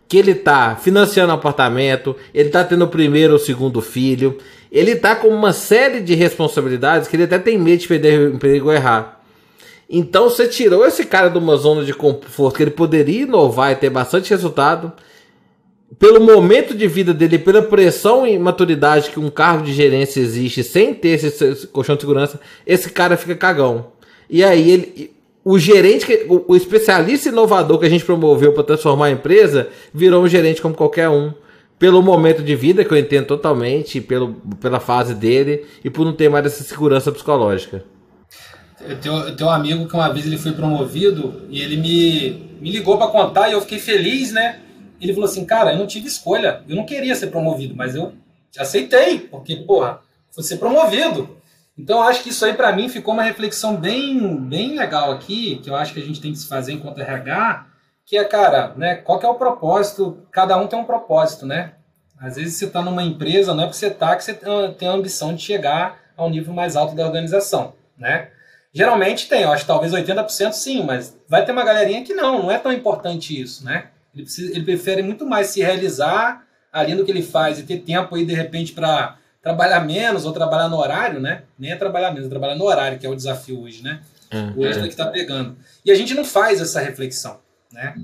que 0.08 0.18
ele 0.18 0.34
tá 0.36 0.76
financiando 0.76 1.32
apartamento, 1.32 2.16
ele 2.34 2.50
tá 2.50 2.64
tendo 2.64 2.86
o 2.86 2.88
primeiro 2.88 3.34
ou 3.34 3.40
segundo 3.40 3.80
filho, 3.80 4.38
ele 4.72 4.96
tá 4.96 5.16
com 5.16 5.28
uma 5.28 5.54
série 5.54 6.02
de 6.02 6.16
responsabilidades 6.16 7.08
que 7.08 7.16
ele 7.16 7.24
até 7.24 7.38
tem 7.38 7.58
medo 7.58 7.82
de 7.82 7.88
perder 7.88 8.20
o 8.20 8.36
emprego 8.36 8.72
errar. 8.72 9.21
Então 9.94 10.30
você 10.30 10.48
tirou 10.48 10.86
esse 10.86 11.06
cara 11.06 11.28
de 11.28 11.38
uma 11.38 11.58
zona 11.58 11.84
de 11.84 11.94
conforto 11.94 12.56
que 12.56 12.64
ele 12.64 12.72
poderia 12.72 13.24
inovar 13.24 13.74
e 13.74 13.76
ter 13.76 13.90
bastante 13.90 14.30
resultado. 14.30 14.94
Pelo 16.00 16.22
momento 16.22 16.74
de 16.74 16.88
vida 16.88 17.14
dele, 17.14 17.38
pela 17.38 17.62
pressão 17.62 18.26
e 18.26 18.40
maturidade 18.40 19.10
que 19.10 19.20
um 19.20 19.30
cargo 19.30 19.66
de 19.66 19.74
gerência 19.74 20.22
existe 20.22 20.64
sem 20.64 20.94
ter 20.94 21.22
esse 21.22 21.68
colchão 21.68 21.96
de 21.98 22.02
segurança, 22.04 22.40
esse 22.66 22.90
cara 22.90 23.18
fica 23.18 23.36
cagão. 23.36 23.88
E 24.30 24.46
aí 24.46 24.72
ele, 24.72 25.12
o 25.44 25.60
gerente, 25.60 26.26
o, 26.30 26.56
especialista 26.56 27.28
inovador 27.28 27.78
que 27.78 27.86
a 27.86 27.90
gente 27.90 28.06
promoveu 28.06 28.54
para 28.54 28.64
transformar 28.64 29.08
a 29.08 29.12
empresa, 29.12 29.68
virou 29.94 30.24
um 30.24 30.28
gerente 30.30 30.62
como 30.62 30.74
qualquer 30.74 31.10
um. 31.10 31.34
Pelo 31.78 32.02
momento 32.02 32.42
de 32.42 32.56
vida, 32.56 32.86
que 32.86 32.94
eu 32.94 32.98
entendo 32.98 33.26
totalmente, 33.26 34.00
pelo, 34.00 34.36
pela 34.62 34.80
fase 34.80 35.14
dele, 35.14 35.66
e 35.84 35.90
por 35.90 36.06
não 36.06 36.14
ter 36.14 36.30
mais 36.30 36.46
essa 36.46 36.64
segurança 36.64 37.12
psicológica. 37.12 37.84
Eu 38.88 39.00
tenho, 39.36 39.50
um 39.50 39.52
amigo 39.52 39.88
que 39.88 39.94
uma 39.94 40.12
vez 40.12 40.26
ele 40.26 40.38
foi 40.38 40.54
promovido 40.54 41.46
e 41.50 41.62
ele 41.62 41.78
me, 41.78 42.58
me 42.60 42.72
ligou 42.72 42.98
para 42.98 43.08
contar 43.08 43.50
e 43.50 43.54
eu 43.54 43.62
fiquei 43.62 43.80
feliz, 43.80 44.32
né? 44.32 44.60
Ele 45.00 45.14
falou 45.14 45.28
assim, 45.28 45.46
cara, 45.46 45.74
eu 45.74 45.80
não 45.80 45.88
tive 45.88 46.08
escolha, 46.08 46.62
eu 46.68 46.76
não 46.76 46.86
queria 46.86 47.16
ser 47.16 47.28
promovido, 47.28 47.76
mas 47.76 47.96
eu 47.96 48.14
aceitei, 48.58 49.20
porque, 49.20 49.56
porra, 49.56 50.00
foi 50.32 50.44
ser 50.44 50.58
promovido. 50.58 51.38
Então 51.78 52.00
eu 52.00 52.04
acho 52.04 52.22
que 52.22 52.30
isso 52.30 52.46
aí 52.46 52.54
para 52.54 52.72
mim 52.72 52.90
ficou 52.90 53.14
uma 53.14 53.24
reflexão 53.24 53.76
bem, 53.76 54.38
bem 54.38 54.78
legal 54.78 55.12
aqui, 55.12 55.58
que 55.58 55.70
eu 55.70 55.76
acho 55.76 55.94
que 55.94 56.00
a 56.00 56.06
gente 56.06 56.22
tem 56.22 56.32
que 56.32 56.38
se 56.38 56.48
fazer 56.48 56.74
enquanto 56.74 57.00
RH, 57.00 57.68
que 58.06 58.18
é, 58.18 58.24
cara, 58.24 58.74
né, 58.76 58.96
qual 58.96 59.18
que 59.18 59.26
é 59.26 59.30
o 59.30 59.36
propósito? 59.36 60.18
Cada 60.32 60.58
um 60.58 60.68
tem 60.68 60.78
um 60.78 60.84
propósito, 60.84 61.46
né? 61.46 61.74
Às 62.20 62.36
vezes 62.36 62.56
você 62.56 62.66
está 62.66 62.82
numa 62.82 63.02
empresa, 63.02 63.54
não 63.54 63.64
é 63.64 63.66
porque 63.66 63.80
você 63.80 63.88
está 63.88 64.16
que 64.16 64.24
você 64.24 64.34
tem 64.78 64.88
a 64.88 64.92
ambição 64.92 65.34
de 65.34 65.42
chegar 65.42 66.00
ao 66.16 66.30
nível 66.30 66.54
mais 66.54 66.76
alto 66.76 66.94
da 66.94 67.06
organização, 67.06 67.74
né? 67.98 68.30
Geralmente 68.74 69.28
tem, 69.28 69.42
eu 69.42 69.52
acho 69.52 69.64
que 69.64 69.68
talvez 69.68 69.92
80% 69.92 70.54
sim, 70.54 70.84
mas 70.84 71.18
vai 71.28 71.46
ter 71.46 71.52
uma 71.52 71.66
galerinha 71.66 72.04
que 72.04 72.14
não, 72.14 72.44
não 72.44 72.52
é 72.52 72.58
tão 72.58 72.72
importante 72.72 73.40
isso, 73.40 73.66
né? 73.66 73.88
Ele, 74.14 74.24
precisa, 74.24 74.52
ele 74.52 74.64
prefere 74.64 75.04
muito 75.04 75.26
mais 75.26 75.48
se 75.48 75.62
realizar 75.62 76.46
ali 76.72 76.96
no 76.96 77.04
que 77.04 77.12
ele 77.12 77.22
faz 77.22 77.60
e 77.60 77.64
ter 77.64 77.80
tempo 77.80 78.16
aí 78.16 78.26
de 78.26 78.34
repente 78.34 78.72
para 78.72 79.18
trabalhar 79.42 79.82
menos 79.82 80.26
ou 80.26 80.32
trabalhar 80.32 80.70
no 80.70 80.78
horário, 80.78 81.20
né? 81.20 81.44
Nem 81.60 81.72
é 81.72 81.76
trabalhar 81.76 82.12
menos, 82.12 82.28
é 82.28 82.30
trabalhar 82.30 82.56
no 82.56 82.64
horário, 82.64 82.98
que 82.98 83.06
é 83.06 83.10
o 83.10 83.16
desafio 83.16 83.62
hoje, 83.62 83.84
né? 83.84 84.02
Uhum. 84.34 84.60
O 84.60 84.66
extra 84.66 84.84
que 84.84 84.90
está 84.90 85.08
pegando. 85.08 85.58
E 85.84 85.92
a 85.92 85.96
gente 85.96 86.14
não 86.14 86.24
faz 86.24 86.62
essa 86.62 86.80
reflexão, 86.80 87.40
né? 87.72 87.96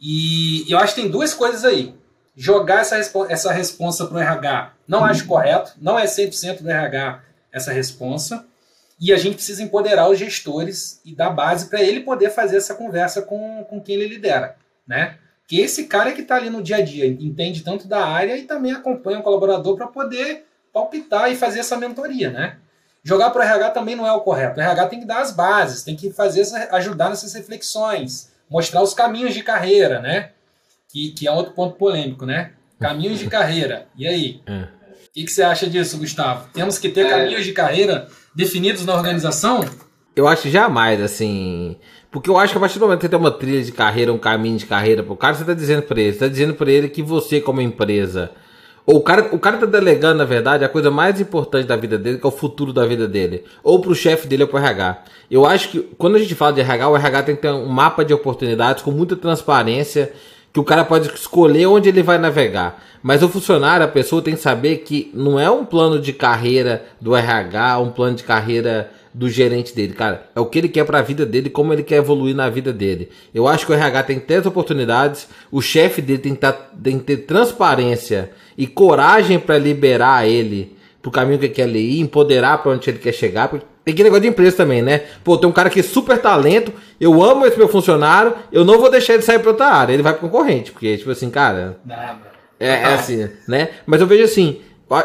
E 0.00 0.64
eu 0.70 0.78
acho 0.78 0.94
que 0.94 1.00
tem 1.00 1.10
duas 1.10 1.34
coisas 1.34 1.64
aí. 1.64 1.94
Jogar 2.36 2.80
essa, 2.80 2.96
essa 3.28 3.52
responsa 3.52 4.06
para 4.06 4.16
o 4.16 4.20
RH 4.20 4.72
não 4.86 5.04
acho 5.04 5.26
correto, 5.26 5.72
não 5.80 5.98
é 5.98 6.04
100% 6.04 6.62
do 6.62 6.70
RH 6.70 7.22
essa 7.50 7.72
responsa. 7.72 8.44
E 9.04 9.12
a 9.12 9.18
gente 9.18 9.34
precisa 9.34 9.62
empoderar 9.62 10.08
os 10.08 10.18
gestores 10.18 10.98
e 11.04 11.14
dar 11.14 11.28
base 11.28 11.66
para 11.66 11.82
ele 11.82 12.00
poder 12.00 12.30
fazer 12.30 12.56
essa 12.56 12.74
conversa 12.74 13.20
com, 13.20 13.62
com 13.64 13.78
quem 13.78 13.96
ele 13.96 14.08
lidera, 14.08 14.56
né? 14.88 15.18
Que 15.46 15.60
esse 15.60 15.84
cara 15.84 16.12
que 16.12 16.22
está 16.22 16.36
ali 16.36 16.48
no 16.48 16.62
dia 16.62 16.76
a 16.76 16.80
dia 16.80 17.06
entende 17.06 17.62
tanto 17.62 17.86
da 17.86 18.02
área 18.02 18.34
e 18.34 18.44
também 18.44 18.72
acompanha 18.72 19.18
o 19.18 19.22
colaborador 19.22 19.76
para 19.76 19.88
poder 19.88 20.46
palpitar 20.72 21.30
e 21.30 21.36
fazer 21.36 21.60
essa 21.60 21.76
mentoria, 21.76 22.30
né? 22.30 22.56
Jogar 23.02 23.28
para 23.28 23.40
o 23.40 23.44
RH 23.44 23.70
também 23.72 23.94
não 23.94 24.06
é 24.06 24.12
o 24.12 24.22
correto. 24.22 24.58
O 24.58 24.62
RH 24.62 24.86
tem 24.86 25.00
que 25.00 25.06
dar 25.06 25.20
as 25.20 25.32
bases, 25.32 25.82
tem 25.82 25.94
que 25.94 26.10
fazer 26.10 26.40
essa, 26.40 26.74
ajudar 26.74 27.10
nessas 27.10 27.34
reflexões, 27.34 28.32
mostrar 28.48 28.80
os 28.82 28.94
caminhos 28.94 29.34
de 29.34 29.42
carreira, 29.42 30.00
né? 30.00 30.30
Que, 30.88 31.10
que 31.10 31.28
é 31.28 31.30
outro 31.30 31.52
ponto 31.52 31.76
polêmico, 31.76 32.24
né? 32.24 32.52
Caminhos 32.80 33.18
de 33.18 33.28
carreira. 33.28 33.86
E 33.98 34.08
aí? 34.08 34.40
É. 34.46 34.62
O 34.62 35.12
que, 35.12 35.24
que 35.24 35.30
você 35.30 35.42
acha 35.42 35.68
disso, 35.68 35.98
Gustavo? 35.98 36.48
Temos 36.54 36.78
que 36.78 36.88
ter 36.88 37.04
é. 37.04 37.10
caminhos 37.10 37.44
de 37.44 37.52
carreira 37.52 38.08
definidos 38.34 38.84
na 38.84 38.94
organização? 38.94 39.64
Eu 40.16 40.28
acho 40.28 40.48
jamais, 40.48 41.00
assim. 41.00 41.76
Porque 42.10 42.30
eu 42.30 42.38
acho 42.38 42.52
que 42.52 42.58
a 42.58 42.60
partir 42.60 42.78
do 42.78 42.82
momento 42.84 43.00
que 43.00 43.06
você 43.06 43.10
tem 43.10 43.18
uma 43.18 43.30
trilha 43.30 43.62
de 43.62 43.72
carreira, 43.72 44.12
um 44.12 44.18
caminho 44.18 44.56
de 44.56 44.66
carreira 44.66 45.02
pro 45.02 45.16
cara, 45.16 45.34
você 45.34 45.44
tá 45.44 45.54
dizendo 45.54 45.82
para 45.82 46.00
ele, 46.00 46.12
você 46.12 46.20
tá 46.20 46.28
dizendo 46.28 46.54
para 46.54 46.70
ele 46.70 46.88
que 46.88 47.02
você, 47.02 47.40
como 47.40 47.60
empresa, 47.60 48.30
ou 48.86 48.96
o 48.98 49.00
cara, 49.00 49.34
o 49.34 49.38
cara 49.38 49.56
tá 49.56 49.66
delegando, 49.66 50.18
na 50.18 50.24
verdade, 50.24 50.64
a 50.64 50.68
coisa 50.68 50.90
mais 50.90 51.18
importante 51.18 51.66
da 51.66 51.74
vida 51.74 51.96
dele, 51.96 52.18
que 52.18 52.26
é 52.26 52.28
o 52.28 52.32
futuro 52.32 52.72
da 52.72 52.84
vida 52.84 53.08
dele. 53.08 53.44
Ou 53.62 53.80
pro 53.80 53.94
chefe 53.94 54.26
dele 54.26 54.42
ou 54.42 54.48
pro 54.48 54.58
RH. 54.58 55.04
Eu 55.30 55.46
acho 55.46 55.70
que 55.70 55.80
quando 55.96 56.16
a 56.16 56.18
gente 56.18 56.34
fala 56.34 56.52
de 56.52 56.60
RH, 56.60 56.88
o 56.88 56.96
RH 56.96 57.22
tem 57.22 57.34
que 57.34 57.42
ter 57.42 57.50
um 57.50 57.66
mapa 57.66 58.04
de 58.04 58.12
oportunidades 58.12 58.82
com 58.82 58.90
muita 58.90 59.16
transparência, 59.16 60.12
que 60.54 60.60
o 60.60 60.64
cara 60.64 60.84
pode 60.84 61.12
escolher 61.12 61.66
onde 61.66 61.88
ele 61.88 62.00
vai 62.00 62.16
navegar. 62.16 62.80
Mas 63.02 63.24
o 63.24 63.28
funcionário, 63.28 63.84
a 63.84 63.88
pessoa 63.88 64.22
tem 64.22 64.36
que 64.36 64.40
saber 64.40 64.78
que 64.78 65.10
não 65.12 65.38
é 65.38 65.50
um 65.50 65.64
plano 65.64 66.00
de 66.00 66.12
carreira 66.12 66.84
do 67.00 67.16
RH, 67.16 67.80
um 67.80 67.90
plano 67.90 68.14
de 68.14 68.22
carreira 68.22 68.88
do 69.12 69.28
gerente 69.28 69.74
dele, 69.74 69.94
cara. 69.94 70.30
É 70.32 70.38
o 70.38 70.46
que 70.46 70.58
ele 70.58 70.68
quer 70.68 70.84
para 70.84 71.00
a 71.00 71.02
vida 71.02 71.26
dele, 71.26 71.50
como 71.50 71.72
ele 71.72 71.82
quer 71.82 71.96
evoluir 71.96 72.36
na 72.36 72.48
vida 72.48 72.72
dele. 72.72 73.10
Eu 73.34 73.48
acho 73.48 73.66
que 73.66 73.72
o 73.72 73.74
RH 73.74 74.04
tem 74.04 74.36
as 74.36 74.46
oportunidades, 74.46 75.28
o 75.50 75.60
chefe 75.60 76.00
dele 76.00 76.20
tem 76.20 76.34
que, 76.36 76.40
tá, 76.40 76.52
tem 76.52 77.00
que 77.00 77.04
ter 77.04 77.16
transparência 77.18 78.30
e 78.56 78.64
coragem 78.64 79.40
para 79.40 79.58
liberar 79.58 80.28
ele 80.28 80.76
pro 81.02 81.10
caminho 81.10 81.38
que 81.40 81.46
ele 81.46 81.52
quer 81.54 81.68
ir, 81.68 81.98
empoderar 81.98 82.58
para 82.58 82.70
onde 82.70 82.88
ele 82.88 82.98
quer 82.98 83.12
chegar. 83.12 83.50
Tem 83.84 83.92
aquele 83.92 84.04
negócio 84.04 84.22
de 84.22 84.28
empresa 84.28 84.56
também, 84.56 84.80
né? 84.80 85.02
Pô, 85.22 85.36
tem 85.36 85.48
um 85.48 85.52
cara 85.52 85.68
que 85.68 85.80
é 85.80 85.82
super 85.82 86.18
talento, 86.18 86.72
eu 86.98 87.22
amo 87.22 87.44
esse 87.46 87.58
meu 87.58 87.68
funcionário, 87.68 88.34
eu 88.50 88.64
não 88.64 88.78
vou 88.78 88.90
deixar 88.90 89.14
ele 89.14 89.22
sair 89.22 89.38
pra 89.38 89.50
outra 89.50 89.66
área, 89.66 89.92
ele 89.92 90.02
vai 90.02 90.14
pro 90.14 90.28
concorrente, 90.28 90.72
porque, 90.72 90.96
tipo 90.96 91.10
assim, 91.10 91.28
cara. 91.28 91.78
É, 92.58 92.68
é 92.68 92.84
assim, 92.94 93.28
né? 93.46 93.68
Mas 93.84 94.00
eu 94.00 94.06
vejo 94.06 94.24
assim, 94.24 94.60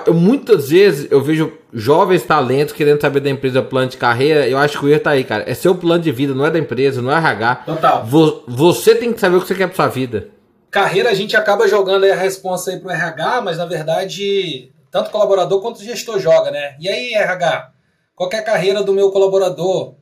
eu, 0.06 0.14
muitas 0.14 0.70
vezes 0.70 1.12
eu 1.12 1.22
vejo 1.22 1.52
jovens 1.74 2.24
talentos 2.24 2.74
querendo 2.74 3.02
saber 3.02 3.20
da 3.20 3.30
empresa 3.30 3.62
plano 3.62 3.90
de 3.90 3.98
carreira. 3.98 4.48
Eu 4.48 4.58
acho 4.58 4.80
que 4.80 4.86
o 4.86 4.90
erro 4.90 5.00
tá 5.00 5.12
aí, 5.12 5.24
cara. 5.24 5.44
É 5.48 5.54
seu 5.54 5.74
plano 5.76 6.04
de 6.04 6.12
vida, 6.12 6.34
não 6.34 6.46
é 6.46 6.52
da 6.52 6.60
empresa, 6.60 7.02
não 7.02 7.12
é 7.12 7.16
RH. 7.16 7.56
Total. 7.66 8.06
Vo, 8.06 8.44
você 8.48 8.96
tem 8.96 9.12
que 9.14 9.20
saber 9.20 9.38
o 9.38 9.42
que 9.42 9.48
você 9.48 9.56
quer 9.56 9.68
pra 9.68 9.76
sua 9.76 9.88
vida. 9.88 10.28
Carreira, 10.70 11.10
a 11.10 11.14
gente 11.14 11.36
acaba 11.36 11.68
jogando 11.68 12.06
a 12.06 12.16
resposta 12.16 12.72
aí 12.72 12.80
pro 12.80 12.92
RH, 12.92 13.42
mas 13.42 13.58
na 13.58 13.66
verdade, 13.66 14.72
tanto 14.92 15.10
colaborador 15.10 15.62
quanto 15.62 15.84
gestor 15.84 16.20
joga, 16.20 16.52
né? 16.52 16.76
E 16.80 16.88
aí, 16.88 17.14
RH? 17.16 17.72
Qual 18.20 18.30
é 18.34 18.36
a 18.36 18.44
carreira 18.44 18.84
do 18.84 18.92
meu 18.92 19.12
colaborador? 19.12 19.96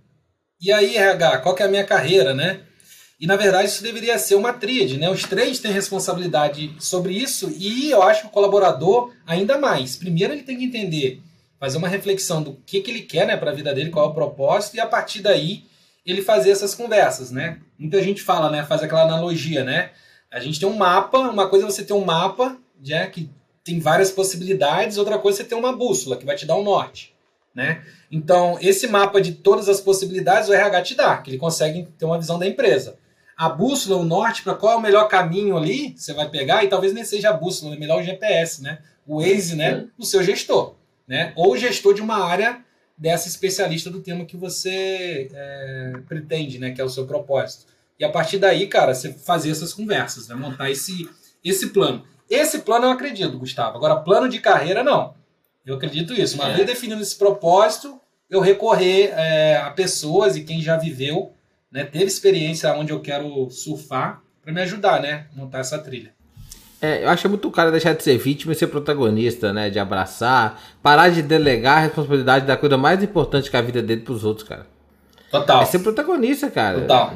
E 0.59 0.71
aí, 0.71 0.97
RH? 0.97 1.37
Qual 1.37 1.55
é 1.55 1.61
a 1.61 1.67
minha 1.67 1.83
carreira, 1.83 2.33
né? 2.33 2.61
E 3.19 3.27
na 3.27 3.35
verdade 3.35 3.67
isso 3.67 3.83
deveria 3.83 4.17
ser 4.17 4.33
uma 4.33 4.51
tríade, 4.51 4.97
né? 4.97 5.07
Os 5.07 5.21
três 5.21 5.59
têm 5.59 5.71
responsabilidade 5.71 6.75
sobre 6.79 7.13
isso 7.13 7.53
e 7.55 7.91
eu 7.91 8.01
acho 8.01 8.21
que 8.21 8.27
o 8.27 8.31
colaborador 8.31 9.13
ainda 9.23 9.59
mais. 9.59 9.95
Primeiro 9.95 10.33
ele 10.33 10.41
tem 10.41 10.57
que 10.57 10.63
entender, 10.63 11.21
fazer 11.59 11.77
uma 11.77 11.87
reflexão 11.87 12.41
do 12.41 12.53
que, 12.65 12.81
que 12.81 12.89
ele 12.89 13.01
quer 13.03 13.27
né, 13.27 13.37
para 13.37 13.51
a 13.51 13.53
vida 13.53 13.71
dele, 13.71 13.91
qual 13.91 14.07
é 14.07 14.09
o 14.09 14.15
propósito, 14.15 14.77
e 14.77 14.79
a 14.79 14.87
partir 14.87 15.21
daí 15.21 15.65
ele 16.03 16.23
fazer 16.23 16.49
essas 16.49 16.73
conversas, 16.73 17.29
né? 17.29 17.59
Muita 17.77 18.01
gente 18.01 18.23
fala, 18.23 18.49
né? 18.49 18.65
Faz 18.65 18.81
aquela 18.81 19.03
analogia, 19.03 19.63
né? 19.63 19.91
A 20.31 20.39
gente 20.39 20.59
tem 20.59 20.67
um 20.67 20.75
mapa, 20.75 21.19
uma 21.19 21.47
coisa 21.47 21.67
é 21.67 21.69
você 21.69 21.85
ter 21.85 21.93
um 21.93 22.03
mapa, 22.03 22.57
né, 22.83 23.05
que 23.05 23.29
tem 23.63 23.79
várias 23.79 24.09
possibilidades, 24.09 24.97
outra 24.97 25.19
coisa 25.19 25.37
é 25.37 25.43
você 25.43 25.49
ter 25.49 25.55
uma 25.55 25.71
bússola, 25.71 26.17
que 26.17 26.25
vai 26.25 26.35
te 26.35 26.47
dar 26.47 26.55
um 26.55 26.63
norte. 26.63 27.15
Né? 27.57 27.81
Então, 28.11 28.57
esse 28.61 28.87
mapa 28.87 29.19
de 29.19 29.31
todas 29.31 29.67
as 29.67 29.81
possibilidades 29.81 30.47
o 30.47 30.53
RH 30.53 30.81
te 30.83 30.95
dá, 30.95 31.17
que 31.17 31.31
ele 31.31 31.39
consegue 31.39 31.87
ter 31.97 32.05
uma 32.05 32.19
visão 32.19 32.37
da 32.37 32.45
empresa 32.45 32.97
a 33.37 33.47
bússola, 33.47 34.01
o 34.01 34.03
norte, 34.03 34.41
para 34.41 34.55
qual 34.55 34.73
é 34.73 34.75
o 34.75 34.81
melhor 34.81 35.07
caminho 35.07 35.55
ali, 35.55 35.93
você 35.95 36.11
vai 36.11 36.27
pegar, 36.27 36.63
e 36.63 36.67
talvez 36.67 36.91
nem 36.91 37.05
seja 37.05 37.29
a 37.29 37.33
bússola, 37.33 37.75
é 37.75 37.77
melhor 37.77 38.01
o 38.01 38.03
GPS, 38.03 38.63
né? 38.63 38.79
O 39.05 39.21
Waze, 39.21 39.55
né? 39.55 39.85
O 39.95 40.03
seu 40.03 40.23
gestor, 40.23 40.73
né? 41.07 41.33
Ou 41.35 41.53
o 41.53 41.57
gestor 41.57 41.93
de 41.93 42.01
uma 42.01 42.25
área 42.25 42.65
dessa 42.97 43.27
especialista 43.27 43.91
do 43.91 44.01
tema 44.01 44.25
que 44.25 44.35
você 44.35 45.29
é, 45.31 45.93
pretende, 46.07 46.57
né? 46.57 46.71
Que 46.71 46.81
é 46.81 46.83
o 46.83 46.89
seu 46.89 47.05
propósito. 47.05 47.67
E 47.99 48.03
a 48.03 48.09
partir 48.09 48.39
daí, 48.39 48.65
cara, 48.65 48.95
você 48.95 49.13
fazer 49.13 49.51
essas 49.51 49.71
conversas, 49.71 50.27
né? 50.27 50.33
Montar 50.33 50.71
esse, 50.71 51.07
esse 51.45 51.67
plano. 51.69 52.03
Esse 52.27 52.59
plano 52.59 52.85
eu 52.85 52.91
acredito, 52.91 53.37
Gustavo. 53.37 53.77
Agora, 53.77 53.97
plano 53.97 54.27
de 54.27 54.39
carreira, 54.39 54.83
não. 54.83 55.13
Eu 55.67 55.75
acredito 55.75 56.13
isso. 56.13 56.35
Uma 56.35 56.49
é. 56.49 56.53
vez 56.53 56.65
definindo 56.65 57.01
esse 57.01 57.17
propósito, 57.17 57.99
eu 58.29 58.39
recorrer 58.39 59.11
é, 59.13 59.57
a 59.57 59.69
pessoas 59.69 60.37
e 60.37 60.43
quem 60.45 60.61
já 60.61 60.77
viveu 60.77 61.33
né, 61.69 61.83
teve 61.83 62.05
experiência 62.05 62.73
onde 62.73 62.93
eu 62.93 63.01
quero 63.01 63.49
surfar 63.49 64.21
para 64.41 64.53
me 64.53 64.61
ajudar, 64.61 65.01
né, 65.01 65.27
montar 65.35 65.59
essa 65.59 65.77
trilha. 65.77 66.15
É, 66.81 67.03
eu 67.03 67.09
acho 67.09 67.27
muito 67.27 67.51
cara 67.51 67.69
deixar 67.69 67.93
de 67.93 68.01
ser 68.01 68.17
vítima 68.17 68.53
e 68.53 68.55
ser 68.55 68.67
protagonista, 68.67 69.51
né? 69.51 69.67
De 69.67 69.79
abraçar, 69.79 70.61
parar 70.81 71.09
de 71.09 71.23
delegar 71.23 71.77
a 71.77 71.81
responsabilidade 71.81 72.45
da 72.45 72.55
coisa 72.55 72.77
mais 72.77 73.01
importante 73.01 73.49
que 73.49 73.57
a 73.57 73.61
vida 73.61 73.81
dele 73.81 74.01
pros 74.01 74.23
outros, 74.23 74.47
cara. 74.47 74.67
Total. 75.31 75.63
É 75.63 75.65
ser 75.65 75.79
protagonista, 75.79 76.51
cara. 76.51 76.81
Total. 76.81 77.13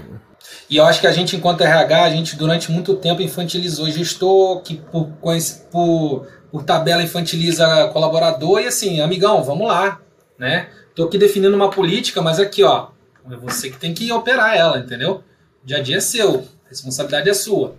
E 0.67 0.77
eu 0.77 0.85
acho 0.85 0.99
que 0.99 1.07
a 1.07 1.11
gente, 1.11 1.35
enquanto 1.35 1.61
RH, 1.61 2.03
a 2.03 2.09
gente 2.09 2.35
durante 2.35 2.71
muito 2.71 2.95
tempo 2.95 3.21
infantilizou 3.21 3.87
gestor, 3.89 4.61
que 4.61 4.77
por, 4.77 5.09
por, 5.71 6.27
por 6.51 6.63
tabela 6.63 7.01
infantiliza 7.01 7.87
colaborador, 7.93 8.59
e 8.59 8.67
assim, 8.67 8.99
amigão, 8.99 9.43
vamos 9.43 9.67
lá, 9.67 10.01
né? 10.37 10.67
Tô 10.93 11.05
aqui 11.05 11.17
definindo 11.17 11.55
uma 11.55 11.69
política, 11.69 12.21
mas 12.21 12.39
aqui, 12.39 12.63
ó, 12.63 12.89
é 13.29 13.35
você 13.37 13.69
que 13.69 13.77
tem 13.77 13.93
que 13.93 14.11
operar 14.11 14.55
ela, 14.55 14.77
entendeu? 14.77 15.23
O 15.63 15.67
dia 15.67 15.77
a 15.77 15.81
dia 15.81 15.97
é 15.97 16.01
seu, 16.01 16.45
a 16.65 16.69
responsabilidade 16.69 17.29
é 17.29 17.33
sua. 17.33 17.75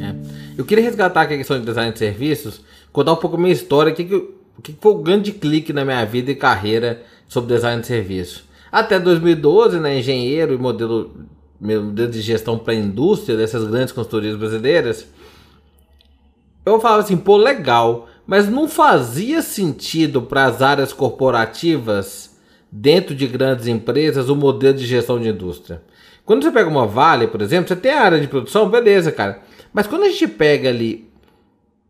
É. 0.00 0.14
Eu 0.56 0.64
queria 0.64 0.84
resgatar 0.84 1.22
aqui 1.22 1.34
a 1.34 1.38
questão 1.38 1.58
de 1.58 1.66
design 1.66 1.92
de 1.92 1.98
serviços, 1.98 2.60
contar 2.92 3.12
um 3.12 3.16
pouco 3.16 3.36
a 3.36 3.40
minha 3.40 3.52
história, 3.52 3.92
o 3.92 3.96
que, 3.96 4.14
o 4.14 4.62
que 4.62 4.76
foi 4.80 4.92
o 4.92 4.98
grande 4.98 5.32
clique 5.32 5.72
na 5.72 5.84
minha 5.84 6.04
vida 6.04 6.30
e 6.30 6.36
carreira 6.36 7.02
sobre 7.26 7.52
design 7.52 7.80
de 7.80 7.88
serviço. 7.88 8.44
Até 8.70 9.00
2012, 9.00 9.80
né, 9.80 9.98
engenheiro 9.98 10.54
e 10.54 10.58
modelo, 10.58 11.26
modelo 11.62 12.10
de 12.10 12.20
gestão 12.20 12.58
para 12.58 12.72
a 12.72 12.76
indústria 12.76 13.36
dessas 13.36 13.64
grandes 13.64 13.92
consultorias 13.92 14.36
brasileiras, 14.36 15.06
eu 16.66 16.80
falava 16.80 17.02
assim, 17.02 17.16
pô, 17.16 17.36
legal, 17.36 18.08
mas 18.26 18.48
não 18.48 18.68
fazia 18.68 19.42
sentido 19.42 20.22
para 20.22 20.44
as 20.44 20.60
áreas 20.60 20.92
corporativas 20.92 22.36
dentro 22.70 23.14
de 23.14 23.26
grandes 23.26 23.66
empresas 23.66 24.28
o 24.28 24.36
modelo 24.36 24.74
de 24.74 24.86
gestão 24.86 25.20
de 25.20 25.28
indústria. 25.28 25.82
Quando 26.24 26.42
você 26.42 26.50
pega 26.50 26.68
uma 26.68 26.86
Vale, 26.86 27.26
por 27.26 27.42
exemplo, 27.42 27.68
você 27.68 27.76
tem 27.76 27.92
a 27.92 28.02
área 28.02 28.20
de 28.20 28.28
produção, 28.28 28.68
beleza, 28.68 29.10
cara. 29.10 29.42
Mas 29.72 29.86
quando 29.86 30.04
a 30.04 30.08
gente 30.08 30.28
pega 30.28 30.68
ali 30.68 31.10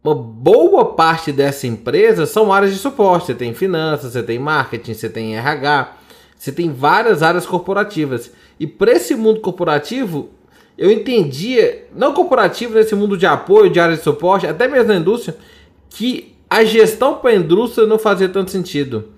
uma 0.02 0.14
boa 0.16 0.94
parte 0.94 1.30
dessa 1.30 1.66
empresa 1.66 2.26
são 2.26 2.52
áreas 2.52 2.72
de 2.72 2.78
suporte. 2.78 3.26
Você 3.26 3.34
tem 3.34 3.54
finanças, 3.54 4.12
você 4.12 4.22
tem 4.22 4.38
marketing, 4.38 4.94
você 4.94 5.08
tem 5.08 5.36
RH, 5.36 5.96
você 6.36 6.50
tem 6.50 6.72
várias 6.72 7.22
áreas 7.22 7.46
corporativas. 7.46 8.32
E 8.58 8.66
para 8.66 8.92
esse 8.92 9.14
mundo 9.14 9.40
corporativo, 9.40 10.30
eu 10.76 10.90
entendia, 10.90 11.86
não 11.94 12.12
corporativo 12.12 12.74
nesse 12.74 12.94
mundo 12.94 13.16
de 13.16 13.26
apoio, 13.26 13.70
de 13.70 13.78
área 13.78 13.96
de 13.96 14.02
suporte, 14.02 14.46
até 14.46 14.66
mesmo 14.68 14.88
na 14.88 14.96
indústria, 14.96 15.36
que 15.90 16.34
a 16.48 16.64
gestão 16.64 17.14
para 17.14 17.30
a 17.30 17.34
indústria 17.34 17.86
não 17.86 17.98
fazia 17.98 18.28
tanto 18.28 18.50
sentido. 18.50 19.08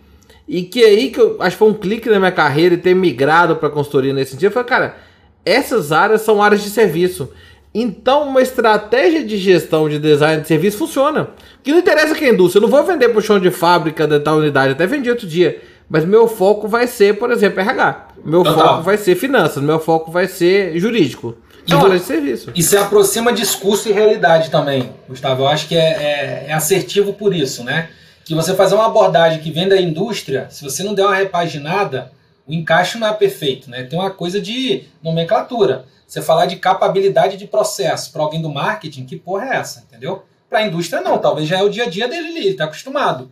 E 0.46 0.62
que 0.62 0.84
aí 0.84 1.10
que 1.10 1.20
eu 1.20 1.36
acho 1.40 1.56
que 1.56 1.58
foi 1.58 1.68
um 1.68 1.74
clique 1.74 2.08
na 2.08 2.18
minha 2.18 2.32
carreira 2.32 2.74
e 2.74 2.78
ter 2.78 2.94
migrado 2.94 3.56
para 3.56 3.70
consultoria 3.70 4.12
nesse 4.12 4.32
sentido. 4.32 4.48
Eu 4.48 4.52
falei, 4.52 4.68
cara, 4.68 4.96
essas 5.44 5.90
áreas 5.90 6.22
são 6.22 6.42
áreas 6.42 6.62
de 6.62 6.70
serviço. 6.70 7.30
Então, 7.74 8.28
uma 8.28 8.40
estratégia 8.40 9.24
de 9.24 9.36
gestão 9.36 9.88
de 9.88 9.98
design 9.98 10.42
de 10.42 10.48
serviço 10.48 10.78
funciona. 10.78 11.30
Que 11.62 11.72
não 11.72 11.78
interessa 11.78 12.14
que 12.14 12.24
a 12.24 12.28
indústria. 12.28 12.58
Eu 12.58 12.62
não 12.62 12.68
vou 12.68 12.84
vender 12.84 13.08
para 13.08 13.18
o 13.18 13.22
chão 13.22 13.40
de 13.40 13.50
fábrica 13.50 14.06
da 14.06 14.20
tal 14.20 14.36
unidade. 14.36 14.72
Até 14.72 14.86
vendi 14.86 15.10
outro 15.10 15.26
dia. 15.26 15.60
Mas 15.88 16.04
meu 16.04 16.26
foco 16.26 16.66
vai 16.66 16.86
ser, 16.86 17.18
por 17.18 17.30
exemplo, 17.30 17.60
RH. 17.60 18.08
Meu 18.24 18.42
Total. 18.42 18.68
foco 18.68 18.82
vai 18.82 18.96
ser 18.96 19.14
finanças. 19.16 19.62
Meu 19.62 19.78
foco 19.78 20.10
vai 20.10 20.26
ser 20.26 20.78
jurídico. 20.78 21.36
Áreas 21.70 22.02
de 22.02 22.06
serviço. 22.06 22.52
E 22.54 22.62
se 22.62 22.76
aproxima 22.76 23.32
discurso 23.32 23.88
e 23.88 23.92
realidade 23.92 24.50
também, 24.50 24.90
Gustavo. 25.08 25.42
Eu 25.42 25.48
acho 25.48 25.66
que 25.66 25.76
é, 25.76 25.80
é, 25.80 26.44
é 26.48 26.52
assertivo 26.52 27.14
por 27.14 27.34
isso, 27.34 27.64
né? 27.64 27.88
Que 28.24 28.34
você 28.34 28.54
fazer 28.54 28.74
uma 28.74 28.86
abordagem 28.86 29.40
que 29.40 29.50
vem 29.50 29.68
da 29.68 29.80
indústria, 29.80 30.46
se 30.50 30.62
você 30.62 30.82
não 30.82 30.94
der 30.94 31.04
uma 31.04 31.14
repaginada, 31.14 32.12
o 32.46 32.52
encaixe 32.52 32.98
não 32.98 33.08
é 33.08 33.12
perfeito, 33.12 33.70
né? 33.70 33.84
Tem 33.84 33.98
uma 33.98 34.10
coisa 34.10 34.40
de 34.40 34.84
nomenclatura. 35.02 35.86
Você 36.06 36.20
falar 36.20 36.46
de 36.46 36.56
capabilidade 36.56 37.36
de 37.36 37.46
processo 37.46 38.12
para 38.12 38.22
alguém 38.22 38.40
do 38.40 38.50
marketing, 38.50 39.06
que 39.06 39.16
porra 39.16 39.46
é 39.46 39.56
essa, 39.56 39.84
entendeu? 39.88 40.22
Para 40.48 40.58
a 40.60 40.66
indústria 40.66 41.02
não, 41.02 41.18
talvez 41.18 41.48
já 41.48 41.58
é 41.58 41.62
o 41.62 41.70
dia 41.70 41.84
a 41.84 41.88
dia 41.88 42.06
dele 42.06 42.28
ali, 42.28 42.38
ele 42.40 42.48
está 42.50 42.64
acostumado, 42.64 43.28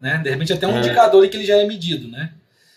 né? 0.00 0.18
De 0.18 0.30
repente 0.30 0.52
até 0.52 0.66
um 0.66 0.76
é. 0.76 0.78
indicador 0.78 1.28
que 1.28 1.36
ele 1.36 1.44
já 1.44 1.56
é 1.56 1.66
medido, 1.66 2.08
né? 2.08 2.32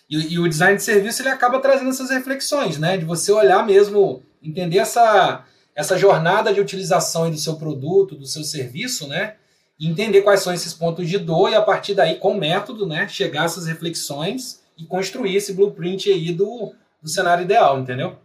E, 0.10 0.34
e, 0.34 0.40
o 0.40 0.48
design 0.48 0.76
de 0.76 0.84
serviço 0.84 1.22
ele 1.22 1.30
acaba 1.30 1.60
trazendo 1.60 1.90
essas 1.90 2.10
reflexões, 2.10 2.78
né? 2.80 2.98
De 2.98 3.06
você 3.06 3.32
olhar 3.32 3.66
mesmo, 3.66 4.24
entender 4.42 4.80
essa, 4.80 5.46
essa 5.76 5.98
jornada 5.98 6.54
de 6.54 6.60
utilização 6.60 7.30
do 7.30 7.38
seu 7.38 7.56
produto, 7.58 8.16
do 8.16 8.26
seu 8.26 8.44
serviço, 8.44 9.08
né? 9.08 9.36
E 9.80 9.88
entender 9.88 10.22
quais 10.22 10.42
são 10.42 10.54
esses 10.54 10.74
pontos 10.74 11.08
de 11.08 11.18
dor 11.18 11.52
e 11.52 11.56
a 11.56 11.62
partir 11.62 11.94
daí, 11.94 12.16
com 12.16 12.32
o 12.32 12.40
método, 12.40 12.88
né? 12.88 13.08
Chegar 13.08 13.44
a 13.44 13.46
essas 13.46 13.68
reflexões 13.68 14.62
e 14.78 14.84
construir 14.84 15.36
esse 15.36 15.54
blueprint 15.54 16.10
aí 16.10 16.32
do, 16.32 16.74
do 17.02 17.10
cenário 17.10 17.44
ideal, 17.44 17.80
entendeu? 17.80 18.18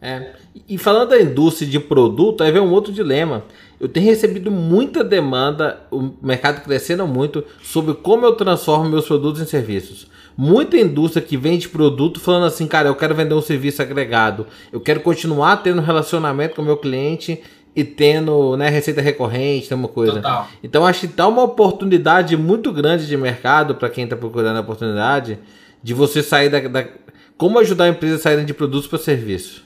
É. 0.00 0.32
E 0.68 0.78
falando 0.78 1.10
da 1.10 1.20
indústria 1.20 1.68
de 1.68 1.78
produto, 1.78 2.42
aí 2.42 2.52
vem 2.52 2.62
um 2.62 2.70
outro 2.70 2.92
dilema. 2.92 3.44
Eu 3.80 3.88
tenho 3.88 4.06
recebido 4.06 4.50
muita 4.50 5.04
demanda, 5.04 5.80
o 5.90 6.10
mercado 6.22 6.62
crescendo 6.62 7.06
muito, 7.06 7.44
sobre 7.62 7.94
como 7.94 8.26
eu 8.26 8.34
transformo 8.34 8.88
meus 8.88 9.06
produtos 9.06 9.40
em 9.40 9.46
serviços. 9.46 10.08
Muita 10.36 10.76
indústria 10.76 11.24
que 11.24 11.36
vende 11.36 11.68
produto 11.68 12.20
falando 12.20 12.46
assim, 12.46 12.66
cara, 12.66 12.88
eu 12.88 12.94
quero 12.94 13.14
vender 13.14 13.34
um 13.34 13.42
serviço 13.42 13.82
agregado, 13.82 14.46
eu 14.72 14.80
quero 14.80 15.00
continuar 15.00 15.58
tendo 15.58 15.80
relacionamento 15.80 16.56
com 16.56 16.62
o 16.62 16.64
meu 16.64 16.76
cliente 16.76 17.42
e 17.74 17.84
tendo 17.84 18.56
né, 18.56 18.68
receita 18.68 19.00
recorrente, 19.00 19.72
uma 19.72 19.88
coisa. 19.88 20.14
Total. 20.14 20.48
Então 20.62 20.84
acho 20.84 21.00
que 21.00 21.06
está 21.06 21.28
uma 21.28 21.44
oportunidade 21.44 22.36
muito 22.36 22.72
grande 22.72 23.06
de 23.06 23.16
mercado 23.16 23.76
para 23.76 23.88
quem 23.88 24.04
está 24.04 24.16
procurando 24.16 24.56
a 24.56 24.60
oportunidade 24.60 25.38
de 25.80 25.94
você 25.94 26.22
sair 26.22 26.48
da, 26.48 26.60
da, 26.60 26.88
Como 27.36 27.58
ajudar 27.60 27.84
a 27.84 27.88
empresa 27.88 28.16
a 28.16 28.18
sair 28.18 28.44
de 28.44 28.52
produtos 28.52 28.88
para 28.88 28.98
serviço. 28.98 29.64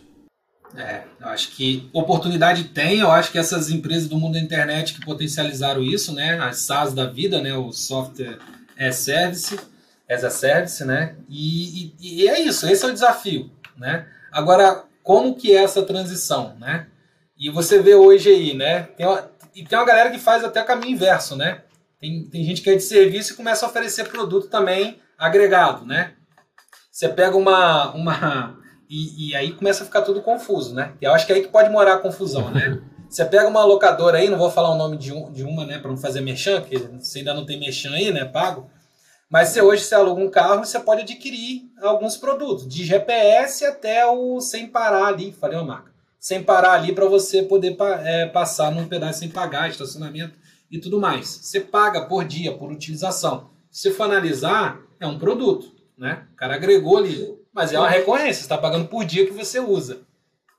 É, 0.77 1.03
acho 1.23 1.51
que 1.51 1.89
oportunidade 1.93 2.65
tem, 2.65 3.01
eu 3.01 3.11
acho 3.11 3.31
que 3.31 3.39
essas 3.39 3.71
empresas 3.71 4.09
do 4.09 4.17
mundo 4.17 4.35
da 4.35 4.41
internet 4.41 4.95
que 4.95 5.05
potencializaram 5.05 5.83
isso, 5.83 6.13
né, 6.15 6.39
as 6.41 6.59
SaaS 6.59 6.93
da 6.93 7.07
vida, 7.07 7.41
né, 7.41 7.55
o 7.55 7.73
software 7.73 8.39
service, 8.93 9.59
as 10.11 10.25
a 10.25 10.31
service, 10.31 10.85
né, 10.85 11.15
e, 11.29 11.95
e, 12.01 12.23
e, 12.23 12.29
é 12.29 12.41
isso, 12.41 12.67
esse 12.67 12.85
é 12.85 12.89
o 12.89 12.93
desafio, 12.93 13.51
né. 13.77 14.07
Agora, 14.31 14.85
como 15.03 15.35
que 15.35 15.53
é 15.53 15.63
essa 15.63 15.83
transição, 15.83 16.57
né? 16.59 16.87
E 17.39 17.51
você 17.51 17.81
vê 17.81 17.95
hoje 17.95 18.31
aí, 18.31 18.55
né, 18.55 18.83
tem 18.97 19.07
uma, 19.07 19.31
e 19.55 19.65
tem 19.65 19.79
uma 19.79 19.85
galera 19.85 20.11
que 20.11 20.19
faz 20.19 20.43
até 20.43 20.63
o 20.63 20.67
caminho 20.67 20.93
inverso, 20.93 21.37
né, 21.37 21.63
tem, 22.01 22.25
tem 22.25 22.45
gente 22.45 22.63
que 22.63 22.71
é 22.71 22.75
de 22.75 22.83
serviço 22.83 23.33
e 23.33 23.37
começa 23.37 23.65
a 23.65 23.69
oferecer 23.69 24.09
produto 24.09 24.49
também 24.49 24.99
agregado, 25.17 25.87
né. 25.87 26.15
Você 26.91 27.09
pega 27.09 27.37
uma, 27.37 27.93
uma 27.93 28.62
e, 28.93 29.31
e, 29.31 29.35
aí 29.35 29.55
começa 29.55 29.83
a 29.83 29.87
ficar 29.87 30.03
tudo 30.03 30.21
confuso, 30.21 30.75
né? 30.75 30.93
Eu 31.01 31.15
acho 31.15 31.25
que 31.25 31.33
é 31.33 31.37
aí 31.37 31.43
que 31.43 31.49
pode 31.49 31.71
morar 31.71 31.95
a 31.95 31.99
confusão, 31.99 32.51
né? 32.51 32.79
Você 33.09 33.25
pega 33.25 33.49
uma 33.49 33.65
locadora 33.65 34.19
aí, 34.19 34.29
não 34.29 34.37
vou 34.37 34.51
falar 34.51 34.71
o 34.71 34.77
nome 34.77 34.99
de, 34.99 35.13
um, 35.13 35.33
de 35.33 35.43
uma, 35.43 35.65
né, 35.67 35.79
para 35.79 35.91
não 35.91 35.99
fazer 35.99 36.23
merchan, 36.23 36.63
porque 36.63 36.79
você 36.79 37.19
ainda 37.19 37.35
não 37.35 37.45
tem 37.45 37.61
merchan 37.61 37.91
aí, 37.91 38.11
né, 38.11 38.25
pago. 38.25 38.71
Mas 39.29 39.51
você 39.51 39.61
hoje 39.61 39.85
você 39.85 39.95
aluga 39.95 40.19
um 40.19 40.31
carro, 40.31 40.65
você 40.65 40.81
pode 40.81 41.03
adquirir 41.03 41.71
alguns 41.83 42.17
produtos, 42.17 42.67
de 42.67 42.87
GPS 42.87 43.67
até 43.67 44.07
o 44.07 44.41
sem 44.41 44.67
parar 44.67 45.09
ali, 45.09 45.31
falei 45.31 45.59
uma 45.59 45.67
marca, 45.67 45.93
sem 46.19 46.43
parar 46.43 46.73
ali 46.73 46.95
para 46.95 47.05
você 47.05 47.43
poder 47.43 47.77
é, 48.03 48.25
passar 48.25 48.73
num 48.73 48.89
pedaço 48.89 49.19
sem 49.19 49.29
pagar, 49.29 49.69
estacionamento 49.69 50.35
e 50.71 50.79
tudo 50.79 50.99
mais. 50.99 51.29
Você 51.29 51.61
paga 51.61 52.07
por 52.07 52.25
dia, 52.25 52.57
por 52.57 52.73
utilização. 52.73 53.51
Se 53.71 53.91
for 53.91 54.05
analisar, 54.05 54.81
é 54.99 55.07
um 55.07 55.19
produto, 55.19 55.71
né? 55.99 56.27
O 56.33 56.37
cara 56.37 56.55
agregou 56.55 56.97
ali 56.97 57.42
mas 57.55 57.73
é 57.73 57.79
uma 57.79 57.89
recorrência, 57.89 58.35
você 58.35 58.41
está 58.43 58.59
pagando 58.59 58.87
por 58.87 59.05
dia 59.05 59.27
que 59.27 59.33
você 59.33 59.61
usa. 59.61 60.01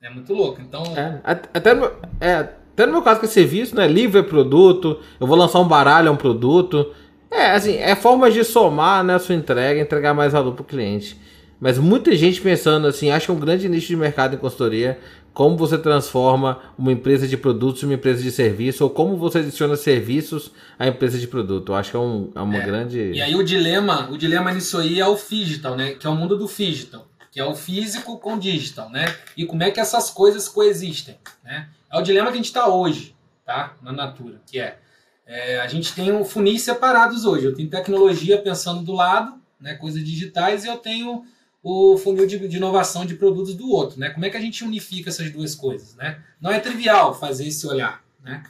É 0.01 0.09
muito 0.09 0.33
louco. 0.33 0.61
Então. 0.61 0.83
É, 0.97 1.21
até, 1.23 1.73
no, 1.73 1.91
é, 2.19 2.33
até 2.33 2.85
no 2.85 2.91
meu 2.91 3.01
caso 3.01 3.19
que 3.19 3.25
é 3.25 3.29
serviço, 3.29 3.75
né? 3.75 3.87
Livro 3.87 4.19
é 4.19 4.23
produto, 4.23 4.99
eu 5.19 5.25
vou 5.25 5.37
lançar 5.37 5.59
um 5.59 5.67
baralho, 5.67 6.09
é 6.09 6.11
um 6.11 6.17
produto. 6.17 6.93
É, 7.31 7.51
assim, 7.51 7.77
é 7.77 7.95
forma 7.95 8.29
de 8.29 8.43
somar 8.43 9.03
né, 9.03 9.15
a 9.15 9.19
sua 9.19 9.33
entrega, 9.33 9.79
entregar 9.79 10.13
mais 10.13 10.33
valor 10.33 10.53
para 10.53 10.61
o 10.61 10.65
cliente. 10.65 11.19
Mas 11.63 11.77
muita 11.77 12.13
gente 12.13 12.41
pensando 12.41 12.87
assim, 12.87 13.09
acha 13.09 13.31
um 13.31 13.39
grande 13.39 13.69
nicho 13.69 13.87
de 13.87 13.95
mercado 13.95 14.35
em 14.35 14.37
consultoria 14.37 14.99
como 15.33 15.55
você 15.55 15.77
transforma 15.77 16.59
uma 16.77 16.91
empresa 16.91 17.25
de 17.25 17.37
produtos 17.37 17.81
em 17.81 17.85
uma 17.85 17.93
empresa 17.93 18.21
de 18.21 18.33
serviço, 18.33 18.83
ou 18.83 18.89
como 18.89 19.15
você 19.15 19.39
adiciona 19.39 19.77
serviços 19.77 20.51
à 20.77 20.87
empresa 20.87 21.17
de 21.17 21.25
produto. 21.25 21.71
Eu 21.71 21.75
acho 21.75 21.91
que 21.91 21.95
é, 21.95 21.99
um, 22.01 22.29
é 22.35 22.41
uma 22.41 22.57
é. 22.57 22.65
grande. 22.65 22.99
E 23.13 23.21
aí 23.21 23.33
o 23.33 23.41
dilema, 23.41 24.09
o 24.11 24.17
dilema 24.17 24.51
nisso 24.51 24.77
aí 24.77 24.99
é 24.99 25.07
o 25.07 25.15
digital, 25.15 25.77
né? 25.77 25.93
Que 25.93 26.05
é 26.05 26.09
o 26.09 26.15
mundo 26.15 26.37
do 26.37 26.47
digital, 26.47 27.07
que 27.31 27.39
é 27.39 27.45
o 27.45 27.55
físico 27.55 28.19
com 28.19 28.37
digital, 28.37 28.89
né? 28.89 29.05
E 29.37 29.45
como 29.45 29.63
é 29.63 29.71
que 29.71 29.79
essas 29.79 30.09
coisas 30.09 30.49
coexistem, 30.49 31.15
né? 31.45 31.69
É 31.89 31.97
o 31.97 32.01
dilema 32.01 32.27
que 32.27 32.33
a 32.33 32.37
gente 32.37 32.47
está 32.47 32.67
hoje, 32.67 33.15
tá? 33.45 33.73
Na 33.81 33.93
Natura, 33.93 34.41
que 34.45 34.59
é, 34.59 34.79
é 35.25 35.61
a 35.61 35.67
gente 35.67 35.93
tem 35.93 36.11
um 36.11 36.25
funis 36.25 36.61
separados 36.61 37.23
hoje. 37.23 37.45
Eu 37.45 37.55
tenho 37.55 37.69
tecnologia 37.69 38.37
pensando 38.37 38.83
do 38.83 38.91
lado, 38.91 39.41
né? 39.61 39.75
Coisas 39.75 40.03
digitais, 40.03 40.65
e 40.65 40.67
eu 40.67 40.75
tenho 40.75 41.23
o 41.63 41.97
funil 41.97 42.27
de, 42.27 42.45
de, 42.47 42.57
inovação 42.57 43.05
de 43.05 43.15
produtos 43.15 43.55
do 43.55 43.69
outro, 43.69 43.97
né? 43.97 44.09
Como 44.09 44.25
é 44.25 44.29
que 44.29 44.35
a 44.35 44.41
gente 44.41 44.63
unifica 44.65 45.09
essas 45.09 45.31
duas 45.31 45.55
coisas, 45.55 45.95
né? 45.95 46.19
Não 46.41 46.51
é 46.51 46.59
trivial 46.59 47.17
fazer 47.17 47.47
esse 47.47 47.65
olhar, 47.65 48.03
né? 48.21 48.43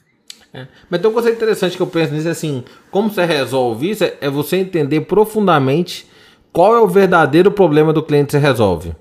É. 0.51 0.68
Mas 0.89 0.99
tem 0.99 1.09
uma 1.09 1.14
coisa 1.14 1.32
interessante 1.32 1.76
que 1.76 1.82
eu 1.82 1.88
penso 1.88 2.14
nisso, 2.14 2.28
é 2.28 2.32
assim, 2.32 2.64
como 2.91 3.09
você 3.09 3.26
resolve 3.26 3.89
isso 3.89 4.03
é, 4.03 4.30
você 4.30 4.57
entender 4.57 5.01
profundamente 5.01 6.07
qual 6.51 6.76
é 6.76 6.80
o 6.80 6.88
verdadeiro 6.88 7.51
problema 7.51 7.93
do 7.93 8.03
cliente 8.03 8.28
que 8.28 8.32
você 8.34 8.38
resolve. 8.39 8.95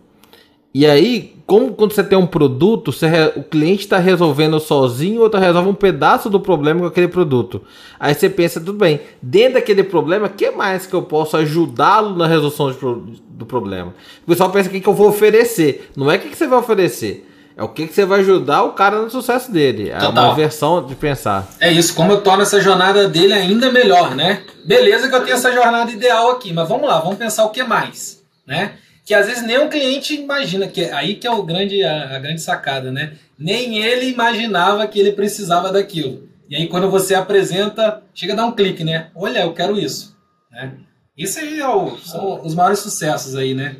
E 0.75 0.87
aí, 0.87 1.37
como 1.47 1.75
quando 1.75 1.93
você 1.93 2.03
tem 2.03 2.17
um 2.17 2.27
produto, 2.27 2.91
re... 3.03 3.33
o 3.37 3.43
cliente 3.43 3.83
está 3.83 3.99
resolvendo 3.99 4.59
sozinho 4.59 5.21
ou 5.21 5.29
tá 5.29 5.39
resolve 5.39 5.69
um 5.69 5.75
pedaço 5.75 6.31
do 6.31 6.41
problema 6.41 6.81
com 6.81 6.87
aquele 6.87 7.09
produto. 7.09 7.61
Aí 8.01 8.15
você 8.15 8.31
pensa, 8.31 8.59
tudo 8.59 8.79
bem, 8.79 9.01
dentro 9.21 9.55
daquele 9.55 9.85
problema, 9.85 10.29
o 10.29 10.31
que 10.31 10.51
mais 10.51 10.87
que 10.87 10.95
eu 10.95 11.03
posso 11.03 11.37
ajudá-lo 11.37 12.17
na 12.17 12.27
resolução 12.27 12.73
pro... 12.73 13.05
do 13.43 13.47
problema? 13.47 13.95
O 14.23 14.27
pessoal 14.27 14.51
pensa 14.51 14.69
o 14.69 14.73
que, 14.73 14.81
que 14.81 14.89
eu 14.89 14.95
vou 14.95 15.09
oferecer. 15.09 15.91
Não 15.97 16.11
é 16.11 16.17
o 16.17 16.21
que, 16.21 16.31
que 16.31 16.37
você 16.37 16.47
vai 16.47 16.59
oferecer. 16.59 17.29
É 17.57 17.63
o 17.63 17.69
que, 17.69 17.87
que 17.87 17.93
você 17.93 18.05
vai 18.05 18.21
ajudar 18.21 18.63
o 18.63 18.73
cara 18.73 19.03
no 19.03 19.11
sucesso 19.11 19.53
dele. 19.53 19.91
É 19.91 19.99
Total. 19.99 20.25
uma 20.25 20.35
versão 20.35 20.85
de 20.85 20.95
pensar. 20.95 21.47
É 21.61 21.71
isso, 21.71 21.95
como 21.95 22.13
eu 22.13 22.21
torno 22.23 22.43
essa 22.43 22.61
jornada 22.61 23.09
dele 23.09 23.35
ainda 23.35 23.71
melhor, 23.71 24.15
né? 24.15 24.43
Beleza 24.65 25.09
que 25.09 25.15
eu 25.15 25.21
tenho 25.23 25.37
essa 25.37 25.53
jornada 25.53 25.91
ideal 25.91 26.31
aqui, 26.31 26.53
mas 26.53 26.69
vamos 26.69 26.89
lá, 26.89 26.99
vamos 27.01 27.19
pensar 27.19 27.45
o 27.45 27.51
que 27.51 27.63
mais, 27.63 28.23
né? 28.47 28.73
que 29.05 29.15
às 29.15 29.27
vezes 29.27 29.43
nem 29.43 29.59
o 29.59 29.69
cliente 29.69 30.15
imagina, 30.15 30.69
que 30.69 30.83
é 30.83 30.93
aí 30.93 31.17
que 31.17 31.27
é 31.27 31.31
o 31.31 31.43
grande, 31.43 31.83
a, 31.83 32.17
a, 32.17 32.19
grande 32.19 32.41
sacada, 32.41 32.93
né? 32.93 33.15
Nem 33.39 33.83
ele 33.83 34.11
imaginava 34.11 34.87
que 34.87 34.99
ele 34.99 35.13
precisava 35.13 35.73
daquilo. 35.73 36.29
E 36.49 36.55
aí 36.55 36.69
quando 36.69 36.91
você 36.91 37.15
apresenta, 37.15 38.03
chega 38.15 38.33
a 38.33 38.37
dar 38.37 38.47
um 38.47 38.53
clique, 38.53 38.85
né? 38.85 39.09
Olha, 39.15 39.41
eu 39.41 39.53
quero 39.53 39.79
isso. 39.79 40.17
Né? 40.51 40.73
Isso 41.17 41.39
aí 41.39 41.61
é 41.61 41.69
o, 41.69 41.99
são 41.99 42.41
os 42.43 42.55
maiores 42.55 42.79
sucessos 42.79 43.37
aí, 43.37 43.53
né? 43.53 43.77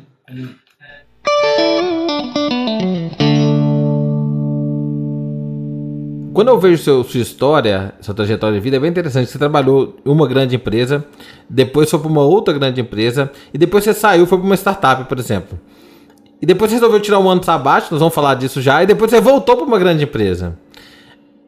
Quando 6.31 6.49
eu 6.49 6.59
vejo 6.59 6.83
seu, 6.83 7.03
sua 7.03 7.19
história, 7.19 7.95
sua 8.01 8.13
trajetória 8.13 8.55
de 8.55 8.63
vida, 8.63 8.77
é 8.77 8.79
bem 8.79 8.91
interessante. 8.91 9.31
Você 9.31 9.39
trabalhou 9.39 9.95
em 10.05 10.09
uma 10.11 10.27
grande 10.27 10.57
empresa, 10.57 11.03
depois 11.49 11.89
foi 11.89 11.99
para 11.99 12.07
uma 12.07 12.21
outra 12.21 12.53
grande 12.53 12.81
empresa, 12.81 13.31
e 13.51 13.57
depois 13.57 13.83
você 13.83 13.95
saiu 13.95 14.27
foi 14.27 14.37
para 14.37 14.45
uma 14.45 14.55
startup, 14.55 15.05
por 15.05 15.17
exemplo. 15.17 15.59
E 16.39 16.45
depois 16.45 16.69
você 16.69 16.75
resolveu 16.75 16.99
tirar 16.99 17.17
um 17.17 17.27
ano 17.27 17.43
sabático, 17.43 17.95
nós 17.95 17.99
vamos 17.99 18.13
falar 18.13 18.35
disso 18.35 18.61
já, 18.61 18.83
e 18.83 18.85
depois 18.85 19.09
você 19.09 19.19
voltou 19.19 19.57
para 19.57 19.65
uma 19.65 19.79
grande 19.79 20.03
empresa. 20.03 20.55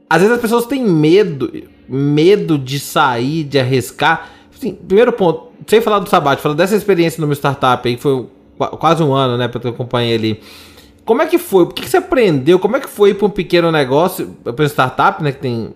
Às 0.10 0.20
vezes 0.20 0.36
as 0.36 0.42
pessoas 0.42 0.66
têm 0.66 0.84
medo, 0.84 1.52
medo 1.88 2.58
de 2.58 2.80
sair, 2.80 3.44
de 3.44 3.60
arriscar. 3.60 4.32
Primeiro 4.88 5.12
ponto, 5.14 5.52
sem 5.68 5.82
falar 5.82 6.00
do 6.00 6.10
sabático, 6.10 6.44
falar 6.44 6.56
dessa 6.56 6.76
experiência 6.76 7.22
numa 7.22 7.34
startup 7.34 7.88
aí, 7.88 7.96
que 7.96 8.02
foi 8.02 8.28
quase 8.80 9.04
um 9.04 9.14
ano, 9.14 9.38
né, 9.38 9.48
para 9.48 9.62
eu 9.64 9.72
acompanhar 9.72 10.16
ali. 10.16 10.40
Como 11.04 11.22
é 11.22 11.28
que 11.28 11.38
foi? 11.38 11.64
O 11.64 11.68
que, 11.68 11.88
você 11.88 11.98
aprendeu? 11.98 12.58
Como 12.58 12.76
é 12.78 12.80
que 12.80 12.90
foi 12.90 13.14
para 13.14 13.28
um 13.28 13.30
pequeno 13.30 13.72
negócio, 13.72 14.36
para 14.44 14.54
uma 14.54 14.66
startup, 14.66 15.22
né, 15.24 15.32
que 15.32 15.40
tem 15.40 15.74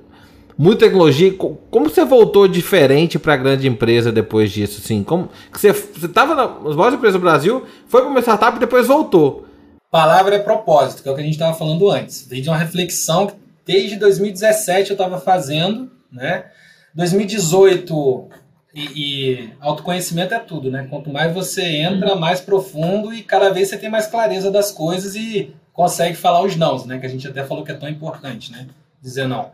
muita 0.59 0.86
tecnologia. 0.86 1.34
Como 1.71 1.89
você 1.89 2.03
voltou 2.03 2.45
diferente 2.45 3.17
para 3.17 3.34
a 3.34 3.38
grande 3.38 3.65
empresa 3.65 4.11
depois 4.11 4.51
disso? 4.51 4.82
Assim, 4.84 5.03
como 5.03 5.30
que 5.51 5.57
você 5.59 5.69
estava 5.69 6.36
nas 6.36 6.75
maiores 6.75 6.97
empresas 6.97 7.19
do 7.19 7.23
Brasil, 7.23 7.65
foi 7.88 8.01
para 8.01 8.09
uma 8.09 8.19
startup 8.19 8.57
e 8.57 8.59
depois 8.59 8.86
voltou? 8.86 9.45
Palavra 9.89 10.36
é 10.36 10.39
propósito, 10.39 11.01
que 11.01 11.07
é 11.07 11.11
o 11.11 11.15
que 11.15 11.21
a 11.21 11.23
gente 11.23 11.34
estava 11.34 11.57
falando 11.57 11.89
antes. 11.89 12.27
Veio 12.27 12.43
de 12.43 12.49
uma 12.49 12.57
reflexão 12.57 13.27
que 13.27 13.36
desde 13.65 13.95
2017 13.95 14.91
eu 14.91 14.95
estava 14.95 15.17
fazendo, 15.19 15.89
né? 16.11 16.45
2018 16.93 18.27
e, 18.74 18.84
e, 18.84 19.53
autoconhecimento 19.59 20.34
é 20.34 20.39
tudo, 20.39 20.70
né? 20.70 20.88
Quanto 20.89 21.09
mais 21.09 21.34
você 21.34 21.63
entra, 21.63 22.15
mais 22.15 22.39
profundo 22.39 23.13
e 23.13 23.24
cada 23.24 23.49
vez 23.49 23.67
você 23.67 23.78
tem 23.78 23.89
mais 23.89 24.05
clareza 24.05 24.51
das 24.51 24.72
coisas 24.72 25.15
e 25.15 25.53
consegue 25.74 26.15
falar 26.15 26.43
os 26.43 26.55
nãos, 26.55 26.86
né? 26.86 26.99
Que 26.99 27.05
a 27.05 27.09
gente 27.09 27.28
até 27.28 27.43
falou 27.43 27.63
que 27.63 27.72
é 27.72 27.76
tão 27.76 27.89
importante, 27.89 28.51
né? 28.51 28.67
Dizer 29.01 29.28
não. 29.28 29.51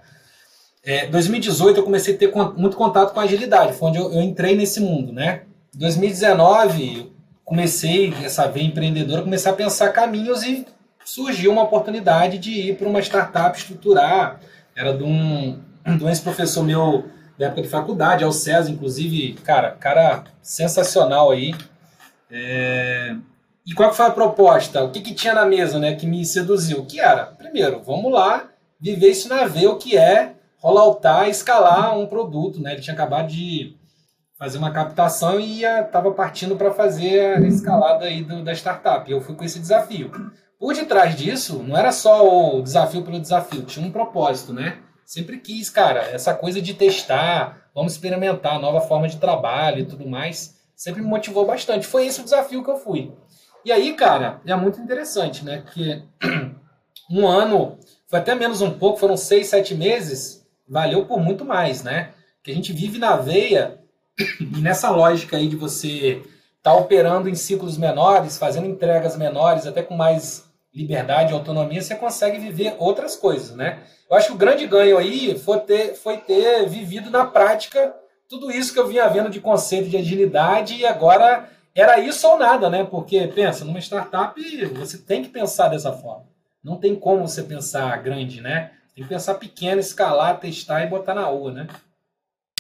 É, 0.84 1.08
2018 1.08 1.80
eu 1.80 1.84
comecei 1.84 2.14
a 2.14 2.18
ter 2.18 2.32
muito 2.58 2.76
contato 2.76 3.14
com 3.14 3.20
agilidade, 3.20 3.74
foi 3.74 3.90
onde 3.90 3.98
eu, 3.98 4.14
eu 4.14 4.22
entrei 4.22 4.56
nesse 4.56 4.80
mundo, 4.80 5.14
né? 5.14 5.42
2019 5.74 7.12
comecei 7.44 8.14
essa 8.24 8.48
veia 8.48 8.66
empreendedora, 8.66 9.22
comecei 9.22 9.52
a 9.52 9.56
pensar 9.56 9.90
caminhos 9.90 10.44
e 10.44 10.66
surgiu 11.06 11.52
uma 11.52 11.64
oportunidade 11.64 12.38
de 12.38 12.52
ir 12.52 12.78
para 12.78 12.90
uma 12.90 13.00
startup 13.00 13.58
estruturar. 13.58 14.40
Era 14.76 14.98
de 14.98 15.04
um, 15.04 15.60
de 15.98 16.04
um 16.04 16.10
ex-professor 16.10 16.64
meu 16.64 17.06
da 17.38 17.48
época 17.48 17.62
de 17.62 17.68
faculdade, 17.70 18.24
ao 18.24 18.32
César, 18.32 18.72
inclusive, 18.72 19.34
cara, 19.44 19.72
cara 19.72 20.24
sensacional 20.42 21.32
aí. 21.32 21.54
É... 22.30 23.16
E 23.66 23.74
qual 23.74 23.94
foi 23.94 24.06
a 24.06 24.12
proposta? 24.12 24.84
O 24.84 24.92
que, 24.92 25.02
que 25.02 25.14
tinha 25.14 25.34
na 25.34 25.46
mesa, 25.46 25.80
né, 25.80 25.96
que 25.96 26.06
me 26.06 26.24
seduziu? 26.24 26.80
O 26.80 26.86
que 26.86 27.00
era? 27.00 27.26
Primeiro, 27.26 27.82
vamos 27.84 28.12
lá 28.12 28.50
viver 28.80 29.10
isso 29.10 29.28
na 29.28 29.46
veia, 29.46 29.72
o 29.72 29.78
que 29.78 29.98
é 29.98 30.34
rolloutar, 30.58 31.28
escalar 31.30 31.98
um 31.98 32.08
produto, 32.08 32.62
né? 32.62 32.74
Ele 32.74 32.82
tinha 32.82 32.94
acabado 32.94 33.28
de 33.28 33.76
fazer 34.38 34.58
uma 34.58 34.72
captação 34.72 35.40
e 35.40 35.64
estava 35.64 36.12
partindo 36.12 36.56
para 36.56 36.72
fazer 36.72 37.38
a 37.38 37.42
escalada 37.42 38.06
aí 38.06 38.24
do, 38.24 38.44
da 38.44 38.54
startup. 38.54 39.10
Eu 39.10 39.22
fui 39.22 39.36
com 39.36 39.44
esse 39.44 39.60
desafio. 39.60 40.12
Por 40.60 40.74
detrás 40.74 41.16
disso, 41.16 41.64
não 41.64 41.78
era 41.78 41.92
só 41.92 42.58
o 42.58 42.62
desafio 42.62 43.04
pelo 43.04 43.20
desafio, 43.20 43.64
tinha 43.64 43.86
um 43.86 43.92
propósito, 43.92 44.54
né? 44.54 44.78
Sempre 45.06 45.38
quis, 45.38 45.70
cara, 45.70 46.02
essa 46.10 46.34
coisa 46.34 46.60
de 46.60 46.74
testar, 46.74 47.70
vamos 47.76 47.94
experimentar 47.94 48.60
nova 48.60 48.82
forma 48.82 49.08
de 49.08 49.18
trabalho 49.18 49.82
e 49.82 49.86
tudo 49.86 50.08
mais, 50.08 50.56
sempre 50.76 51.02
me 51.02 51.08
motivou 51.08 51.46
bastante. 51.46 51.86
Foi 51.86 52.08
esse 52.08 52.22
o 52.22 52.24
desafio 52.24 52.64
que 52.64 52.72
eu 52.72 52.78
fui. 52.78 53.14
E 53.64 53.72
aí, 53.72 53.94
cara, 53.94 54.42
é 54.46 54.56
muito 54.56 54.82
interessante, 54.82 55.46
né? 55.46 55.62
Porque 55.62 56.02
um 57.10 57.28
ano, 57.28 57.78
foi 58.08 58.20
até 58.20 58.34
menos 58.34 58.62
um 58.62 58.72
pouco, 58.72 59.00
foram 59.00 59.16
seis, 59.16 59.48
sete 59.48 59.76
meses, 59.76 60.44
valeu 60.68 61.06
por 61.06 61.20
muito 61.20 61.46
mais, 61.46 61.84
né? 61.84 62.10
Que 62.44 62.52
a 62.52 62.56
gente 62.56 62.74
vive 62.74 62.98
na 62.98 63.16
veia 63.16 63.80
e 64.42 64.62
nessa 64.62 64.90
lógica 64.90 65.38
aí 65.38 65.48
de 65.48 65.56
você 65.56 66.24
estar 66.58 66.72
tá 66.72 66.74
operando 66.74 67.30
em 67.30 67.36
ciclos 67.36 67.78
menores, 67.78 68.40
fazendo 68.40 68.66
entregas 68.66 69.16
menores, 69.16 69.68
até 69.68 69.84
com 69.84 69.96
mais 69.96 70.45
liberdade 70.76 71.34
autonomia, 71.34 71.82
você 71.82 71.96
consegue 71.96 72.38
viver 72.38 72.76
outras 72.78 73.16
coisas, 73.16 73.56
né? 73.56 73.80
Eu 74.10 74.18
acho 74.18 74.28
que 74.28 74.34
o 74.34 74.38
grande 74.38 74.68
ganho 74.68 74.98
aí 74.98 75.40
foi 75.40 75.60
ter, 75.60 75.96
foi 75.96 76.18
ter 76.18 76.68
vivido 76.68 77.10
na 77.10 77.26
prática 77.26 77.94
tudo 78.28 78.52
isso 78.52 78.74
que 78.74 78.80
eu 78.80 78.88
vinha 78.88 79.08
vendo 79.08 79.30
de 79.30 79.40
conceito 79.40 79.90
de 79.90 79.98
agilidade 79.98 80.76
e 80.76 80.86
agora 80.86 81.50
era 81.74 82.00
isso 82.00 82.28
ou 82.28 82.38
nada, 82.38 82.70
né? 82.70 82.84
Porque, 82.84 83.28
pensa, 83.28 83.64
numa 83.64 83.80
startup 83.80 84.40
você 84.76 84.98
tem 84.98 85.24
que 85.24 85.30
pensar 85.30 85.70
dessa 85.70 85.94
forma. 85.94 86.26
Não 86.64 86.78
tem 86.78 86.96
como 86.96 87.28
você 87.28 87.44
pensar 87.44 87.96
grande, 88.02 88.42
né? 88.42 88.72
Tem 88.96 89.04
que 89.04 89.10
pensar 89.10 89.36
pequeno, 89.36 89.80
escalar, 89.80 90.40
testar 90.40 90.84
e 90.84 90.88
botar 90.88 91.14
na 91.14 91.26
rua, 91.26 91.52
né? 91.52 91.68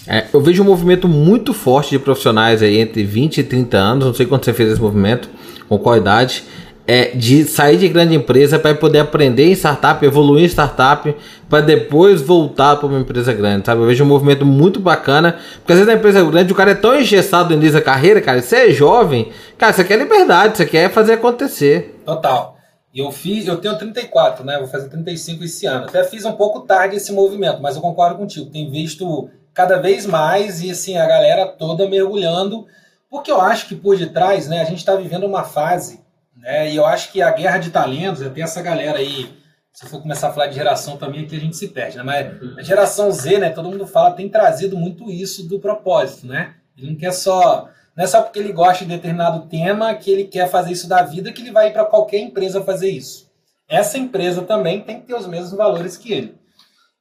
É, 0.08 0.28
eu 0.32 0.40
vejo 0.40 0.62
um 0.62 0.66
movimento 0.66 1.08
muito 1.08 1.54
forte 1.54 1.92
de 1.92 2.00
profissionais 2.00 2.62
aí 2.62 2.78
entre 2.78 3.04
20 3.04 3.40
e 3.40 3.44
30 3.44 3.78
anos, 3.78 4.06
não 4.06 4.14
sei 4.14 4.26
quando 4.26 4.46
você 4.46 4.54
fez 4.54 4.72
esse 4.72 4.82
movimento, 4.82 5.30
com 5.68 5.80
qual 5.80 5.98
idade, 5.98 6.44
é, 6.88 7.16
de 7.16 7.46
sair 7.46 7.78
de 7.78 7.88
grande 7.88 8.16
empresa 8.16 8.60
para 8.60 8.76
poder 8.76 9.00
aprender 9.00 9.48
em 9.48 9.54
startup, 9.54 10.04
evoluir 10.06 10.44
em 10.44 10.48
startup, 10.48 11.16
para 11.50 11.62
depois 11.62 12.22
voltar 12.22 12.76
para 12.76 12.88
uma 12.88 13.00
empresa 13.00 13.34
grande, 13.34 13.66
sabe? 13.66 13.82
Eu 13.82 13.88
vejo 13.88 14.04
um 14.04 14.08
movimento 14.08 14.46
muito 14.46 14.80
bacana, 14.80 15.40
porque 15.58 15.74
às 15.74 15.80
vezes 15.80 15.88
na 15.88 16.00
empresa 16.00 16.24
grande 16.24 16.52
o 16.52 16.56
cara 16.56 16.72
é 16.72 16.76
tão 16.76 17.00
engessado 17.00 17.50
no 17.50 17.56
início 17.56 17.74
da 17.74 17.82
carreira, 17.82 18.22
cara, 18.22 18.42
você 18.42 18.68
é 18.68 18.72
jovem, 18.72 19.32
cara, 19.58 19.74
você 19.74 19.84
quer 19.84 19.98
liberdade, 19.98 20.58
você 20.58 20.66
quer 20.66 20.92
fazer 20.92 21.14
acontecer. 21.14 22.02
Total. 22.06 22.56
Eu 22.94 23.12
fiz, 23.12 23.46
eu 23.46 23.58
tenho 23.58 23.78
34, 23.78 24.46
né? 24.46 24.58
Vou 24.58 24.68
fazer 24.68 24.88
35 24.88 25.44
esse 25.44 25.66
ano. 25.66 25.86
Até 25.86 26.02
fiz 26.06 26.24
um 26.24 26.32
pouco 26.32 26.62
tarde 26.62 26.96
esse 26.96 27.12
movimento, 27.12 27.62
mas 27.62 27.76
eu 27.76 27.82
concordo 27.82 28.16
contigo. 28.16 28.50
Tem 28.50 28.72
visto 28.72 29.30
cada 29.54 29.78
vez 29.80 30.06
mais 30.06 30.62
e 30.62 30.72
assim 30.72 30.98
a 30.98 31.06
galera 31.06 31.46
toda 31.46 31.90
mergulhando, 31.90 32.66
porque 33.10 33.30
eu 33.30 33.42
acho 33.42 33.68
que 33.68 33.76
por 33.76 33.98
detrás, 33.98 34.48
né, 34.48 34.62
a 34.62 34.66
gente 34.66 34.78
está 34.78 34.96
vivendo 34.96 35.26
uma 35.26 35.44
fase 35.44 36.05
né? 36.36 36.72
E 36.72 36.76
eu 36.76 36.86
acho 36.86 37.12
que 37.12 37.22
a 37.22 37.32
guerra 37.32 37.58
de 37.58 37.70
talentos, 37.70 38.22
até 38.22 38.42
essa 38.42 38.62
galera 38.62 39.00
aí, 39.00 39.30
se 39.72 39.86
for 39.88 40.02
começar 40.02 40.30
a 40.30 40.34
falar 40.34 40.48
de 40.48 40.56
geração 40.56 40.98
também, 40.98 41.24
aqui 41.24 41.36
a 41.36 41.40
gente 41.40 41.58
se 41.58 41.68
perde, 41.68 41.98
né? 41.98 42.04
Mas 42.04 42.58
a 42.58 42.62
geração 42.62 43.12
Z, 43.12 43.40
né, 43.40 43.50
todo 43.50 43.70
mundo 43.70 43.86
fala, 43.88 44.12
tem 44.12 44.30
trazido 44.30 44.78
muito 44.78 45.10
isso 45.10 45.48
do 45.48 45.60
propósito, 45.60 46.28
né? 46.28 46.56
Ele 46.78 46.92
não 46.92 46.98
quer 46.98 47.12
só. 47.12 47.70
Não 47.96 48.04
é 48.04 48.08
só 48.08 48.22
porque 48.22 48.40
ele 48.40 48.52
gosta 48.52 48.84
de 48.84 48.92
determinado 48.92 49.48
tema 49.48 49.94
que 49.96 50.12
ele 50.12 50.26
quer 50.26 50.50
fazer 50.50 50.74
isso 50.74 50.88
da 50.88 51.02
vida 51.02 51.32
que 51.32 51.42
ele 51.42 51.52
vai 51.52 51.72
para 51.72 51.86
qualquer 51.86 52.20
empresa 52.20 52.62
fazer 52.62 52.90
isso. 52.90 53.32
Essa 53.68 53.98
empresa 53.98 54.42
também 54.44 54.82
tem 54.82 55.00
que 55.00 55.08
ter 55.08 55.16
os 55.16 55.28
mesmos 55.28 55.54
valores 55.54 55.98
que 55.98 56.12
ele. 56.12 56.38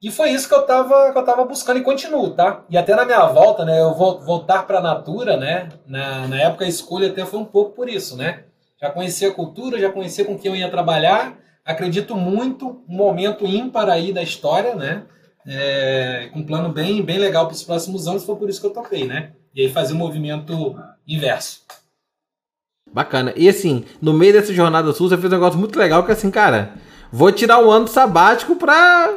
E 0.01 0.11
foi 0.11 0.31
isso 0.31 0.49
que 0.49 0.55
eu 0.55 0.61
estava 0.61 1.13
que 1.13 1.19
eu 1.19 1.25
tava 1.25 1.45
buscando 1.45 1.81
e 1.81 1.83
continuo, 1.83 2.31
tá? 2.31 2.63
E 2.69 2.77
até 2.77 2.95
na 2.95 3.05
minha 3.05 3.25
volta, 3.27 3.65
né, 3.65 3.81
eu 3.81 3.95
vou 3.95 4.21
voltar 4.21 4.67
para 4.67 4.79
a 4.79 4.83
Natura, 4.83 5.37
né? 5.37 5.69
Na, 5.87 6.29
na 6.29 6.41
época 6.41 6.65
a 6.65 6.69
escolha 6.69 7.09
até 7.09 7.25
foi 7.25 7.41
um 7.41 7.45
pouco 7.45 7.73
por 7.73 7.89
isso, 7.89 8.17
né? 8.17 8.45
Já 8.81 8.91
conhecia 8.91 9.29
a 9.29 9.35
cultura, 9.35 9.79
já 9.79 9.91
conhecia 9.91 10.25
com 10.25 10.39
quem 10.39 10.51
eu 10.51 10.57
ia 10.57 10.71
trabalhar. 10.71 11.39
Acredito 11.65 12.15
muito, 12.15 12.83
um 12.89 12.97
momento 12.97 13.47
ímpar 13.47 13.89
aí 13.89 14.13
da 14.13 14.23
história, 14.23 14.75
né? 14.75 15.05
É, 15.47 16.31
com 16.33 16.41
um 16.41 16.47
plano 16.47 16.71
bem, 16.71 17.03
bem 17.03 17.19
legal 17.19 17.47
para 17.47 17.55
os 17.55 17.63
próximos 17.63 18.07
anos, 18.09 18.25
foi 18.25 18.37
por 18.37 18.49
isso 18.49 18.61
que 18.61 18.67
eu 18.67 18.73
topei, 18.73 19.07
né? 19.07 19.33
E 19.55 19.63
aí 19.63 19.69
fazer 19.71 19.93
o 19.93 19.97
um 19.97 19.99
movimento 19.99 20.77
inverso. 21.07 21.63
Bacana. 22.93 23.33
E 23.37 23.49
assim, 23.49 23.85
no 24.01 24.13
meio 24.13 24.33
dessa 24.33 24.53
jornada 24.53 24.93
sua, 24.93 25.09
você 25.09 25.17
fez 25.17 25.33
um 25.33 25.37
negócio 25.37 25.59
muito 25.59 25.79
legal 25.79 26.05
que 26.05 26.13
assim, 26.13 26.31
cara, 26.31 26.75
vou 27.11 27.33
tirar 27.33 27.59
um 27.59 27.71
ano 27.71 27.89
sabático 27.89 28.57
pra. 28.57 29.13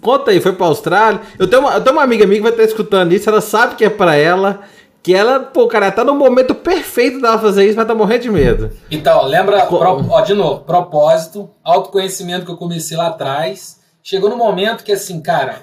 Conta 0.00 0.30
aí, 0.30 0.40
foi 0.40 0.52
pra 0.52 0.66
Austrália. 0.66 1.20
Eu 1.38 1.48
tenho 1.48 1.62
uma, 1.62 1.74
eu 1.74 1.80
tenho 1.80 1.96
uma 1.96 2.02
amiga 2.02 2.26
minha 2.26 2.38
que 2.38 2.42
vai 2.42 2.52
estar 2.52 2.64
escutando 2.64 3.12
isso, 3.12 3.28
ela 3.28 3.40
sabe 3.40 3.76
que 3.76 3.84
é 3.84 3.90
pra 3.90 4.16
ela. 4.16 4.62
Que 5.06 5.14
ela, 5.14 5.38
pô, 5.38 5.68
cara, 5.68 5.92
tá 5.92 6.02
no 6.02 6.16
momento 6.16 6.52
perfeito 6.52 7.20
dela 7.20 7.38
fazer 7.38 7.64
isso, 7.64 7.76
mas 7.76 7.86
tá 7.86 7.94
morrendo 7.94 8.22
de 8.22 8.28
medo. 8.28 8.72
Então, 8.90 9.24
lembra, 9.24 9.64
pro, 9.66 10.04
ó, 10.10 10.20
de 10.20 10.34
novo, 10.34 10.64
propósito, 10.64 11.48
autoconhecimento 11.62 12.44
que 12.44 12.50
eu 12.50 12.56
comecei 12.56 12.96
lá 12.96 13.06
atrás. 13.06 13.80
Chegou 14.02 14.28
no 14.28 14.36
momento 14.36 14.82
que, 14.82 14.90
assim, 14.90 15.22
cara, 15.22 15.62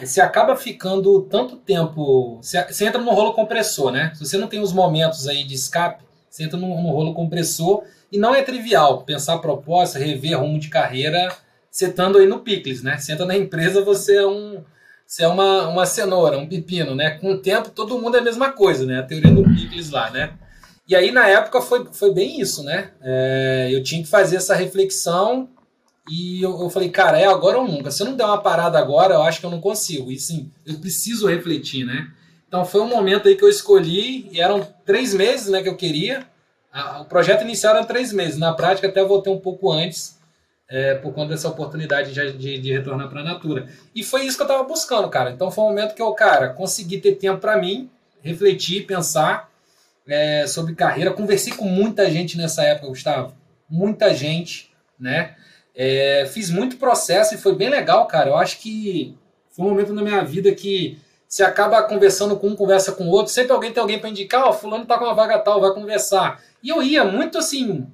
você 0.00 0.20
acaba 0.20 0.54
ficando 0.54 1.22
tanto 1.22 1.56
tempo. 1.56 2.38
Você, 2.40 2.62
você 2.62 2.86
entra 2.86 3.02
no 3.02 3.10
rolo 3.10 3.32
compressor, 3.32 3.90
né? 3.90 4.12
Se 4.14 4.24
você 4.24 4.38
não 4.38 4.46
tem 4.46 4.60
os 4.60 4.72
momentos 4.72 5.26
aí 5.26 5.42
de 5.42 5.56
escape, 5.56 6.04
você 6.30 6.44
entra 6.44 6.56
no, 6.56 6.68
no 6.68 6.90
rolo 6.92 7.12
compressor. 7.12 7.82
E 8.12 8.18
não 8.18 8.36
é 8.36 8.42
trivial 8.42 9.02
pensar 9.02 9.38
propósito, 9.38 9.98
rever 9.98 10.38
rumo 10.38 10.60
de 10.60 10.68
carreira, 10.68 11.34
você 11.68 11.86
estando 11.86 12.18
aí 12.18 12.26
no 12.28 12.38
picles, 12.38 12.84
né? 12.84 12.96
Você 12.98 13.10
entra 13.10 13.26
na 13.26 13.36
empresa, 13.36 13.82
você 13.82 14.18
é 14.18 14.26
um 14.28 14.62
se 15.06 15.22
é 15.22 15.28
uma, 15.28 15.68
uma 15.68 15.86
cenoura, 15.86 16.36
um 16.36 16.48
pepino, 16.48 16.94
né? 16.94 17.10
Com 17.10 17.32
o 17.32 17.38
tempo, 17.38 17.70
todo 17.70 17.98
mundo 17.98 18.16
é 18.16 18.20
a 18.20 18.24
mesma 18.24 18.50
coisa, 18.50 18.84
né? 18.84 18.98
A 18.98 19.02
teoria 19.04 19.32
do 19.32 19.44
Pickles 19.44 19.90
lá, 19.90 20.10
né? 20.10 20.32
E 20.88 20.96
aí, 20.96 21.12
na 21.12 21.28
época, 21.28 21.60
foi, 21.60 21.86
foi 21.92 22.12
bem 22.12 22.40
isso, 22.40 22.62
né? 22.64 22.90
É, 23.00 23.68
eu 23.70 23.82
tinha 23.82 24.02
que 24.02 24.08
fazer 24.08 24.36
essa 24.36 24.54
reflexão 24.54 25.48
e 26.10 26.42
eu, 26.42 26.60
eu, 26.60 26.70
falei, 26.70 26.88
cara, 26.90 27.18
é 27.18 27.26
agora 27.26 27.58
ou 27.58 27.68
nunca. 27.68 27.90
Se 27.90 28.02
eu 28.02 28.06
não 28.06 28.16
der 28.16 28.24
uma 28.24 28.40
parada 28.40 28.78
agora, 28.78 29.14
eu 29.14 29.22
acho 29.22 29.40
que 29.40 29.46
eu 29.46 29.50
não 29.50 29.60
consigo. 29.60 30.10
E 30.10 30.18
sim, 30.18 30.50
eu 30.64 30.74
preciso 30.78 31.28
refletir, 31.28 31.84
né? 31.84 32.10
Então 32.48 32.64
foi 32.64 32.80
um 32.80 32.88
momento 32.88 33.28
aí 33.28 33.36
que 33.36 33.44
eu 33.44 33.48
escolhi, 33.48 34.28
e 34.32 34.40
eram 34.40 34.66
três 34.84 35.14
meses 35.14 35.48
né, 35.48 35.62
que 35.62 35.68
eu 35.68 35.76
queria. 35.76 36.26
o 37.00 37.04
projeto 37.04 37.42
inicial 37.42 37.76
era 37.76 37.84
três 37.84 38.12
meses, 38.12 38.38
na 38.38 38.52
prática 38.52 38.86
até 38.88 39.04
voltei 39.04 39.32
um 39.32 39.40
pouco 39.40 39.70
antes 39.72 40.15
é, 40.68 40.94
por 40.94 41.12
conta 41.12 41.30
dessa 41.30 41.48
oportunidade 41.48 42.12
de, 42.12 42.58
de, 42.58 42.72
retornar 42.72 43.08
para 43.08 43.20
a 43.20 43.24
Natura. 43.24 43.68
E 43.94 44.02
foi 44.02 44.24
isso 44.24 44.36
que 44.36 44.42
eu 44.42 44.46
estava 44.46 44.64
buscando, 44.64 45.08
cara. 45.08 45.30
Então 45.30 45.50
foi 45.50 45.64
um 45.64 45.68
momento 45.68 45.94
que 45.94 46.02
eu, 46.02 46.12
cara, 46.12 46.48
consegui 46.48 46.98
ter 46.98 47.16
tempo 47.16 47.38
para 47.38 47.56
mim, 47.56 47.90
refletir, 48.20 48.86
pensar 48.86 49.50
é, 50.06 50.46
sobre 50.46 50.74
carreira. 50.74 51.12
Conversei 51.12 51.52
com 51.52 51.64
muita 51.64 52.10
gente 52.10 52.36
nessa 52.36 52.62
época, 52.62 52.88
Gustavo. 52.88 53.34
Muita 53.68 54.12
gente, 54.14 54.72
né? 54.98 55.36
É, 55.74 56.26
fiz 56.32 56.50
muito 56.50 56.78
processo 56.78 57.34
e 57.34 57.38
foi 57.38 57.54
bem 57.54 57.68
legal, 57.68 58.06
cara. 58.06 58.30
Eu 58.30 58.36
acho 58.36 58.58
que 58.58 59.16
foi 59.50 59.66
um 59.66 59.70
momento 59.70 59.92
na 59.92 60.02
minha 60.02 60.24
vida 60.24 60.52
que 60.52 60.98
você 61.28 61.42
acaba 61.42 61.82
conversando 61.82 62.36
com 62.36 62.48
um, 62.48 62.56
conversa 62.56 62.92
com 62.92 63.04
o 63.04 63.10
outro. 63.10 63.32
Sempre 63.32 63.52
alguém 63.52 63.72
tem 63.72 63.80
alguém 63.80 63.98
para 63.98 64.08
indicar, 64.08 64.44
ó, 64.44 64.50
oh, 64.50 64.52
fulano 64.52 64.86
tá 64.86 64.98
com 64.98 65.04
uma 65.04 65.14
vaga 65.14 65.38
tal, 65.38 65.60
vai 65.60 65.72
conversar. 65.72 66.40
E 66.62 66.68
eu 66.68 66.82
ia 66.82 67.04
muito 67.04 67.36
assim, 67.36 67.86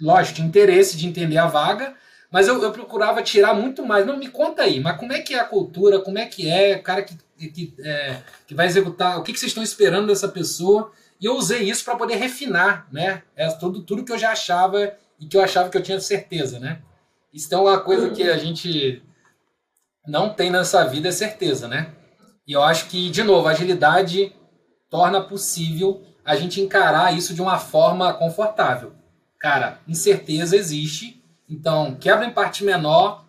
lógico, 0.00 0.36
de 0.36 0.42
interesse 0.42 0.96
de 0.96 1.06
entender 1.06 1.38
a 1.38 1.46
vaga, 1.46 1.94
Mas 2.30 2.48
eu, 2.48 2.60
eu, 2.62 2.72
procurava 2.72 3.22
tirar 3.22 3.54
muito 3.54 3.84
mais. 3.84 4.06
Não, 4.06 4.16
me 4.16 4.28
conta 4.28 4.62
aí, 4.62 4.80
mas 4.80 4.96
como 4.98 5.12
é 5.12 5.20
que 5.20 5.34
é 5.34 5.38
a 5.38 5.44
cultura? 5.44 6.00
Como 6.00 6.18
é 6.18 6.26
que 6.26 6.48
é 6.48 6.76
o 6.76 6.82
cara 6.82 7.02
que, 7.02 7.16
que, 7.48 7.74
é, 7.80 8.22
que 8.46 8.54
vai 8.54 8.66
executar? 8.66 9.18
O 9.18 9.22
que, 9.22 9.32
que 9.32 9.38
vocês 9.38 9.50
estão 9.50 9.62
esperando 9.62 10.08
dessa 10.08 10.28
pessoa? 10.28 10.92
E 11.20 11.26
eu 11.26 11.36
usei 11.36 11.62
isso 11.62 11.84
para 11.84 11.96
poder 11.96 12.16
refinar, 12.16 12.86
né? 12.92 13.22
É 13.34 13.48
tudo, 13.48 13.82
tudo 13.82 14.04
que 14.04 14.12
eu 14.12 14.18
já 14.18 14.32
achava 14.32 14.92
e 15.18 15.26
que 15.26 15.36
eu 15.36 15.40
achava 15.40 15.70
que 15.70 15.76
eu 15.78 15.82
tinha 15.82 16.00
certeza, 16.00 16.58
né? 16.58 16.82
É 17.50 17.56
uma 17.56 17.80
coisa 17.80 18.10
que 18.10 18.22
a 18.22 18.38
gente 18.38 19.02
não 20.06 20.32
tem 20.32 20.50
nessa 20.50 20.84
vida, 20.84 21.08
é 21.08 21.12
certeza, 21.12 21.68
né? 21.68 21.92
E 22.46 22.52
eu 22.52 22.62
acho 22.62 22.86
que, 22.86 23.10
de 23.10 23.22
novo, 23.22 23.48
a 23.48 23.50
agilidade 23.50 24.32
torna 24.88 25.20
possível 25.20 26.02
a 26.24 26.36
gente 26.36 26.60
encarar 26.60 27.16
isso 27.16 27.34
de 27.34 27.42
uma 27.42 27.58
forma 27.58 28.14
confortável. 28.14 28.94
Cara, 29.38 29.80
incerteza 29.86 30.56
existe, 30.56 31.22
então 31.48 31.94
quebra 31.96 32.26
em 32.26 32.32
parte 32.32 32.64
menor, 32.64 33.24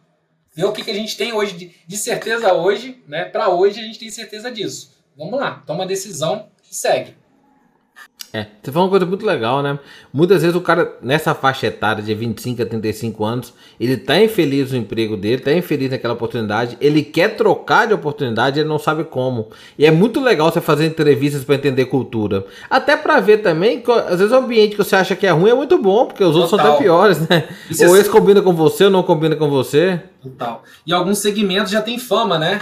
vê 0.54 0.66
o 0.66 0.72
que, 0.72 0.84
que 0.84 0.92
a 0.92 0.96
gente 0.96 1.16
tem 1.16 1.34
hoje 1.34 1.56
de, 1.56 1.76
de 1.86 1.98
certeza 1.98 2.54
hoje, 2.54 3.04
né? 3.08 3.26
Para 3.26 3.50
hoje 3.50 3.80
a 3.80 3.84
gente 3.84 4.00
tem 4.00 4.10
certeza 4.10 4.52
disso. 4.52 4.96
Vamos 5.16 5.40
lá, 5.40 5.64
toma 5.66 5.84
a 5.84 5.88
decisão 5.88 6.50
e 6.70 6.76
segue. 6.76 7.16
É, 8.34 8.46
você 8.62 8.72
falou 8.72 8.88
uma 8.88 8.92
coisa 8.92 9.06
muito 9.06 9.26
legal, 9.26 9.64
né? 9.64 9.80
Muitas 10.12 10.42
vezes 10.42 10.56
o 10.56 10.62
cara, 10.62 10.98
nessa 11.02 11.34
faixa 11.34 11.68
etária 11.68 12.04
de 12.04 12.14
25 12.14 12.62
a 12.62 12.66
35 12.66 13.24
anos, 13.24 13.54
ele 13.80 13.96
tá 13.96 14.22
infeliz 14.22 14.72
no 14.72 14.78
emprego 14.78 15.16
dele, 15.16 15.42
tá 15.42 15.54
infeliz 15.54 15.90
naquela 15.90 16.14
oportunidade, 16.14 16.78
ele 16.82 17.02
quer 17.04 17.36
trocar 17.36 17.88
de 17.88 17.94
oportunidade, 17.94 18.60
ele 18.60 18.68
não 18.68 18.78
sabe 18.78 19.06
como. 19.06 19.48
E 19.80 19.86
é 19.86 19.92
muito 19.92 20.20
legal 20.20 20.52
você 20.52 20.60
fazer 20.60 20.86
entrevistas 20.86 21.44
para 21.44 21.56
entender 21.56 21.86
cultura. 21.86 22.46
Até 22.70 22.98
para 22.98 23.20
ver 23.22 23.38
também, 23.38 23.80
que, 23.80 23.90
às 23.92 24.20
vezes 24.20 24.32
o 24.32 24.36
ambiente 24.36 24.76
que 24.76 24.84
você 24.84 24.96
acha 24.96 25.16
que 25.16 25.26
é 25.26 25.32
ruim 25.32 25.50
é 25.50 25.56
muito 25.56 25.78
bom, 25.82 26.06
porque 26.06 26.24
os 26.24 26.36
outros 26.36 26.52
Total. 26.52 26.66
são 26.66 26.76
até 26.76 26.84
piores, 26.84 27.28
né? 27.28 27.48
Isso 27.70 27.88
ou 27.88 27.96
é... 27.96 28.00
esse 28.00 28.10
combina 28.10 28.42
com 28.42 28.54
você 28.54 28.86
ou 28.86 28.92
não 28.92 29.04
combina 29.04 29.36
com 29.36 29.50
você. 29.50 30.02
Total. 30.22 30.64
E 30.86 30.92
alguns 30.92 31.20
segmentos 31.20 31.72
já 31.72 31.82
tem 31.82 31.98
fama, 31.98 32.38
né? 32.38 32.62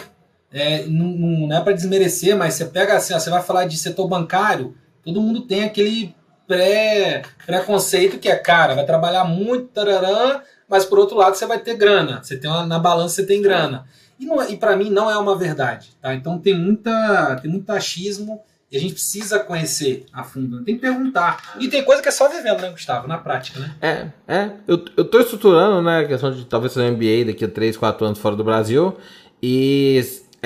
É, 0.53 0.85
não, 0.85 1.07
não 1.47 1.57
é 1.57 1.59
para 1.59 1.73
desmerecer, 1.73 2.37
mas 2.37 2.53
você 2.53 2.65
pega 2.65 2.95
assim, 2.95 3.13
ó, 3.13 3.19
você 3.19 3.29
vai 3.29 3.41
falar 3.41 3.65
de 3.65 3.77
setor 3.77 4.07
bancário 4.07 4.73
todo 5.05 5.21
mundo 5.21 5.41
tem 5.41 5.63
aquele 5.63 6.15
pré, 6.47 7.23
preconceito 7.45 8.19
que 8.19 8.29
é, 8.29 8.35
cara, 8.35 8.75
vai 8.75 8.85
trabalhar 8.85 9.23
muito, 9.23 9.67
tararã, 9.67 10.41
mas 10.67 10.85
por 10.85 10.99
outro 10.99 11.17
lado 11.17 11.35
você 11.35 11.45
vai 11.45 11.59
ter 11.59 11.75
grana. 11.75 12.23
Você 12.23 12.37
tem 12.37 12.49
uma, 12.49 12.65
na 12.65 12.79
balança 12.79 13.15
você 13.15 13.25
tem 13.25 13.41
grana. 13.41 13.85
E, 14.19 14.25
não, 14.25 14.41
é, 14.41 14.51
e 14.51 14.57
para 14.57 14.75
mim 14.75 14.89
não 14.89 15.09
é 15.09 15.17
uma 15.17 15.37
verdade, 15.37 15.91
tá? 16.01 16.13
Então 16.13 16.39
tem 16.39 16.53
muita 16.53 17.37
tem 17.41 17.51
muito 17.51 17.69
achismo 17.69 18.41
e 18.71 18.77
a 18.77 18.79
gente 18.79 18.93
precisa 18.93 19.39
conhecer 19.39 20.05
a 20.11 20.23
fundo. 20.23 20.63
Tem 20.63 20.75
que 20.75 20.81
perguntar. 20.81 21.55
E 21.59 21.67
tem 21.67 21.83
coisa 21.83 22.01
que 22.01 22.09
é 22.09 22.11
só 22.11 22.27
vivendo, 22.27 22.61
né, 22.61 22.71
Gustavo? 22.71 23.07
Na 23.07 23.17
prática, 23.17 23.59
né? 23.59 23.75
É, 23.81 24.07
é. 24.27 24.51
Eu, 24.67 24.83
eu 24.97 25.05
tô 25.05 25.19
estruturando, 25.19 25.81
né, 25.81 25.99
a 25.99 26.07
questão 26.07 26.31
de 26.31 26.45
talvez 26.45 26.73
fazer 26.73 26.89
um 26.89 26.93
MBA 26.93 27.25
daqui 27.27 27.45
a 27.45 27.47
3, 27.47 27.77
4 27.77 28.05
anos 28.05 28.19
fora 28.19 28.35
do 28.35 28.43
Brasil. 28.43 28.97
E 29.41 30.01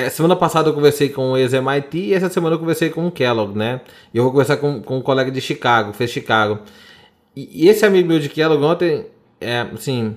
é, 0.06 0.10
semana 0.10 0.36
passada 0.36 0.70
eu 0.70 0.74
conversei 0.74 1.10
com 1.10 1.32
o 1.32 1.38
ex-MIT 1.38 1.98
e 1.98 2.14
essa 2.14 2.30
semana 2.30 2.56
eu 2.56 2.60
conversei 2.60 2.90
com 2.90 3.08
o 3.08 3.12
Kellogg, 3.12 3.58
né? 3.58 3.82
E 4.14 4.18
eu 4.18 4.24
vou 4.24 4.32
conversar 4.32 4.58
com, 4.58 4.82
com 4.82 4.98
um 4.98 5.02
colega 5.02 5.30
de 5.30 5.42
Chicago, 5.42 5.94
fez 5.94 6.10
Chicago. 6.10 6.60
E, 7.36 7.66
e 7.66 7.70
esse 7.70 7.86
amigo 7.86 8.08
meu 8.08 8.20
de 8.20 8.30
Kellogg 8.30 8.64
ontem, 8.64 9.06
é, 9.40 9.66
assim, 9.74 10.16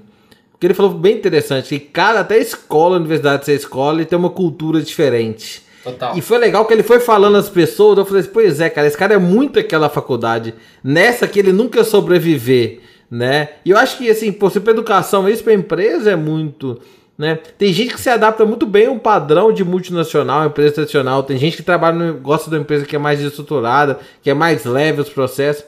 o 0.55 0.59
que 0.59 0.67
ele 0.67 0.75
falou 0.75 0.93
bem 0.93 1.17
interessante, 1.17 1.69
que 1.69 1.81
cada, 1.81 2.21
até 2.21 2.39
escola, 2.39 2.97
universidade 2.97 3.45
ser 3.45 3.55
escola, 3.55 4.03
e 4.03 4.05
tem 4.05 4.19
uma 4.19 4.31
cultura 4.31 4.81
diferente. 4.81 5.63
Total. 5.83 6.17
E 6.17 6.21
foi 6.21 6.39
legal 6.39 6.65
que 6.65 6.73
ele 6.73 6.83
foi 6.83 7.01
falando 7.01 7.37
às 7.37 7.49
pessoas, 7.49 7.99
eu 7.99 8.05
falei 8.05 8.21
assim, 8.21 8.31
pois 8.33 8.61
é, 8.61 8.71
cara, 8.71 8.87
esse 8.87 8.97
cara 8.97 9.15
é 9.15 9.19
muito 9.19 9.59
aquela 9.59 9.89
faculdade, 9.89 10.55
nessa 10.83 11.27
que 11.27 11.39
ele 11.39 11.53
nunca 11.53 11.83
sobreviver, 11.83 12.81
né? 13.11 13.49
E 13.65 13.71
eu 13.71 13.77
acho 13.77 13.99
que, 13.99 14.09
assim, 14.09 14.31
por 14.31 14.53
ser 14.53 14.61
para 14.61 14.73
educação, 14.73 15.29
isso 15.29 15.43
para 15.43 15.53
empresa 15.53 16.13
é 16.13 16.17
muito 16.17 16.81
né? 17.17 17.39
Tem 17.59 17.73
gente 17.73 17.95
que 17.95 18.01
se 18.01 18.11
adapta 18.11 18.45
muito 18.45 18.67
bem 18.67 18.87
a 18.87 18.91
um 18.91 18.99
padrão 18.99 19.53
de 19.53 19.65
multinacional, 19.65 20.47
empresa 20.47 20.75
tradicional. 20.75 21.23
Tem 21.23 21.37
gente 21.37 21.57
que 21.57 21.63
trabalha 21.63 21.97
no, 21.97 22.15
gosta 22.15 22.49
de 22.49 22.57
uma 22.57 22.63
empresa 22.63 22.87
que 22.87 22.97
é 22.97 22.99
mais 22.99 23.21
estruturada, 23.21 23.99
que 24.23 24.31
é 24.31 24.35
mais 24.35 24.65
leve 24.65 25.01
os 25.01 25.09
processos. 25.09 25.65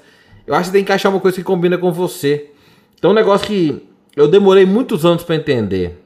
Eu 0.46 0.54
acho 0.54 0.70
que 0.70 0.76
tem 0.76 0.84
que 0.84 0.92
achar 0.92 1.10
uma 1.10 1.20
coisa 1.20 1.36
que 1.36 1.44
combina 1.44 1.78
com 1.78 1.92
você. 1.92 2.50
Então, 2.98 3.10
um 3.10 3.14
negócio 3.14 3.46
que 3.46 3.82
eu 4.16 4.28
demorei 4.28 4.64
muitos 4.64 5.04
anos 5.04 5.22
para 5.22 5.36
entender. 5.36 6.00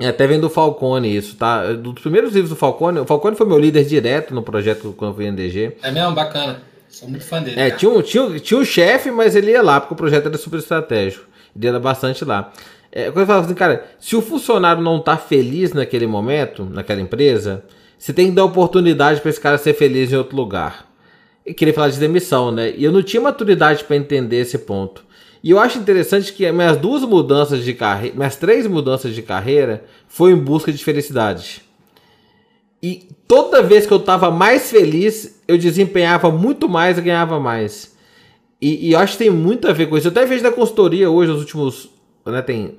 E 0.00 0.06
até 0.06 0.26
vendo 0.26 0.44
o 0.44 0.50
Falcone 0.50 1.14
isso, 1.14 1.36
tá? 1.36 1.72
Dos 1.72 2.00
primeiros 2.00 2.32
livros 2.32 2.50
do 2.50 2.56
Falcone, 2.56 2.98
o 2.98 3.04
Falcone 3.04 3.36
foi 3.36 3.46
meu 3.46 3.58
líder 3.58 3.84
direto 3.84 4.34
no 4.34 4.42
projeto 4.42 4.92
quando 4.96 5.12
eu 5.12 5.14
fui 5.16 5.26
em 5.26 5.34
DG. 5.34 5.76
É 5.82 5.90
mesmo? 5.90 6.12
Bacana. 6.12 6.62
Sou 6.88 7.08
muito 7.08 7.24
fã 7.24 7.42
dele. 7.42 7.60
É, 7.60 7.70
tinha 7.70 7.90
um, 7.90 8.02
tinha, 8.02 8.38
tinha 8.40 8.58
um 8.58 8.64
chefe, 8.64 9.10
mas 9.10 9.36
ele 9.36 9.52
ia 9.52 9.62
lá, 9.62 9.80
porque 9.80 9.94
o 9.94 9.96
projeto 9.96 10.26
era 10.26 10.36
super 10.36 10.58
estratégico. 10.58 11.24
Ia 11.60 11.78
bastante 11.78 12.24
lá. 12.24 12.52
É, 12.90 13.10
quando 13.10 13.20
eu 13.20 13.26
falo 13.26 13.44
assim, 13.44 13.54
cara, 13.54 13.84
se 13.98 14.14
o 14.14 14.22
funcionário 14.22 14.82
não 14.82 15.00
tá 15.00 15.16
feliz 15.16 15.72
naquele 15.72 16.06
momento, 16.06 16.64
naquela 16.64 17.00
empresa, 17.00 17.64
você 17.98 18.12
tem 18.12 18.28
que 18.28 18.32
dar 18.32 18.44
oportunidade 18.44 19.20
para 19.20 19.30
esse 19.30 19.40
cara 19.40 19.58
ser 19.58 19.74
feliz 19.74 20.12
em 20.12 20.16
outro 20.16 20.36
lugar. 20.36 20.86
E 21.44 21.52
queria 21.52 21.74
falar 21.74 21.88
de 21.88 21.98
demissão, 21.98 22.52
né? 22.52 22.72
E 22.76 22.84
eu 22.84 22.92
não 22.92 23.02
tinha 23.02 23.20
maturidade 23.20 23.84
para 23.84 23.96
entender 23.96 24.36
esse 24.36 24.58
ponto. 24.58 25.04
E 25.42 25.50
eu 25.50 25.58
acho 25.58 25.78
interessante 25.78 26.32
que 26.32 26.50
minhas 26.52 26.76
duas 26.76 27.02
mudanças 27.02 27.64
de 27.64 27.74
carreira, 27.74 28.16
minhas 28.16 28.36
três 28.36 28.66
mudanças 28.66 29.14
de 29.14 29.20
carreira, 29.20 29.84
foi 30.08 30.32
em 30.32 30.36
busca 30.36 30.72
de 30.72 30.82
felicidade. 30.82 31.62
E 32.82 33.08
toda 33.26 33.62
vez 33.62 33.86
que 33.86 33.92
eu 33.92 33.98
estava 33.98 34.30
mais 34.30 34.70
feliz, 34.70 35.42
eu 35.48 35.58
desempenhava 35.58 36.30
muito 36.30 36.68
mais 36.68 36.96
e 36.96 37.02
ganhava 37.02 37.40
mais. 37.40 37.93
E, 38.64 38.88
e, 38.88 38.96
acho 38.96 39.12
que 39.12 39.24
tem 39.24 39.30
muito 39.30 39.68
a 39.68 39.74
ver 39.74 39.90
com 39.90 39.98
isso. 39.98 40.06
Eu 40.06 40.10
até 40.10 40.24
vejo 40.24 40.42
na 40.42 40.50
consultoria 40.50 41.10
hoje, 41.10 41.30
nos 41.30 41.40
últimos. 41.40 41.90
Né, 42.24 42.40
tem 42.40 42.78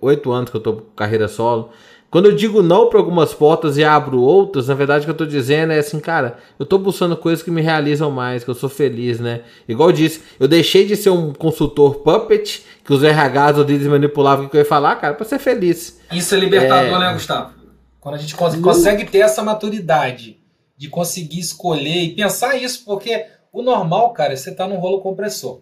oito 0.00 0.30
anos 0.30 0.50
que 0.50 0.56
eu 0.56 0.60
tô 0.60 0.74
com 0.74 0.82
carreira 0.94 1.26
solo. 1.26 1.70
Quando 2.08 2.26
eu 2.26 2.36
digo 2.36 2.62
não 2.62 2.88
para 2.88 3.00
algumas 3.00 3.34
portas 3.34 3.76
e 3.76 3.82
abro 3.82 4.20
outras, 4.20 4.68
na 4.68 4.74
verdade 4.74 5.02
o 5.02 5.04
que 5.06 5.10
eu 5.10 5.16
tô 5.16 5.26
dizendo 5.26 5.72
é 5.72 5.80
assim, 5.80 5.98
cara, 5.98 6.38
eu 6.58 6.64
tô 6.64 6.78
buscando 6.78 7.16
coisas 7.16 7.42
que 7.42 7.50
me 7.50 7.60
realizam 7.60 8.08
mais, 8.08 8.44
que 8.44 8.50
eu 8.50 8.54
sou 8.54 8.68
feliz, 8.68 9.18
né? 9.18 9.42
Igual 9.68 9.90
eu 9.90 9.96
disse, 9.96 10.22
eu 10.38 10.46
deixei 10.46 10.86
de 10.86 10.94
ser 10.94 11.10
um 11.10 11.32
consultor 11.32 11.96
puppet, 11.96 12.64
que 12.84 12.92
os 12.92 13.02
RHs 13.02 13.58
ou 13.58 13.64
líderes 13.64 13.88
manipulavam 13.88 14.46
o 14.46 14.48
que 14.48 14.56
eu 14.56 14.60
ia 14.60 14.64
falar, 14.64 14.94
cara, 14.94 15.14
para 15.14 15.26
ser 15.26 15.40
feliz. 15.40 16.00
Isso 16.12 16.32
é 16.36 16.38
libertador, 16.38 17.00
é... 17.02 17.06
né, 17.06 17.12
Gustavo? 17.14 17.52
Quando 18.00 18.14
a 18.14 18.18
gente 18.18 18.36
cons 18.36 18.54
consegue 18.56 19.04
ter 19.04 19.18
essa 19.18 19.42
maturidade 19.42 20.38
de 20.76 20.88
conseguir 20.88 21.40
escolher 21.40 22.04
e 22.04 22.14
pensar 22.14 22.56
isso, 22.56 22.84
porque 22.84 23.24
o 23.52 23.62
normal, 23.62 24.12
cara, 24.12 24.32
é 24.32 24.36
você 24.36 24.54
tá 24.54 24.66
num 24.66 24.78
rolo 24.78 25.00
compressor. 25.00 25.60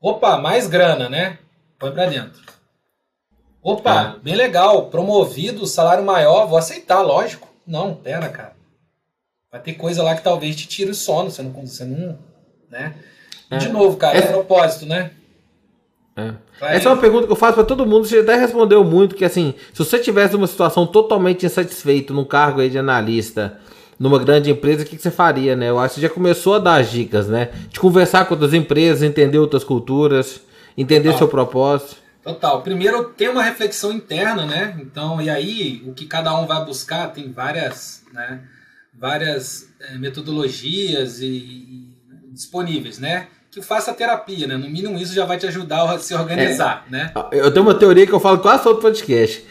Opa, 0.00 0.36
mais 0.36 0.66
grana, 0.66 1.08
né? 1.08 1.38
Põe 1.78 1.92
pra 1.92 2.06
dentro. 2.06 2.40
Opa, 3.62 4.16
é. 4.16 4.20
bem 4.22 4.34
legal, 4.34 4.86
promovido, 4.86 5.66
salário 5.66 6.04
maior, 6.04 6.46
vou 6.46 6.58
aceitar, 6.58 7.00
lógico. 7.00 7.48
Não, 7.66 7.94
pera, 7.94 8.28
cara. 8.28 8.52
Vai 9.50 9.60
ter 9.60 9.74
coisa 9.74 10.02
lá 10.02 10.14
que 10.14 10.22
talvez 10.22 10.56
te 10.56 10.66
tire 10.66 10.90
o 10.90 10.94
sono, 10.94 11.30
você 11.30 11.42
não. 11.42 11.52
Você 11.52 11.84
não 11.84 12.18
né? 12.70 12.94
É. 13.50 13.58
De 13.58 13.68
novo, 13.68 13.96
cara, 13.98 14.16
é, 14.16 14.22
é 14.22 14.26
propósito, 14.26 14.86
né? 14.86 15.10
É. 16.16 16.32
Essa 16.60 16.88
é 16.88 16.92
uma 16.92 17.00
pergunta 17.00 17.26
que 17.26 17.32
eu 17.32 17.36
faço 17.36 17.54
para 17.54 17.64
todo 17.64 17.86
mundo. 17.86 18.06
Você 18.06 18.18
até 18.18 18.34
respondeu 18.34 18.82
muito 18.82 19.14
que 19.14 19.24
assim, 19.24 19.54
se 19.72 19.78
você 19.78 19.98
tivesse 19.98 20.34
uma 20.34 20.46
situação 20.46 20.86
totalmente 20.86 21.44
insatisfeito 21.46 22.14
num 22.14 22.24
cargo 22.24 22.60
aí 22.60 22.70
de 22.70 22.78
analista 22.78 23.58
numa 24.02 24.18
grande 24.18 24.50
empresa, 24.50 24.82
o 24.82 24.84
que, 24.84 24.96
que, 24.96 25.02
você 25.02 25.12
faria, 25.12 25.54
né? 25.54 25.70
Eu 25.70 25.78
acho 25.78 25.94
que 25.94 26.00
você 26.00 26.08
já 26.08 26.12
começou 26.12 26.54
a 26.56 26.58
dar 26.58 26.80
as 26.80 26.90
dicas, 26.90 27.28
né? 27.28 27.50
De 27.68 27.78
conversar 27.78 28.24
com 28.24 28.34
outras 28.34 28.52
empresas, 28.52 29.00
entender 29.00 29.38
outras 29.38 29.62
culturas, 29.62 30.40
entender 30.76 31.16
seu 31.16 31.28
propósito. 31.28 31.94
Total. 32.20 32.62
Primeiro 32.62 33.04
tem 33.16 33.28
uma 33.28 33.44
reflexão 33.44 33.92
interna, 33.92 34.44
né? 34.44 34.76
Então, 34.80 35.22
e 35.22 35.30
aí 35.30 35.84
o 35.86 35.92
que 35.92 36.04
cada 36.06 36.36
um 36.36 36.48
vai 36.48 36.64
buscar 36.64 37.12
tem 37.12 37.30
várias, 37.30 38.02
né? 38.12 38.40
Várias 38.92 39.68
é, 39.78 39.96
metodologias 39.96 41.20
e, 41.20 41.26
e, 41.26 41.88
disponíveis, 42.32 42.98
né? 42.98 43.28
Que 43.52 43.62
faça 43.62 43.94
terapia, 43.94 44.48
né? 44.48 44.56
No 44.56 44.68
mínimo 44.68 44.98
isso 44.98 45.14
já 45.14 45.24
vai 45.24 45.38
te 45.38 45.46
ajudar 45.46 45.88
a 45.88 45.96
se 46.00 46.12
organizar, 46.12 46.86
é. 46.88 46.90
né? 46.90 47.12
Eu 47.30 47.52
tenho 47.52 47.64
uma 47.64 47.74
teoria 47.74 48.04
que 48.04 48.12
eu 48.12 48.18
falo 48.18 48.40
quase 48.40 48.64
todo 48.64 48.80
podcast. 48.80 49.44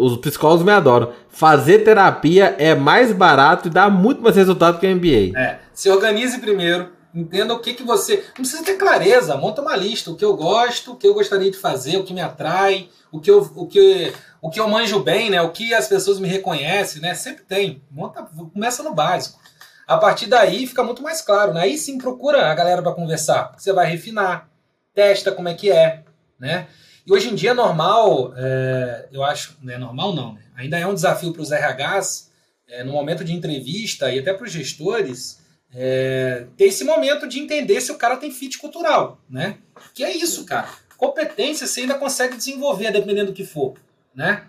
Os 0.00 0.16
psicólogos 0.16 0.64
me 0.64 0.72
adoram. 0.72 1.12
Fazer 1.28 1.80
terapia 1.80 2.54
é 2.58 2.74
mais 2.74 3.12
barato 3.12 3.68
e 3.68 3.70
dá 3.70 3.88
muito 3.90 4.22
mais 4.22 4.36
resultado 4.36 4.78
que 4.78 4.86
o 4.86 4.96
MBA. 4.96 5.38
É. 5.38 5.58
Se 5.72 5.90
organize 5.90 6.38
primeiro 6.38 7.00
Entenda 7.12 7.54
o 7.54 7.58
que, 7.58 7.74
que 7.74 7.82
você. 7.82 8.18
Não 8.28 8.34
precisa 8.34 8.64
ter 8.64 8.76
clareza, 8.76 9.36
monta 9.36 9.60
uma 9.60 9.74
lista. 9.74 10.10
O 10.10 10.16
que 10.16 10.24
eu 10.24 10.36
gosto, 10.36 10.92
o 10.92 10.96
que 10.96 11.06
eu 11.06 11.14
gostaria 11.14 11.50
de 11.50 11.58
fazer, 11.58 11.96
o 11.96 12.04
que 12.04 12.14
me 12.14 12.20
atrai, 12.20 12.88
o 13.10 13.20
que 13.20 13.30
eu, 13.30 13.50
o 13.56 13.66
que, 13.66 14.12
o 14.40 14.48
que 14.48 14.60
eu 14.60 14.68
manjo 14.68 15.00
bem, 15.00 15.28
né? 15.28 15.42
O 15.42 15.50
que 15.50 15.74
as 15.74 15.88
pessoas 15.88 16.20
me 16.20 16.28
reconhecem, 16.28 17.02
né? 17.02 17.14
Sempre 17.14 17.42
tem. 17.42 17.82
Monta, 17.90 18.22
começa 18.52 18.82
no 18.84 18.94
básico. 18.94 19.40
A 19.88 19.98
partir 19.98 20.26
daí 20.26 20.68
fica 20.68 20.84
muito 20.84 21.02
mais 21.02 21.20
claro, 21.20 21.52
né? 21.52 21.62
Aí 21.62 21.76
sim 21.76 21.98
procura 21.98 22.46
a 22.46 22.54
galera 22.54 22.80
para 22.80 22.92
conversar. 22.92 23.54
Você 23.58 23.72
vai 23.72 23.90
refinar, 23.90 24.48
testa 24.94 25.32
como 25.32 25.48
é 25.48 25.54
que 25.54 25.70
é, 25.70 26.04
né? 26.38 26.68
Hoje 27.10 27.28
em 27.28 27.34
dia 27.34 27.50
é 27.50 27.54
normal, 27.54 28.32
é, 28.36 29.08
eu 29.10 29.24
acho, 29.24 29.58
não 29.60 29.74
é 29.74 29.76
normal 29.76 30.14
não, 30.14 30.34
né? 30.34 30.42
ainda 30.54 30.78
é 30.78 30.86
um 30.86 30.94
desafio 30.94 31.32
para 31.32 31.42
os 31.42 31.50
RHs, 31.50 32.30
é, 32.68 32.84
no 32.84 32.92
momento 32.92 33.24
de 33.24 33.32
entrevista 33.32 34.12
e 34.12 34.20
até 34.20 34.32
para 34.32 34.46
os 34.46 34.52
gestores, 34.52 35.40
é, 35.74 36.46
ter 36.56 36.66
esse 36.66 36.84
momento 36.84 37.26
de 37.26 37.40
entender 37.40 37.80
se 37.80 37.90
o 37.90 37.98
cara 37.98 38.16
tem 38.16 38.30
fit 38.30 38.58
cultural, 38.58 39.20
né? 39.28 39.58
Que 39.92 40.04
é 40.04 40.16
isso, 40.16 40.44
cara. 40.44 40.68
Competência 40.96 41.66
você 41.66 41.80
ainda 41.80 41.98
consegue 41.98 42.36
desenvolver, 42.36 42.92
dependendo 42.92 43.32
do 43.32 43.34
que 43.34 43.44
for, 43.44 43.74
né? 44.14 44.44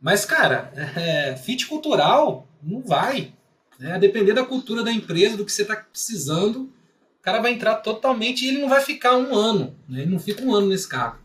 Mas, 0.00 0.24
cara, 0.24 0.72
é, 0.96 1.36
fit 1.36 1.66
cultural 1.66 2.48
não 2.62 2.80
vai. 2.80 3.34
Né? 3.78 3.98
Depender 3.98 4.32
da 4.32 4.44
cultura 4.44 4.82
da 4.82 4.90
empresa, 4.90 5.36
do 5.36 5.44
que 5.44 5.52
você 5.52 5.60
está 5.62 5.76
precisando, 5.76 6.72
o 7.18 7.22
cara 7.22 7.42
vai 7.42 7.52
entrar 7.52 7.76
totalmente 7.76 8.46
e 8.46 8.48
ele 8.48 8.62
não 8.62 8.68
vai 8.68 8.80
ficar 8.80 9.14
um 9.14 9.34
ano. 9.34 9.76
Né? 9.86 10.02
Ele 10.02 10.10
não 10.10 10.18
fica 10.18 10.42
um 10.42 10.54
ano 10.54 10.68
nesse 10.68 10.88
carro. 10.88 11.18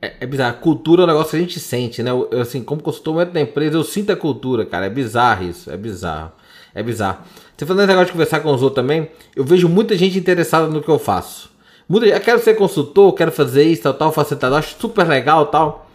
É, 0.00 0.14
é 0.20 0.26
bizarro. 0.26 0.58
Cultura 0.58 1.02
é 1.02 1.04
um 1.04 1.08
negócio 1.08 1.30
que 1.30 1.36
a 1.36 1.40
gente 1.40 1.58
sente, 1.58 2.02
né? 2.02 2.10
Eu, 2.10 2.28
assim, 2.40 2.62
como 2.62 2.82
consultor 2.82 3.24
da 3.26 3.40
empresa, 3.40 3.76
eu 3.76 3.84
sinto 3.84 4.12
a 4.12 4.16
cultura, 4.16 4.64
cara. 4.64 4.86
É 4.86 4.90
bizarro 4.90 5.44
isso. 5.44 5.70
É 5.70 5.76
bizarro. 5.76 6.32
É 6.74 6.82
bizarro. 6.82 7.18
Você 7.56 7.66
falando 7.66 7.80
esse 7.80 7.88
negócio 7.88 8.06
de 8.06 8.12
conversar 8.12 8.40
com 8.40 8.54
os 8.54 8.62
outros 8.62 8.82
também, 8.82 9.10
eu 9.34 9.44
vejo 9.44 9.68
muita 9.68 9.96
gente 9.96 10.16
interessada 10.16 10.68
no 10.68 10.80
que 10.80 10.88
eu 10.88 10.98
faço. 10.98 11.50
Muita, 11.88 12.06
eu 12.06 12.20
quero 12.20 12.40
ser 12.40 12.54
consultor, 12.54 13.12
quero 13.14 13.32
fazer 13.32 13.64
isso, 13.64 13.82
tal, 13.82 13.94
tal, 13.94 14.12
facilitador, 14.12 14.58
acho 14.58 14.76
super 14.78 15.08
legal, 15.08 15.46
tal. 15.46 15.90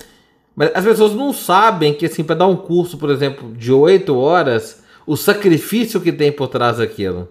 Mas 0.55 0.71
as 0.73 0.83
pessoas 0.83 1.13
não 1.13 1.31
sabem 1.31 1.93
que, 1.93 2.05
assim, 2.05 2.23
para 2.23 2.35
dar 2.35 2.47
um 2.47 2.55
curso, 2.55 2.97
por 2.97 3.09
exemplo, 3.09 3.53
de 3.53 3.71
8 3.71 4.15
horas, 4.17 4.83
o 5.05 5.15
sacrifício 5.15 6.01
que 6.01 6.11
tem 6.11 6.31
por 6.31 6.47
trás 6.47 6.77
daquilo. 6.77 7.29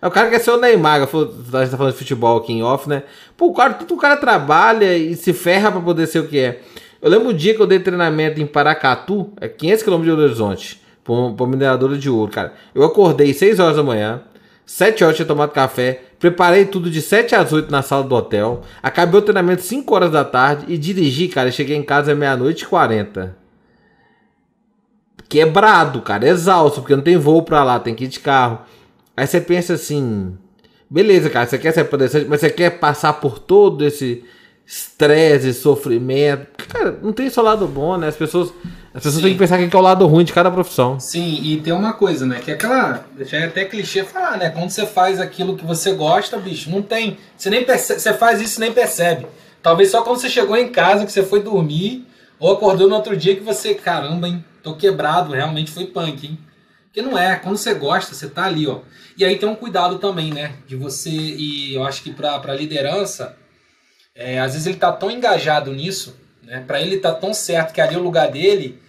É 0.00 0.06
o 0.06 0.10
cara 0.10 0.30
quer 0.30 0.38
ser 0.38 0.52
o 0.52 0.60
Neymar, 0.60 1.02
a 1.02 1.06
gente 1.06 1.70
tá 1.70 1.76
falando 1.76 1.92
de 1.92 1.98
futebol 1.98 2.38
aqui 2.38 2.52
em 2.52 2.62
off, 2.62 2.88
né? 2.88 3.02
Pô, 3.36 3.46
o 3.46 3.52
cara, 3.52 3.74
tudo 3.74 3.94
o 3.94 3.98
cara 3.98 4.16
trabalha 4.16 4.96
e 4.96 5.16
se 5.16 5.32
ferra 5.32 5.72
para 5.72 5.80
poder 5.80 6.06
ser 6.06 6.20
o 6.20 6.28
que 6.28 6.38
é. 6.38 6.60
Eu 7.02 7.10
lembro 7.10 7.28
o 7.28 7.34
dia 7.34 7.54
que 7.54 7.60
eu 7.60 7.66
dei 7.66 7.80
treinamento 7.80 8.40
em 8.40 8.46
Paracatu, 8.46 9.32
é 9.40 9.48
500 9.48 9.82
km 9.82 10.02
de 10.02 10.10
Horizonte, 10.10 10.82
para 11.04 11.46
mineradora 11.46 11.98
de 11.98 12.08
ouro, 12.08 12.30
cara. 12.30 12.52
Eu 12.74 12.84
acordei 12.84 13.32
6 13.32 13.58
horas 13.58 13.76
da 13.76 13.82
manhã, 13.82 14.22
7 14.64 15.02
horas 15.02 15.16
tinha 15.16 15.26
tomado 15.26 15.50
café, 15.50 16.02
preparei 16.18 16.64
tudo 16.64 16.90
de 16.90 17.02
7 17.02 17.34
às 17.34 17.52
8 17.52 17.70
na 17.70 17.82
sala 17.82 18.04
do 18.04 18.14
hotel, 18.14 18.62
acabei 18.82 19.18
o 19.18 19.22
treinamento 19.22 19.62
5 19.62 19.94
horas 19.94 20.10
da 20.12 20.24
tarde 20.24 20.66
e 20.68 20.78
dirigi, 20.78 21.26
cara. 21.26 21.50
Cheguei 21.50 21.76
em 21.76 21.82
casa 21.82 22.14
meia-noite 22.14 22.64
e 22.64 22.66
40. 22.66 23.36
Quebrado, 25.28 26.00
cara, 26.02 26.26
exausto, 26.28 26.80
porque 26.80 26.94
não 26.94 27.02
tem 27.02 27.16
voo 27.16 27.42
pra 27.42 27.64
lá, 27.64 27.78
tem 27.78 27.94
que 27.94 28.04
ir 28.04 28.08
de 28.08 28.20
carro. 28.20 28.60
Aí 29.18 29.26
você 29.26 29.40
pensa 29.40 29.74
assim, 29.74 30.38
beleza, 30.88 31.28
cara, 31.28 31.44
você 31.44 31.58
quer 31.58 31.72
ser 31.72 31.82
palestrante, 31.82 32.28
mas 32.28 32.38
você 32.38 32.48
quer 32.50 32.78
passar 32.78 33.14
por 33.14 33.40
todo 33.40 33.84
esse 33.84 34.22
estresse, 34.64 35.52
sofrimento. 35.54 36.46
Cara, 36.68 36.96
não 37.02 37.12
tem 37.12 37.28
só 37.28 37.42
lado 37.42 37.66
bom, 37.66 37.96
né? 37.96 38.06
As 38.06 38.14
pessoas, 38.14 38.52
as 38.94 39.02
pessoas 39.02 39.20
têm 39.20 39.32
que 39.32 39.38
pensar 39.40 39.58
que 39.58 39.76
é 39.76 39.78
o 39.78 39.82
lado 39.82 40.06
ruim 40.06 40.22
de 40.22 40.32
cada 40.32 40.52
profissão. 40.52 41.00
Sim, 41.00 41.40
e 41.42 41.56
tem 41.56 41.72
uma 41.72 41.94
coisa, 41.94 42.24
né? 42.24 42.38
Que 42.38 42.52
é 42.52 42.54
aquela. 42.54 43.04
Já 43.18 43.38
é 43.38 43.46
até 43.46 43.64
clichê 43.64 44.04
falar, 44.04 44.36
né? 44.36 44.50
Quando 44.50 44.70
você 44.70 44.86
faz 44.86 45.18
aquilo 45.18 45.56
que 45.56 45.66
você 45.66 45.94
gosta, 45.94 46.38
bicho, 46.38 46.70
não 46.70 46.80
tem. 46.80 47.18
Você 47.36 47.50
nem 47.50 47.64
percebe, 47.64 47.98
você 47.98 48.14
faz 48.14 48.40
isso 48.40 48.60
e 48.60 48.60
nem 48.60 48.72
percebe. 48.72 49.26
Talvez 49.60 49.90
só 49.90 50.02
quando 50.02 50.20
você 50.20 50.28
chegou 50.28 50.56
em 50.56 50.68
casa, 50.68 51.04
que 51.04 51.10
você 51.10 51.24
foi 51.24 51.42
dormir, 51.42 52.06
ou 52.38 52.52
acordou 52.52 52.88
no 52.88 52.94
outro 52.94 53.16
dia 53.16 53.34
que 53.34 53.42
você, 53.42 53.74
caramba, 53.74 54.28
hein? 54.28 54.44
Tô 54.62 54.76
quebrado, 54.76 55.32
realmente 55.32 55.72
foi 55.72 55.86
punk, 55.86 56.24
hein? 56.24 56.38
Porque 56.98 57.02
não 57.08 57.16
é, 57.16 57.36
quando 57.36 57.56
você 57.56 57.74
gosta, 57.74 58.12
você 58.12 58.28
tá 58.28 58.44
ali, 58.44 58.66
ó. 58.66 58.80
E 59.16 59.24
aí 59.24 59.38
tem 59.38 59.48
um 59.48 59.54
cuidado 59.54 60.00
também, 60.00 60.34
né? 60.34 60.54
De 60.66 60.74
você, 60.74 61.10
e 61.10 61.72
eu 61.72 61.84
acho 61.84 62.02
que 62.02 62.12
pra, 62.12 62.40
pra 62.40 62.52
liderança, 62.52 63.36
é, 64.16 64.40
às 64.40 64.54
vezes 64.54 64.66
ele 64.66 64.78
tá 64.78 64.90
tão 64.90 65.08
engajado 65.08 65.72
nisso, 65.72 66.16
né? 66.42 66.64
Para 66.66 66.80
ele 66.80 66.98
tá 66.98 67.14
tão 67.14 67.32
certo 67.32 67.72
que 67.72 67.80
ali 67.80 67.94
é 67.94 67.98
o 67.98 68.02
lugar 68.02 68.32
dele, 68.32 68.82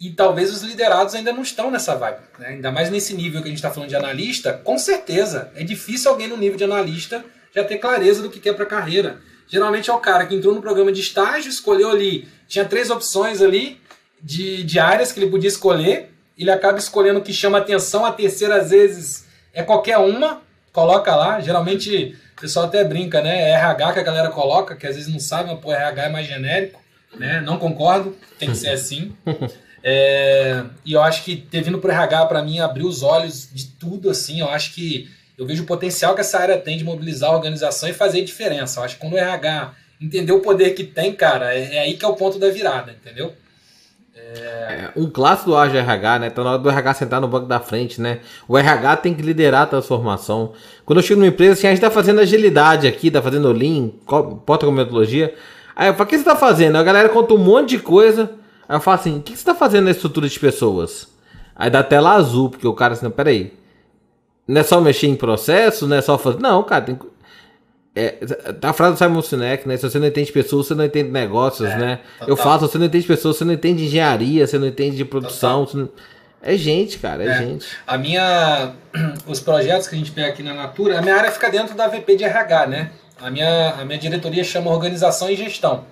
e 0.00 0.10
talvez 0.10 0.54
os 0.54 0.62
liderados 0.62 1.12
ainda 1.16 1.32
não 1.32 1.42
estão 1.42 1.72
nessa 1.72 1.96
vibe. 1.96 2.20
Né? 2.38 2.48
Ainda 2.50 2.70
mais 2.70 2.88
nesse 2.88 3.14
nível 3.14 3.42
que 3.42 3.48
a 3.48 3.50
gente 3.50 3.58
está 3.58 3.70
falando 3.70 3.88
de 3.88 3.96
analista, 3.96 4.52
com 4.52 4.78
certeza 4.78 5.50
é 5.56 5.64
difícil 5.64 6.08
alguém 6.08 6.28
no 6.28 6.36
nível 6.36 6.56
de 6.56 6.62
analista 6.62 7.24
já 7.52 7.64
ter 7.64 7.78
clareza 7.78 8.22
do 8.22 8.30
que 8.30 8.38
quer 8.38 8.54
para 8.54 8.64
carreira. 8.64 9.20
Geralmente 9.48 9.90
é 9.90 9.92
o 9.92 9.98
cara 9.98 10.24
que 10.24 10.36
entrou 10.36 10.54
no 10.54 10.62
programa 10.62 10.92
de 10.92 11.00
estágio, 11.00 11.50
escolheu 11.50 11.90
ali, 11.90 12.28
tinha 12.46 12.64
três 12.64 12.90
opções 12.90 13.42
ali 13.42 13.80
de, 14.22 14.62
de 14.62 14.78
áreas 14.78 15.10
que 15.10 15.18
ele 15.18 15.30
podia 15.30 15.48
escolher, 15.48 16.10
ele 16.42 16.50
acaba 16.50 16.78
escolhendo 16.78 17.18
o 17.18 17.22
que 17.22 17.32
chama 17.32 17.58
atenção, 17.58 18.04
a 18.04 18.12
terceira 18.12 18.56
às 18.56 18.70
vezes 18.70 19.26
é 19.52 19.62
qualquer 19.62 19.98
uma, 19.98 20.40
coloca 20.72 21.14
lá, 21.14 21.40
geralmente 21.40 22.16
o 22.36 22.40
pessoal 22.40 22.66
até 22.66 22.82
brinca, 22.82 23.20
né? 23.20 23.50
É 23.50 23.52
RH 23.52 23.92
que 23.92 23.98
a 23.98 24.04
galera 24.04 24.30
coloca, 24.30 24.74
que 24.74 24.86
às 24.86 24.96
vezes 24.96 25.12
não 25.12 25.20
sabe, 25.20 25.50
mas 25.50 25.60
pô, 25.60 25.72
RH 25.72 26.04
é 26.04 26.08
mais 26.08 26.26
genérico, 26.26 26.80
né? 27.18 27.40
Não 27.40 27.58
concordo, 27.58 28.16
tem 28.38 28.50
que 28.50 28.56
ser 28.56 28.70
assim. 28.70 29.14
É, 29.82 30.62
e 30.84 30.92
eu 30.92 31.02
acho 31.02 31.24
que 31.24 31.34
ter 31.34 31.62
vindo 31.62 31.78
pro 31.78 31.90
RH 31.90 32.26
para 32.26 32.42
mim 32.42 32.60
abriu 32.60 32.86
os 32.86 33.02
olhos 33.02 33.48
de 33.50 33.66
tudo 33.66 34.10
assim. 34.10 34.40
Eu 34.40 34.50
acho 34.50 34.74
que 34.74 35.10
eu 35.38 35.46
vejo 35.46 35.62
o 35.62 35.66
potencial 35.66 36.14
que 36.14 36.20
essa 36.20 36.38
área 36.38 36.58
tem 36.58 36.76
de 36.76 36.84
mobilizar 36.84 37.30
a 37.30 37.34
organização 37.34 37.88
e 37.88 37.94
fazer 37.94 38.22
diferença. 38.22 38.78
Eu 38.78 38.84
acho 38.84 38.96
que 38.96 39.00
quando 39.00 39.14
o 39.14 39.18
RH 39.18 39.72
entender 40.00 40.32
o 40.32 40.40
poder 40.40 40.72
que 40.72 40.84
tem, 40.84 41.14
cara, 41.14 41.54
é, 41.54 41.76
é 41.76 41.78
aí 41.80 41.96
que 41.96 42.04
é 42.04 42.08
o 42.08 42.14
ponto 42.14 42.38
da 42.38 42.50
virada, 42.50 42.92
entendeu? 42.92 43.34
É... 44.36 44.90
um 44.96 45.08
clássico 45.10 45.50
do 45.50 45.56
RH, 45.56 46.18
né? 46.18 46.30
Tá 46.30 46.44
na 46.44 46.50
hora 46.50 46.58
do 46.58 46.68
RH 46.68 46.94
sentar 46.94 47.20
no 47.20 47.28
banco 47.28 47.46
da 47.46 47.58
frente, 47.58 48.00
né? 48.00 48.20
O 48.46 48.56
RH 48.56 48.96
tem 48.98 49.14
que 49.14 49.22
liderar 49.22 49.62
a 49.62 49.66
transformação. 49.66 50.52
Quando 50.84 50.98
eu 50.98 51.02
chego 51.02 51.20
numa 51.20 51.28
empresa, 51.28 51.52
assim, 51.52 51.66
a 51.66 51.70
gente 51.70 51.80
tá 51.80 51.90
fazendo 51.90 52.20
agilidade 52.20 52.86
aqui, 52.86 53.10
tá 53.10 53.20
fazendo 53.20 53.52
Lean, 53.52 53.88
porta 54.46 54.66
com 54.66 54.72
metodologia. 54.72 55.34
Aí 55.74 55.88
eu 55.88 55.94
falo, 55.94 56.04
o 56.04 56.06
que 56.08 56.18
você 56.18 56.24
tá 56.24 56.36
fazendo? 56.36 56.76
A 56.76 56.82
galera 56.82 57.08
conta 57.08 57.34
um 57.34 57.38
monte 57.38 57.70
de 57.70 57.78
coisa. 57.78 58.30
Aí 58.68 58.76
eu 58.76 58.80
falo 58.80 58.96
assim, 58.96 59.18
o 59.18 59.22
que 59.22 59.36
você 59.36 59.44
tá 59.44 59.54
fazendo 59.54 59.86
na 59.86 59.90
estrutura 59.90 60.28
de 60.28 60.38
pessoas? 60.38 61.08
Aí 61.56 61.68
dá 61.70 61.82
tela 61.82 62.12
azul, 62.12 62.50
porque 62.50 62.66
o 62.66 62.74
cara 62.74 62.94
assim, 62.94 63.10
peraí. 63.10 63.52
Não 64.46 64.60
é 64.60 64.64
só 64.64 64.80
mexer 64.80 65.06
em 65.06 65.14
processo, 65.14 65.86
não 65.86 65.96
é 65.96 66.00
só 66.00 66.18
fazer. 66.18 66.40
Não, 66.40 66.62
cara, 66.62 66.84
tem 66.84 66.98
é, 67.94 68.18
a 68.62 68.72
frase 68.72 68.94
do 68.94 68.98
Simon 68.98 69.22
Sinek, 69.22 69.66
né? 69.66 69.76
Se 69.76 69.88
você 69.88 69.98
não 69.98 70.06
entende 70.06 70.30
pessoas, 70.30 70.66
você 70.66 70.74
não 70.74 70.84
entende 70.84 71.10
negócios, 71.10 71.68
é, 71.68 71.76
né? 71.76 72.00
Total. 72.18 72.28
Eu 72.28 72.36
falo, 72.36 72.60
se 72.60 72.72
você 72.72 72.78
não 72.78 72.86
entende 72.86 73.06
pessoas, 73.06 73.36
você 73.36 73.44
não 73.44 73.52
entende 73.52 73.84
engenharia, 73.84 74.46
você 74.46 74.58
não 74.58 74.68
entende 74.68 74.96
de 74.96 75.04
produção. 75.04 75.66
Não... 75.74 75.88
É 76.42 76.56
gente, 76.56 76.98
cara, 76.98 77.24
é, 77.24 77.28
é, 77.28 77.38
gente. 77.38 77.66
A 77.86 77.98
minha. 77.98 78.72
Os 79.26 79.40
projetos 79.40 79.88
que 79.88 79.94
a 79.94 79.98
gente 79.98 80.12
pega 80.12 80.28
aqui 80.28 80.42
na 80.42 80.54
Natura, 80.54 80.98
a 80.98 81.02
minha 81.02 81.16
área 81.16 81.30
fica 81.30 81.50
dentro 81.50 81.74
da 81.74 81.88
VP 81.88 82.16
de 82.16 82.24
RH, 82.24 82.66
né? 82.68 82.90
A 83.20 83.30
minha, 83.30 83.70
a 83.72 83.84
minha 83.84 83.98
diretoria 83.98 84.42
chama 84.44 84.70
Organização 84.70 85.28
e 85.28 85.36
Gestão. 85.36 85.84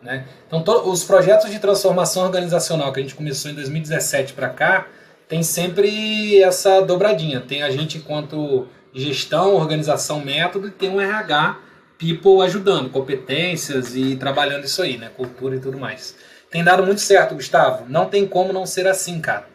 Né? 0.00 0.24
Então, 0.46 0.62
to, 0.62 0.88
os 0.88 1.04
projetos 1.04 1.50
de 1.50 1.58
transformação 1.58 2.24
organizacional 2.24 2.90
que 2.92 3.00
a 3.00 3.02
gente 3.02 3.14
começou 3.14 3.50
em 3.50 3.54
2017 3.54 4.32
para 4.32 4.48
cá, 4.48 4.86
tem 5.28 5.42
sempre 5.42 6.42
essa 6.42 6.80
dobradinha. 6.80 7.40
Tem 7.40 7.62
a 7.62 7.70
gente 7.70 7.98
enquanto 7.98 8.66
gestão, 8.94 9.54
organização, 9.54 10.20
método 10.20 10.68
e 10.68 10.70
tem 10.70 10.90
um 10.90 11.00
RH, 11.00 11.58
people 11.98 12.42
ajudando, 12.42 12.90
competências 12.90 13.94
e 13.94 14.16
trabalhando 14.16 14.64
isso 14.64 14.82
aí, 14.82 14.96
né? 14.96 15.10
Cultura 15.16 15.56
e 15.56 15.60
tudo 15.60 15.78
mais. 15.78 16.16
Tem 16.50 16.64
dado 16.64 16.84
muito 16.84 17.00
certo, 17.00 17.34
Gustavo. 17.34 17.84
Não 17.88 18.06
tem 18.06 18.26
como 18.26 18.52
não 18.52 18.66
ser 18.66 18.86
assim, 18.86 19.20
cara. 19.20 19.46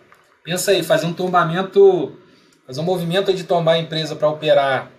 Pensa 0.44 0.72
aí, 0.72 0.84
fazer 0.84 1.06
um 1.06 1.14
tombamento, 1.14 2.16
fazer 2.66 2.80
um 2.80 2.84
movimento 2.84 3.34
de 3.34 3.44
tombar 3.44 3.76
a 3.76 3.80
empresa 3.80 4.16
para 4.16 4.30
operar 4.30 4.92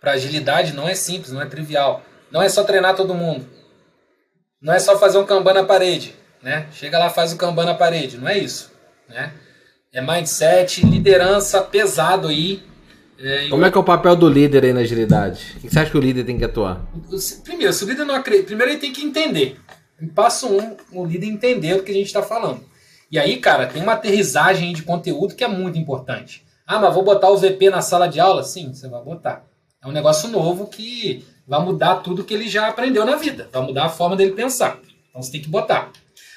para 0.00 0.12
agilidade 0.12 0.72
não 0.72 0.88
é 0.88 0.94
simples, 0.94 1.30
não 1.30 1.42
é 1.42 1.46
trivial. 1.46 2.02
Não 2.30 2.42
é 2.42 2.48
só 2.48 2.64
treinar 2.64 2.96
todo 2.96 3.14
mundo. 3.14 3.46
Não 4.60 4.72
é 4.72 4.78
só 4.78 4.98
fazer 4.98 5.18
um 5.18 5.26
Kanban 5.26 5.52
na 5.52 5.64
parede, 5.64 6.14
né? 6.42 6.66
Chega 6.72 6.98
lá, 6.98 7.10
faz 7.10 7.32
o 7.32 7.36
Kanban 7.36 7.64
na 7.64 7.74
parede, 7.74 8.16
não 8.16 8.28
é 8.28 8.38
isso, 8.38 8.72
né? 9.08 9.32
É 9.92 10.00
mindset, 10.00 10.84
liderança 10.86 11.62
pesado 11.62 12.28
aí, 12.28 12.62
é, 13.22 13.48
Como 13.48 13.64
é 13.64 13.70
que 13.70 13.76
é 13.76 13.80
o 13.80 13.84
papel 13.84 14.16
do 14.16 14.28
líder 14.28 14.64
aí 14.64 14.72
na 14.72 14.80
agilidade? 14.80 15.54
O 15.56 15.60
que 15.60 15.70
você 15.70 15.78
acha 15.78 15.90
que 15.90 15.98
o 15.98 16.00
líder 16.00 16.24
tem 16.24 16.38
que 16.38 16.44
atuar? 16.44 16.86
Primeiro, 17.44 17.72
se 17.72 17.84
o 17.84 17.88
líder 17.88 18.04
não 18.04 18.14
acredita, 18.14 18.46
primeiro 18.46 18.72
ele 18.72 18.80
tem 18.80 18.92
que 18.92 19.04
entender. 19.04 19.58
Passo 20.14 20.48
um, 20.48 20.76
o 20.92 21.04
líder 21.04 21.26
entender 21.26 21.74
o 21.74 21.82
que 21.82 21.90
a 21.90 21.94
gente 21.94 22.06
está 22.06 22.22
falando. 22.22 22.62
E 23.10 23.18
aí, 23.18 23.38
cara, 23.38 23.66
tem 23.66 23.82
uma 23.82 23.92
aterrissagem 23.92 24.72
de 24.72 24.82
conteúdo 24.82 25.34
que 25.34 25.44
é 25.44 25.48
muito 25.48 25.78
importante. 25.78 26.44
Ah, 26.66 26.78
mas 26.78 26.94
vou 26.94 27.02
botar 27.02 27.28
o 27.30 27.36
VP 27.36 27.68
na 27.68 27.82
sala 27.82 28.06
de 28.06 28.20
aula? 28.20 28.44
Sim, 28.44 28.72
você 28.72 28.88
vai 28.88 29.02
botar. 29.02 29.44
É 29.82 29.88
um 29.88 29.92
negócio 29.92 30.28
novo 30.28 30.68
que 30.68 31.24
vai 31.46 31.60
mudar 31.60 31.96
tudo 31.96 32.22
que 32.22 32.32
ele 32.32 32.48
já 32.48 32.68
aprendeu 32.68 33.04
na 33.04 33.16
vida. 33.16 33.48
Vai 33.52 33.62
mudar 33.62 33.86
a 33.86 33.88
forma 33.88 34.14
dele 34.14 34.32
pensar. 34.32 34.78
Então 35.08 35.20
você 35.20 35.32
tem 35.32 35.42
que 35.42 35.48
botar. 35.48 35.90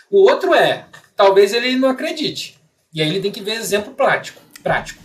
O 0.10 0.28
outro 0.28 0.54
é, 0.54 0.86
talvez 1.16 1.54
ele 1.54 1.76
não 1.76 1.90
acredite. 1.90 2.58
E 2.92 3.02
aí 3.02 3.10
ele 3.10 3.22
tem 3.22 3.32
que 3.32 3.42
ver 3.42 3.54
exemplo 3.54 3.94
prático. 3.94 4.42
prático. 4.64 5.03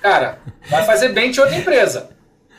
Cara, 0.00 0.38
vai 0.68 0.84
fazer 0.84 1.08
bem 1.08 1.30
de 1.30 1.40
outra 1.40 1.56
empresa. 1.56 2.10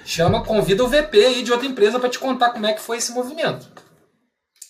Chama, 0.05 0.43
convida 0.43 0.83
o 0.83 0.87
VP 0.87 1.17
aí 1.17 1.43
de 1.43 1.51
outra 1.51 1.67
empresa 1.67 1.99
para 1.99 2.09
te 2.09 2.19
contar 2.19 2.49
como 2.49 2.65
é 2.65 2.73
que 2.73 2.81
foi 2.81 2.97
esse 2.97 3.13
movimento. 3.13 3.67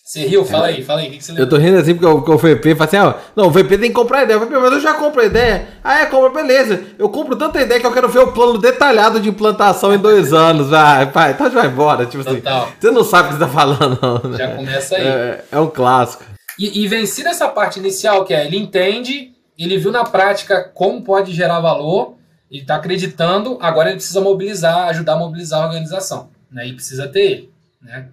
Você 0.04 0.26
riu? 0.26 0.44
Fala 0.44 0.66
aí, 0.66 0.84
fala 0.84 1.00
aí. 1.00 1.10
Que, 1.10 1.18
que? 1.18 1.40
Eu 1.40 1.48
tô 1.48 1.56
rindo 1.56 1.78
assim 1.78 1.94
porque 1.94 2.06
o, 2.06 2.34
o 2.34 2.38
VP 2.38 2.74
fala 2.74 2.84
assim: 2.84 2.98
ó, 2.98 3.14
não, 3.34 3.46
o 3.46 3.50
VP 3.50 3.78
tem 3.78 3.88
que 3.88 3.94
comprar 3.94 4.22
ideia. 4.22 4.38
O 4.38 4.44
VP, 4.44 4.54
mas 4.58 4.72
eu 4.74 4.80
já 4.80 4.94
compro 4.94 5.22
a 5.22 5.24
ideia. 5.24 5.66
Ah, 5.82 6.02
é, 6.02 6.06
compra, 6.06 6.42
beleza. 6.42 6.84
Eu 6.98 7.08
compro 7.08 7.34
tanta 7.34 7.60
ideia 7.60 7.80
que 7.80 7.86
eu 7.86 7.92
quero 7.92 8.08
ver 8.08 8.18
o 8.18 8.30
plano 8.30 8.58
detalhado 8.58 9.18
de 9.18 9.30
implantação 9.30 9.94
em 9.94 9.98
dois 9.98 10.30
anos. 10.34 10.68
Vai, 10.68 11.10
pai, 11.10 11.30
então 11.32 11.50
vai 11.50 11.66
embora. 11.66 12.04
Tipo 12.04 12.20
assim, 12.20 12.36
Total. 12.40 12.64
assim, 12.64 12.72
você 12.78 12.90
não 12.90 13.02
sabe 13.02 13.28
o 13.28 13.32
que 13.32 13.38
você 13.38 13.44
tá 13.44 13.50
falando, 13.50 13.98
não. 14.00 14.30
Né? 14.30 14.38
Já 14.38 14.54
começa 14.54 14.94
aí. 14.94 15.06
É, 15.06 15.44
é 15.50 15.58
um 15.58 15.68
clássico. 15.68 16.22
E, 16.58 16.84
e 16.84 16.86
vencer 16.86 17.26
essa 17.26 17.48
parte 17.48 17.80
inicial, 17.80 18.26
que 18.26 18.34
é 18.34 18.46
ele 18.46 18.58
entende, 18.58 19.32
ele 19.58 19.78
viu 19.78 19.90
na 19.90 20.04
prática 20.04 20.70
como 20.74 21.02
pode 21.02 21.32
gerar 21.32 21.60
valor 21.60 22.14
ele 22.54 22.62
está 22.62 22.76
acreditando, 22.76 23.58
agora 23.60 23.88
ele 23.88 23.96
precisa 23.96 24.20
mobilizar, 24.20 24.88
ajudar 24.88 25.14
a 25.14 25.18
mobilizar 25.18 25.62
a 25.62 25.66
organização. 25.66 26.30
Né? 26.50 26.68
E 26.68 26.72
precisa 26.72 27.08
ter 27.08 27.20
ele. 27.20 27.52
Né? 27.82 28.08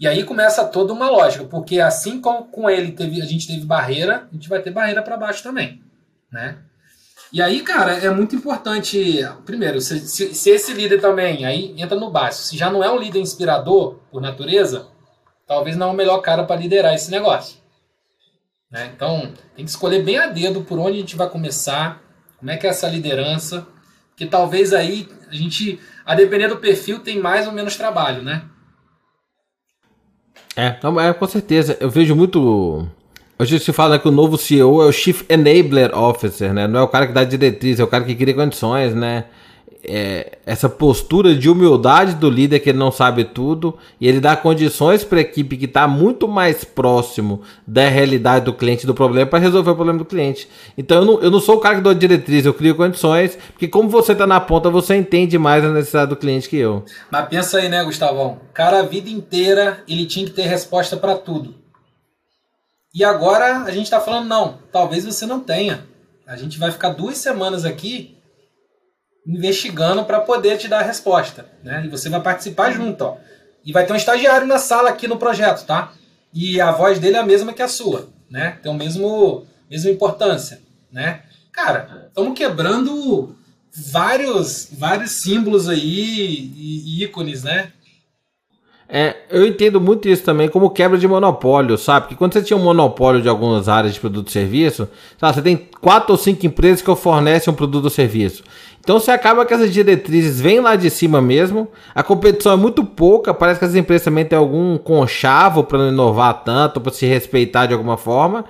E 0.00 0.08
aí 0.08 0.24
começa 0.24 0.64
toda 0.64 0.92
uma 0.92 1.08
lógica, 1.08 1.44
porque 1.44 1.78
assim 1.78 2.20
como 2.20 2.46
com 2.46 2.68
ele 2.68 2.90
teve, 2.90 3.22
a 3.22 3.24
gente 3.24 3.46
teve 3.46 3.64
barreira, 3.64 4.26
a 4.28 4.34
gente 4.34 4.48
vai 4.48 4.60
ter 4.60 4.72
barreira 4.72 5.00
para 5.00 5.16
baixo 5.16 5.42
também, 5.44 5.80
né? 6.30 6.58
E 7.32 7.40
aí, 7.40 7.62
cara, 7.62 7.92
é 7.92 8.10
muito 8.10 8.36
importante, 8.36 9.20
primeiro, 9.46 9.80
se, 9.80 10.00
se, 10.00 10.34
se, 10.34 10.50
esse 10.50 10.72
líder 10.72 11.00
também, 11.00 11.44
aí 11.44 11.74
entra 11.76 11.98
no 11.98 12.10
básico, 12.10 12.48
se 12.48 12.56
já 12.56 12.70
não 12.70 12.82
é 12.82 12.90
um 12.90 12.98
líder 12.98 13.20
inspirador 13.20 13.98
por 14.10 14.20
natureza, 14.20 14.86
talvez 15.46 15.76
não 15.76 15.88
é 15.88 15.90
o 15.90 15.96
melhor 15.96 16.18
cara 16.18 16.44
para 16.44 16.60
liderar 16.60 16.94
esse 16.94 17.10
negócio. 17.10 17.56
Né? 18.70 18.90
Então, 18.94 19.32
tem 19.56 19.64
que 19.64 19.70
escolher 19.70 20.02
bem 20.02 20.18
a 20.18 20.26
dedo 20.26 20.62
por 20.62 20.78
onde 20.78 20.98
a 20.98 21.00
gente 21.00 21.16
vai 21.16 21.28
começar, 21.28 22.02
como 22.38 22.50
é 22.50 22.56
que 22.56 22.66
é 22.66 22.70
essa 22.70 22.88
liderança, 22.88 23.66
que 24.16 24.26
talvez 24.26 24.72
aí 24.72 25.08
a 25.30 25.34
gente, 25.34 25.78
a 26.04 26.14
depender 26.14 26.48
do 26.48 26.56
perfil, 26.56 27.00
tem 27.00 27.18
mais 27.18 27.46
ou 27.46 27.52
menos 27.52 27.76
trabalho, 27.76 28.22
né? 28.22 28.42
É, 30.56 30.66
é 30.66 31.12
com 31.12 31.26
certeza. 31.26 31.76
Eu 31.80 31.90
vejo 31.90 32.14
muito. 32.14 32.88
Hoje 33.38 33.58
se 33.58 33.72
fala 33.72 33.98
que 33.98 34.06
o 34.06 34.12
novo 34.12 34.38
CEO 34.38 34.80
é 34.80 34.86
o 34.86 34.92
Chief 34.92 35.22
Enabler 35.28 35.96
Officer, 35.96 36.54
né? 36.54 36.68
Não 36.68 36.80
é 36.80 36.82
o 36.82 36.88
cara 36.88 37.06
que 37.06 37.12
dá 37.12 37.24
diretriz, 37.24 37.80
é 37.80 37.84
o 37.84 37.88
cara 37.88 38.04
que 38.04 38.14
cria 38.14 38.32
condições, 38.32 38.94
né? 38.94 39.24
É, 39.86 40.38
essa 40.46 40.68
postura 40.68 41.34
de 41.34 41.48
humildade 41.48 42.14
do 42.14 42.30
líder 42.30 42.60
que 42.60 42.70
ele 42.70 42.78
não 42.78 42.90
sabe 42.90 43.24
tudo 43.24 43.76
e 44.00 44.08
ele 44.08 44.20
dá 44.20 44.36
condições 44.36 45.04
para 45.04 45.18
a 45.18 45.20
equipe 45.20 45.56
que 45.56 45.66
está 45.66 45.86
muito 45.86 46.26
mais 46.26 46.64
próximo 46.64 47.42
da 47.66 47.88
realidade 47.88 48.46
do 48.46 48.52
cliente 48.52 48.86
do 48.86 48.94
problema 48.94 49.28
para 49.28 49.38
resolver 49.38 49.70
o 49.70 49.74
problema 49.74 49.98
do 49.98 50.04
cliente. 50.04 50.48
Então 50.76 50.98
eu 50.98 51.04
não, 51.04 51.20
eu 51.20 51.30
não 51.30 51.40
sou 51.40 51.56
o 51.56 51.60
cara 51.60 51.76
que 51.76 51.82
dou 51.82 51.94
diretriz, 51.94 52.46
eu 52.46 52.54
crio 52.54 52.74
condições, 52.74 53.36
porque 53.52 53.68
como 53.68 53.88
você 53.88 54.12
está 54.12 54.26
na 54.26 54.40
ponta, 54.40 54.70
você 54.70 54.96
entende 54.96 55.38
mais 55.38 55.64
a 55.64 55.70
necessidade 55.70 56.10
do 56.10 56.16
cliente 56.16 56.48
que 56.48 56.56
eu. 56.56 56.84
Mas 57.10 57.28
pensa 57.28 57.58
aí, 57.58 57.68
né, 57.68 57.84
Gustavão? 57.84 58.38
Cara, 58.52 58.80
a 58.80 58.82
vida 58.82 59.10
inteira 59.10 59.82
ele 59.86 60.06
tinha 60.06 60.24
que 60.24 60.32
ter 60.32 60.42
resposta 60.42 60.96
para 60.96 61.14
tudo. 61.16 61.54
E 62.94 63.02
agora 63.04 63.64
a 63.64 63.70
gente 63.70 63.84
está 63.84 64.00
falando, 64.00 64.28
não, 64.28 64.58
talvez 64.72 65.04
você 65.04 65.26
não 65.26 65.40
tenha. 65.40 65.84
A 66.26 66.36
gente 66.36 66.58
vai 66.58 66.70
ficar 66.70 66.90
duas 66.90 67.18
semanas 67.18 67.64
aqui 67.64 68.16
investigando 69.26 70.04
para 70.04 70.20
poder 70.20 70.58
te 70.58 70.68
dar 70.68 70.80
a 70.80 70.86
resposta, 70.86 71.46
né? 71.62 71.82
E 71.84 71.88
você 71.88 72.08
vai 72.08 72.20
participar 72.20 72.70
junto, 72.70 73.02
ó. 73.04 73.16
E 73.64 73.72
vai 73.72 73.86
ter 73.86 73.92
um 73.92 73.96
estagiário 73.96 74.46
na 74.46 74.58
sala 74.58 74.90
aqui 74.90 75.08
no 75.08 75.16
projeto, 75.16 75.64
tá? 75.64 75.92
E 76.32 76.60
a 76.60 76.70
voz 76.70 76.98
dele 76.98 77.16
é 77.16 77.20
a 77.20 77.26
mesma 77.26 77.52
que 77.52 77.62
a 77.62 77.68
sua, 77.68 78.08
né? 78.30 78.58
Tem 78.62 78.70
o 78.70 78.74
mesmo 78.74 79.46
mesma 79.70 79.90
importância, 79.90 80.60
né? 80.92 81.22
Cara, 81.50 82.06
estamos 82.08 82.36
quebrando 82.36 83.34
vários 83.90 84.68
vários 84.72 85.12
símbolos 85.12 85.68
aí 85.68 86.52
e 86.54 87.02
ícones, 87.02 87.42
né? 87.42 87.72
É, 88.86 89.16
eu 89.30 89.46
entendo 89.46 89.80
muito 89.80 90.08
isso 90.08 90.22
também 90.22 90.48
como 90.48 90.70
quebra 90.70 90.98
de 90.98 91.08
monopólio, 91.08 91.78
sabe? 91.78 92.02
Porque 92.02 92.16
quando 92.16 92.34
você 92.34 92.42
tinha 92.42 92.56
um 92.56 92.62
monopólio 92.62 93.22
de 93.22 93.28
algumas 93.28 93.68
áreas 93.68 93.94
de 93.94 94.00
produto 94.00 94.28
e 94.28 94.32
serviço, 94.32 94.88
sabe? 95.18 95.34
você 95.34 95.42
tem 95.42 95.56
quatro 95.80 96.12
ou 96.12 96.18
cinco 96.18 96.44
empresas 96.44 96.82
que 96.82 96.94
fornecem 96.94 97.52
um 97.52 97.56
produto 97.56 97.84
ou 97.84 97.90
serviço. 97.90 98.44
Então 98.84 99.00
você 99.00 99.10
acaba 99.10 99.46
que 99.46 99.54
essas 99.54 99.72
diretrizes 99.72 100.38
vêm 100.38 100.60
lá 100.60 100.76
de 100.76 100.90
cima 100.90 101.20
mesmo, 101.20 101.66
a 101.94 102.02
competição 102.02 102.52
é 102.52 102.56
muito 102.56 102.84
pouca, 102.84 103.32
parece 103.32 103.58
que 103.58 103.64
as 103.64 103.74
empresas 103.74 104.04
também 104.04 104.26
têm 104.26 104.38
algum 104.38 104.76
conchavo 104.76 105.64
para 105.64 105.78
não 105.78 105.88
inovar 105.88 106.44
tanto, 106.44 106.82
para 106.82 106.92
se 106.92 107.06
respeitar 107.06 107.64
de 107.64 107.72
alguma 107.72 107.96
forma. 107.96 108.44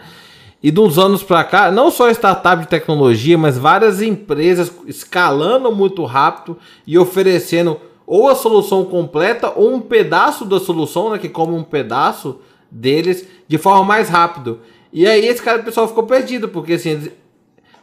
E 0.60 0.72
de 0.72 0.80
uns 0.80 0.98
anos 0.98 1.22
para 1.22 1.44
cá, 1.44 1.70
não 1.70 1.88
só 1.88 2.10
startup 2.10 2.62
de 2.62 2.68
tecnologia, 2.68 3.38
mas 3.38 3.56
várias 3.56 4.02
empresas 4.02 4.72
escalando 4.86 5.70
muito 5.70 6.04
rápido 6.04 6.58
e 6.84 6.98
oferecendo 6.98 7.78
ou 8.04 8.28
a 8.28 8.34
solução 8.34 8.84
completa 8.84 9.52
ou 9.54 9.72
um 9.72 9.80
pedaço 9.80 10.44
da 10.44 10.58
solução, 10.58 11.10
né, 11.10 11.18
que 11.18 11.28
come 11.28 11.54
um 11.54 11.62
pedaço 11.62 12.40
deles 12.68 13.24
de 13.46 13.56
forma 13.56 13.84
mais 13.84 14.08
rápido. 14.08 14.58
E 14.92 15.06
aí 15.06 15.26
esse 15.26 15.42
cara, 15.42 15.60
o 15.60 15.64
pessoal 15.64 15.86
ficou 15.86 16.04
perdido, 16.04 16.48
porque 16.48 16.72
assim, 16.72 17.10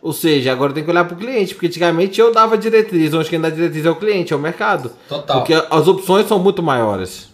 ou 0.02 0.12
seja, 0.12 0.52
agora 0.52 0.74
tem 0.74 0.84
que 0.84 0.90
olhar 0.90 1.06
para 1.06 1.16
o 1.16 1.18
cliente, 1.18 1.54
porque 1.54 1.68
antigamente 1.68 2.20
eu 2.20 2.34
dava 2.34 2.58
diretriz, 2.58 3.14
hoje 3.14 3.30
quem 3.30 3.40
dá 3.40 3.50
diretriz 3.50 3.86
é 3.86 3.90
o 3.90 3.96
cliente, 3.96 4.34
é 4.34 4.36
o 4.36 4.40
mercado. 4.40 4.92
Total. 5.08 5.38
Porque 5.38 5.54
as 5.54 5.88
opções 5.88 6.28
são 6.28 6.40
muito 6.40 6.64
maiores. 6.64 7.30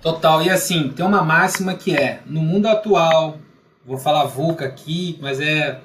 Total. 0.00 0.42
E 0.42 0.48
assim, 0.48 0.88
tem 0.88 1.04
uma 1.04 1.22
máxima 1.22 1.74
que 1.74 1.94
é, 1.94 2.20
no 2.26 2.40
mundo 2.40 2.66
atual, 2.66 3.38
vou 3.84 3.98
falar 3.98 4.24
VUCA 4.24 4.64
aqui, 4.64 5.18
mas 5.20 5.40
é 5.40 5.80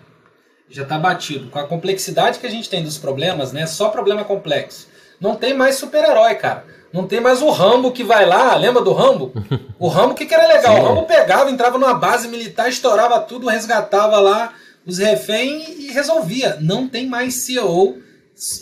já 0.70 0.84
está 0.84 1.00
batido. 1.00 1.50
Com 1.50 1.60
a 1.60 1.64
complexidade 1.64 2.40
que 2.40 2.46
a 2.46 2.50
gente 2.50 2.70
tem 2.70 2.84
dos 2.84 2.98
problemas, 2.98 3.54
né? 3.54 3.66
Só 3.66 3.90
problema 3.90 4.24
complexo. 4.24 4.88
Não 5.20 5.36
tem 5.36 5.54
mais 5.54 5.76
super-herói, 5.76 6.36
cara. 6.36 6.66
Não 6.92 7.08
tem 7.08 7.20
mais 7.20 7.42
o 7.42 7.50
Rambo 7.50 7.92
que 7.92 8.04
vai 8.04 8.26
lá, 8.26 8.56
lembra 8.56 8.82
do 8.82 8.94
Rambo? 8.94 9.32
O 9.80 9.90
Rambo, 9.90 10.14
o 10.14 10.16
que, 10.16 10.26
que 10.26 10.34
era 10.34 10.48
legal? 10.48 10.76
Sim. 10.76 10.82
O 10.82 10.86
Rambo 10.86 11.04
pegava, 11.04 11.52
entrava 11.52 11.78
numa 11.78 11.94
base 11.94 12.28
militar, 12.28 12.68
estourava 12.68 13.20
tudo, 13.20 13.48
resgatava 13.48 14.20
lá 14.20 14.52
os 14.88 14.98
reféns 14.98 15.68
e 15.78 15.92
resolvia. 15.92 16.58
Não 16.62 16.88
tem 16.88 17.08
mais 17.08 17.36
CEO 17.36 17.98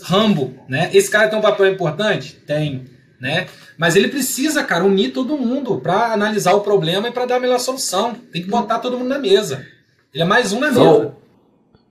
Rambo, 0.03 0.53
né? 0.67 0.89
Esse 0.93 1.09
cara 1.09 1.27
tem 1.27 1.37
um 1.37 1.41
papel 1.41 1.67
importante? 1.71 2.33
Tem, 2.47 2.85
né? 3.19 3.47
Mas 3.77 3.95
ele 3.95 4.07
precisa, 4.07 4.63
cara, 4.63 4.83
unir 4.83 5.11
todo 5.11 5.37
mundo 5.37 5.77
para 5.77 6.13
analisar 6.13 6.53
o 6.53 6.61
problema 6.61 7.09
e 7.09 7.11
para 7.11 7.25
dar 7.25 7.35
a 7.35 7.39
melhor 7.39 7.59
solução. 7.59 8.15
Tem 8.31 8.41
que 8.41 8.49
botar 8.49 8.79
todo 8.79 8.97
mundo 8.97 9.09
na 9.09 9.19
mesa. 9.19 9.65
Ele 10.13 10.23
é 10.23 10.25
mais 10.25 10.51
um 10.53 10.59
na 10.59 10.67
mesa. 10.71 11.13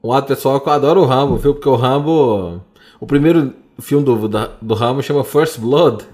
Um 0.03 0.09
lado 0.09 0.27
pessoal 0.27 0.61
que 0.61 0.69
eu 0.69 0.73
adoro 0.73 1.03
o 1.03 1.07
Rambo, 1.07 1.37
viu? 1.37 1.55
Porque 1.55 1.69
o 1.69 1.77
Rambo. 1.77 2.63
O 2.99 3.07
primeiro 3.07 3.55
filme 3.81 4.05
do, 4.05 4.29
do, 4.29 4.51
do 4.61 4.75
Rambo 4.75 5.03
chama 5.03 5.23
First 5.23 5.59
Blood, 5.59 6.05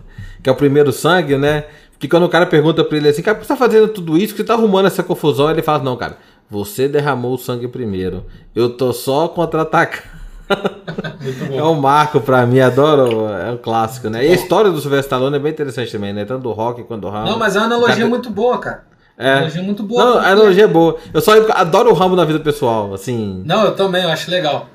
que 0.43 0.49
é 0.49 0.53
o 0.53 0.57
primeiro 0.57 0.93
sangue, 0.93 1.37
né? 1.37 1.67
Que 2.01 2.09
quando 2.09 2.25
o 2.25 2.29
cara 2.29 2.47
pergunta 2.47 2.83
pra 2.83 2.97
ele 2.97 3.09
assim, 3.09 3.23
cara, 3.23 3.37
por 3.37 3.43
que 3.43 3.47
você 3.47 3.53
tá 3.53 3.57
fazendo 3.57 3.87
tudo 3.89 4.17
isso? 4.17 4.33
Que 4.33 4.39
você 4.39 4.47
tá 4.47 4.55
arrumando 4.55 4.87
essa 4.87 5.03
confusão? 5.03 5.51
Ele 5.51 5.63
fala, 5.63 5.85
não, 5.85 5.97
cara, 5.97 6.19
você 6.51 6.89
derramou 6.89 7.35
o 7.35 7.39
sangue 7.39 7.69
primeiro. 7.69 8.27
Eu 8.55 8.71
tô 8.71 8.93
só 8.93 9.29
contra-atacando. 9.29 10.21
é 11.55 11.63
um 11.63 11.75
marco 11.75 12.21
pra 12.21 12.45
mim, 12.45 12.59
adoro, 12.59 13.29
é 13.29 13.53
um 13.53 13.57
clássico, 13.57 14.11
né? 14.11 14.27
E 14.27 14.31
a 14.31 14.35
história 14.35 14.69
do 14.69 14.81
Sylvester 14.81 15.05
Stallone 15.05 15.37
é 15.37 15.39
bem 15.39 15.53
interessante 15.53 15.93
também, 15.93 16.13
né? 16.13 16.25
Tanto 16.25 16.43
do 16.43 16.53
rock 16.53 16.83
quanto 16.83 17.03
do 17.03 17.09
Rambo. 17.09 17.31
Não, 17.31 17.39
mas 17.39 17.55
é 17.55 17.61
uma 17.61 17.67
analogia 17.67 17.97
cara... 17.97 18.09
muito 18.09 18.31
boa, 18.31 18.59
cara. 18.59 18.85
É. 19.17 19.33
Analogia 19.35 19.63
muito 19.63 19.83
boa. 19.85 20.05
Não, 20.05 20.19
a 20.19 20.27
analogia 20.27 20.65
é 20.65 20.67
boa. 20.67 20.97
Eu 21.15 21.21
só 21.21 21.33
adoro 21.53 21.91
o 21.91 21.95
Rambo 21.95 22.17
na 22.17 22.25
vida 22.25 22.41
pessoal, 22.41 22.93
assim. 22.93 23.43
Não, 23.47 23.65
eu 23.65 23.77
também, 23.77 24.03
eu 24.03 24.11
acho 24.11 24.29
legal. 24.29 24.69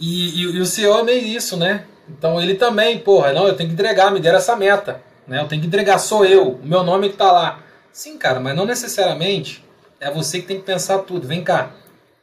E, 0.00 0.42
e, 0.42 0.56
e 0.56 0.60
o 0.60 0.64
CEO 0.64 0.98
é 0.98 1.02
meio 1.02 1.26
isso, 1.26 1.58
né? 1.58 1.84
Então 2.08 2.40
ele 2.40 2.54
também, 2.54 2.98
porra, 2.98 3.32
não, 3.34 3.46
eu 3.46 3.54
tenho 3.54 3.68
que 3.68 3.74
entregar, 3.74 4.10
me 4.10 4.20
deram 4.20 4.38
essa 4.38 4.56
meta. 4.56 5.02
Né? 5.26 5.40
Eu 5.40 5.46
tenho 5.46 5.60
que 5.60 5.68
entregar, 5.68 5.98
sou 5.98 6.24
eu, 6.24 6.52
o 6.52 6.66
meu 6.66 6.82
nome 6.82 7.10
que 7.10 7.16
tá 7.16 7.30
lá. 7.30 7.58
Sim, 7.92 8.16
cara, 8.16 8.40
mas 8.40 8.56
não 8.56 8.64
necessariamente 8.64 9.67
é 10.00 10.10
você 10.10 10.40
que 10.40 10.46
tem 10.46 10.58
que 10.58 10.66
pensar 10.66 10.98
tudo. 10.98 11.26
Vem 11.26 11.42
cá. 11.42 11.70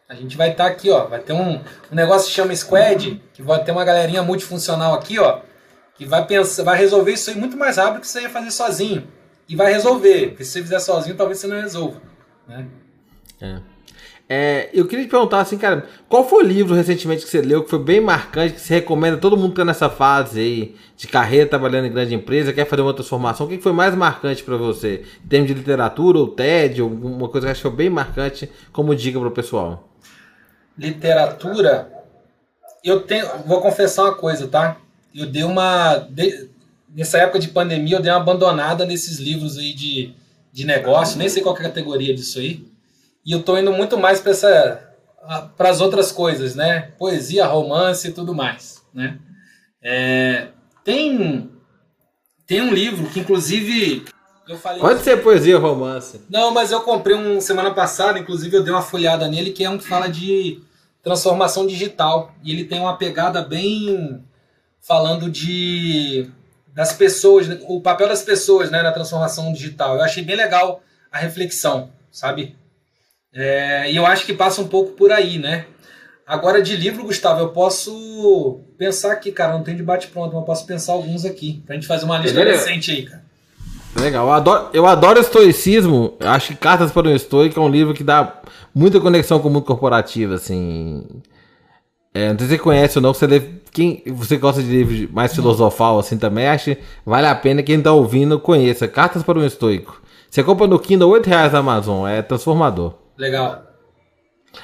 A 0.08 0.14
gente 0.14 0.38
vai 0.38 0.52
estar 0.52 0.66
tá 0.66 0.70
aqui, 0.70 0.90
ó. 0.90 1.08
Vai 1.08 1.20
ter 1.20 1.34
um, 1.34 1.56
um 1.92 1.96
negócio 1.96 2.28
que 2.28 2.34
chama 2.34 2.56
Squad, 2.56 3.22
que 3.34 3.42
vai 3.42 3.64
ter 3.64 3.72
uma 3.72 3.84
galerinha 3.84 4.22
multifuncional 4.22 4.94
aqui, 4.94 5.20
ó. 5.20 5.42
Que 5.96 6.06
vai 6.06 6.26
pensar, 6.26 6.64
vai 6.64 6.78
resolver 6.78 7.14
isso 7.14 7.30
aí 7.30 7.36
muito 7.36 7.58
mais 7.58 7.78
rápido 7.78 8.02
que 8.02 8.08
você 8.08 8.22
ia 8.22 8.30
fazer 8.30 8.52
sozinho. 8.52 9.08
E 9.48 9.56
vai 9.56 9.72
resolver. 9.72 10.30
Porque 10.30 10.44
se 10.44 10.52
você 10.52 10.62
fizer 10.62 10.80
sozinho, 10.80 11.16
talvez 11.16 11.40
você 11.40 11.48
não 11.48 11.60
resolva. 11.60 12.02
Né? 12.48 12.68
É. 13.42 13.75
É, 14.28 14.70
eu 14.74 14.88
queria 14.88 15.06
te 15.06 15.12
perguntar 15.12 15.40
assim, 15.40 15.56
cara, 15.56 15.86
qual 16.10 16.28
foi 16.28 16.44
o 16.44 16.48
livro 16.48 16.74
recentemente 16.74 17.24
que 17.24 17.30
você 17.30 17.42
leu 17.42 17.64
que 17.64 17.70
foi 17.70 17.78
bem 17.78 18.02
marcante, 18.02 18.56
que 18.56 18.62
você 18.62 18.76
recomenda 18.76 19.18
todo 19.18 19.38
mundo 19.38 19.52
que 19.52 19.58
tá 19.58 19.66
nessa 19.66 19.88
fase 19.88 20.40
aí 20.40 20.76
de 20.98 21.08
carreira, 21.08 21.48
trabalhando 21.48 21.86
em 21.86 21.92
grande 21.92 22.16
empresa, 22.16 22.52
quer 22.52 22.66
fazer 22.66 22.82
uma 22.82 22.94
transformação? 22.94 23.46
O 23.46 23.50
que 23.50 23.60
foi 23.60 23.72
mais 23.72 23.94
marcante 23.94 24.44
para 24.44 24.58
você? 24.58 25.04
Em 25.24 25.28
termos 25.28 25.48
de 25.48 25.54
literatura 25.54 26.18
ou 26.18 26.28
TED, 26.28 26.82
alguma 26.82 27.30
coisa 27.30 27.46
que 27.46 27.52
achou 27.52 27.70
bem 27.70 27.88
marcante 27.88 28.50
como 28.72 28.96
dica 28.96 29.20
para 29.20 29.28
o 29.28 29.32
pessoal? 29.32 29.88
Literatura, 30.76 31.92
eu 32.84 33.02
tenho, 33.02 33.28
vou 33.46 33.62
confessar 33.62 34.06
uma 34.06 34.16
coisa, 34.16 34.48
tá? 34.48 34.78
Eu 35.14 35.28
dei 35.28 35.44
uma. 35.44 35.98
De, 36.10 36.50
nessa 36.96 37.20
época 37.20 37.38
de 37.38 37.50
pandemia, 37.50 37.98
eu 37.98 38.02
dei 38.02 38.12
uma 38.12 38.20
abandonada 38.20 38.88
nesses 38.88 39.20
livros 39.20 39.56
aí 39.60 39.72
de, 39.74 40.14
de 40.52 40.66
negócio, 40.66 41.20
nem 41.20 41.30
sei 41.30 41.44
qual 41.44 41.56
é 41.56 41.60
a 41.60 41.64
categoria 41.64 42.14
disso 42.14 42.40
aí 42.40 42.75
e 43.26 43.32
eu 43.32 43.42
tô 43.42 43.58
indo 43.58 43.72
muito 43.72 43.98
mais 43.98 44.20
para 44.20 44.32
essa 44.32 44.82
para 45.58 45.70
as 45.70 45.82
outras 45.82 46.12
coisas, 46.12 46.54
né? 46.54 46.92
Poesia, 47.00 47.48
romance 47.48 48.08
e 48.08 48.12
tudo 48.12 48.36
mais, 48.36 48.84
né? 48.94 49.18
É, 49.82 50.50
tem 50.84 51.50
tem 52.46 52.62
um 52.62 52.74
livro 52.74 53.10
que 53.10 53.20
inclusive 53.20 54.06
eu 54.48 54.58
falei 54.58 54.80
Pode 54.80 55.02
ser 55.02 55.24
poesia, 55.24 55.58
romance. 55.58 56.22
Não, 56.30 56.52
mas 56.52 56.72
eu 56.72 56.82
comprei 56.82 57.16
um 57.16 57.42
semana 57.42 57.74
passada, 57.74 58.20
inclusive 58.20 58.56
eu 58.56 58.64
dei 58.64 58.72
uma 58.72 58.82
folhada 58.84 59.28
nele 59.28 59.52
que 59.52 59.64
é 59.64 59.70
um 59.70 59.78
que 59.80 59.88
fala 59.88 60.08
de 60.08 60.62
transformação 61.02 61.66
digital 61.66 62.32
e 62.44 62.52
ele 62.52 62.66
tem 62.66 62.80
uma 62.80 62.98
pegada 62.98 63.42
bem 63.42 64.24
falando 64.80 65.30
de 65.32 66.30
das 66.76 66.92
pessoas, 66.92 67.48
o 67.70 67.80
papel 67.80 68.10
das 68.10 68.22
pessoas, 68.22 68.70
né, 68.70 68.84
na 68.84 68.92
transformação 68.92 69.54
digital. 69.54 69.96
Eu 69.96 70.04
achei 70.04 70.22
bem 70.24 70.36
legal 70.36 70.84
a 71.10 71.18
reflexão, 71.18 71.90
sabe? 72.12 72.56
É, 73.36 73.92
e 73.92 73.96
eu 73.96 74.06
acho 74.06 74.26
que 74.26 74.34
passa 74.34 74.62
um 74.62 74.68
pouco 74.68 74.94
por 74.94 75.12
aí, 75.12 75.38
né? 75.38 75.66
Agora, 76.26 76.62
de 76.62 76.76
livro, 76.76 77.04
Gustavo, 77.04 77.42
eu 77.42 77.50
posso 77.50 78.62
pensar 78.78 79.12
aqui, 79.12 79.32
cara. 79.32 79.54
Não 79.54 79.64
tem 79.64 79.76
debate 79.76 80.08
pronto, 80.08 80.30
mas 80.30 80.42
eu 80.42 80.46
posso 80.46 80.66
pensar 80.66 80.94
alguns 80.94 81.26
aqui. 81.26 81.62
Pra 81.66 81.76
gente 81.76 81.86
fazer 81.86 82.06
uma 82.06 82.18
lista 82.18 82.44
recente 82.44 82.92
aí, 82.92 83.04
cara. 83.04 83.24
Legal, 84.00 84.28
eu 84.28 84.34
adoro, 84.34 84.70
eu 84.74 84.86
adoro 84.86 85.20
estoicismo. 85.20 86.16
Acho 86.20 86.50
que 86.50 86.56
Cartas 86.56 86.92
para 86.92 87.08
um 87.08 87.16
Estoico 87.16 87.60
é 87.60 87.64
um 87.64 87.70
livro 87.70 87.94
que 87.94 88.04
dá 88.04 88.42
muita 88.74 89.00
conexão 89.00 89.40
com 89.40 89.48
o 89.48 89.52
mundo 89.52 89.66
corporativo, 89.66 90.34
assim. 90.34 91.06
É, 92.14 92.32
não 92.32 92.40
sei 92.40 92.48
se 92.48 92.54
você 92.54 92.60
conhece 92.60 92.98
ou 92.98 93.02
não, 93.02 93.14
você 93.14 93.28
lê, 93.28 93.42
quem 93.72 94.02
você 94.08 94.38
gosta 94.38 94.64
de 94.64 94.70
livro 94.70 95.14
mais 95.14 95.34
filosofal 95.34 96.00
assim 96.00 96.18
também, 96.18 96.48
acho 96.48 96.76
que 96.76 96.78
vale 97.06 97.28
a 97.28 97.36
pena 97.36 97.62
quem 97.62 97.78
está 97.78 97.92
ouvindo 97.92 98.40
conheça. 98.40 98.88
Cartas 98.88 99.22
para 99.22 99.38
um 99.38 99.46
Estoico. 99.46 100.02
Você 100.30 100.44
compra 100.44 100.68
no 100.68 100.80
Kindle 100.80 101.10
8 101.10 101.28
reais 101.28 101.54
na 101.54 101.60
Amazon, 101.60 102.08
é 102.08 102.22
transformador. 102.22 103.05
Legal. 103.18 103.64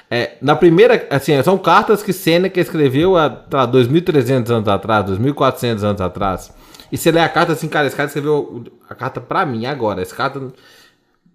É, 0.10 0.38
na 0.42 0.56
primeira, 0.56 1.08
assim, 1.10 1.42
são 1.44 1.58
cartas 1.58 2.02
que 2.02 2.14
Seneca 2.14 2.60
escreveu 2.60 3.18
há 3.18 3.30
2.300 3.30 4.50
anos 4.50 4.68
atrás, 4.68 5.06
2.400 5.06 5.84
anos 5.84 6.02
atrás. 6.02 6.52
E 6.92 6.98
você 6.98 7.12
lê 7.12 7.20
a 7.20 7.30
carta 7.30 7.54
assim, 7.54 7.68
cara, 7.68 7.88
esse 7.88 7.96
cara 7.96 8.08
escreveu 8.08 8.66
a 8.90 8.96
carta 8.96 9.22
pra 9.22 9.46
mim 9.46 9.66
agora. 9.66 10.02
Essa 10.02 10.16
carta, 10.16 10.42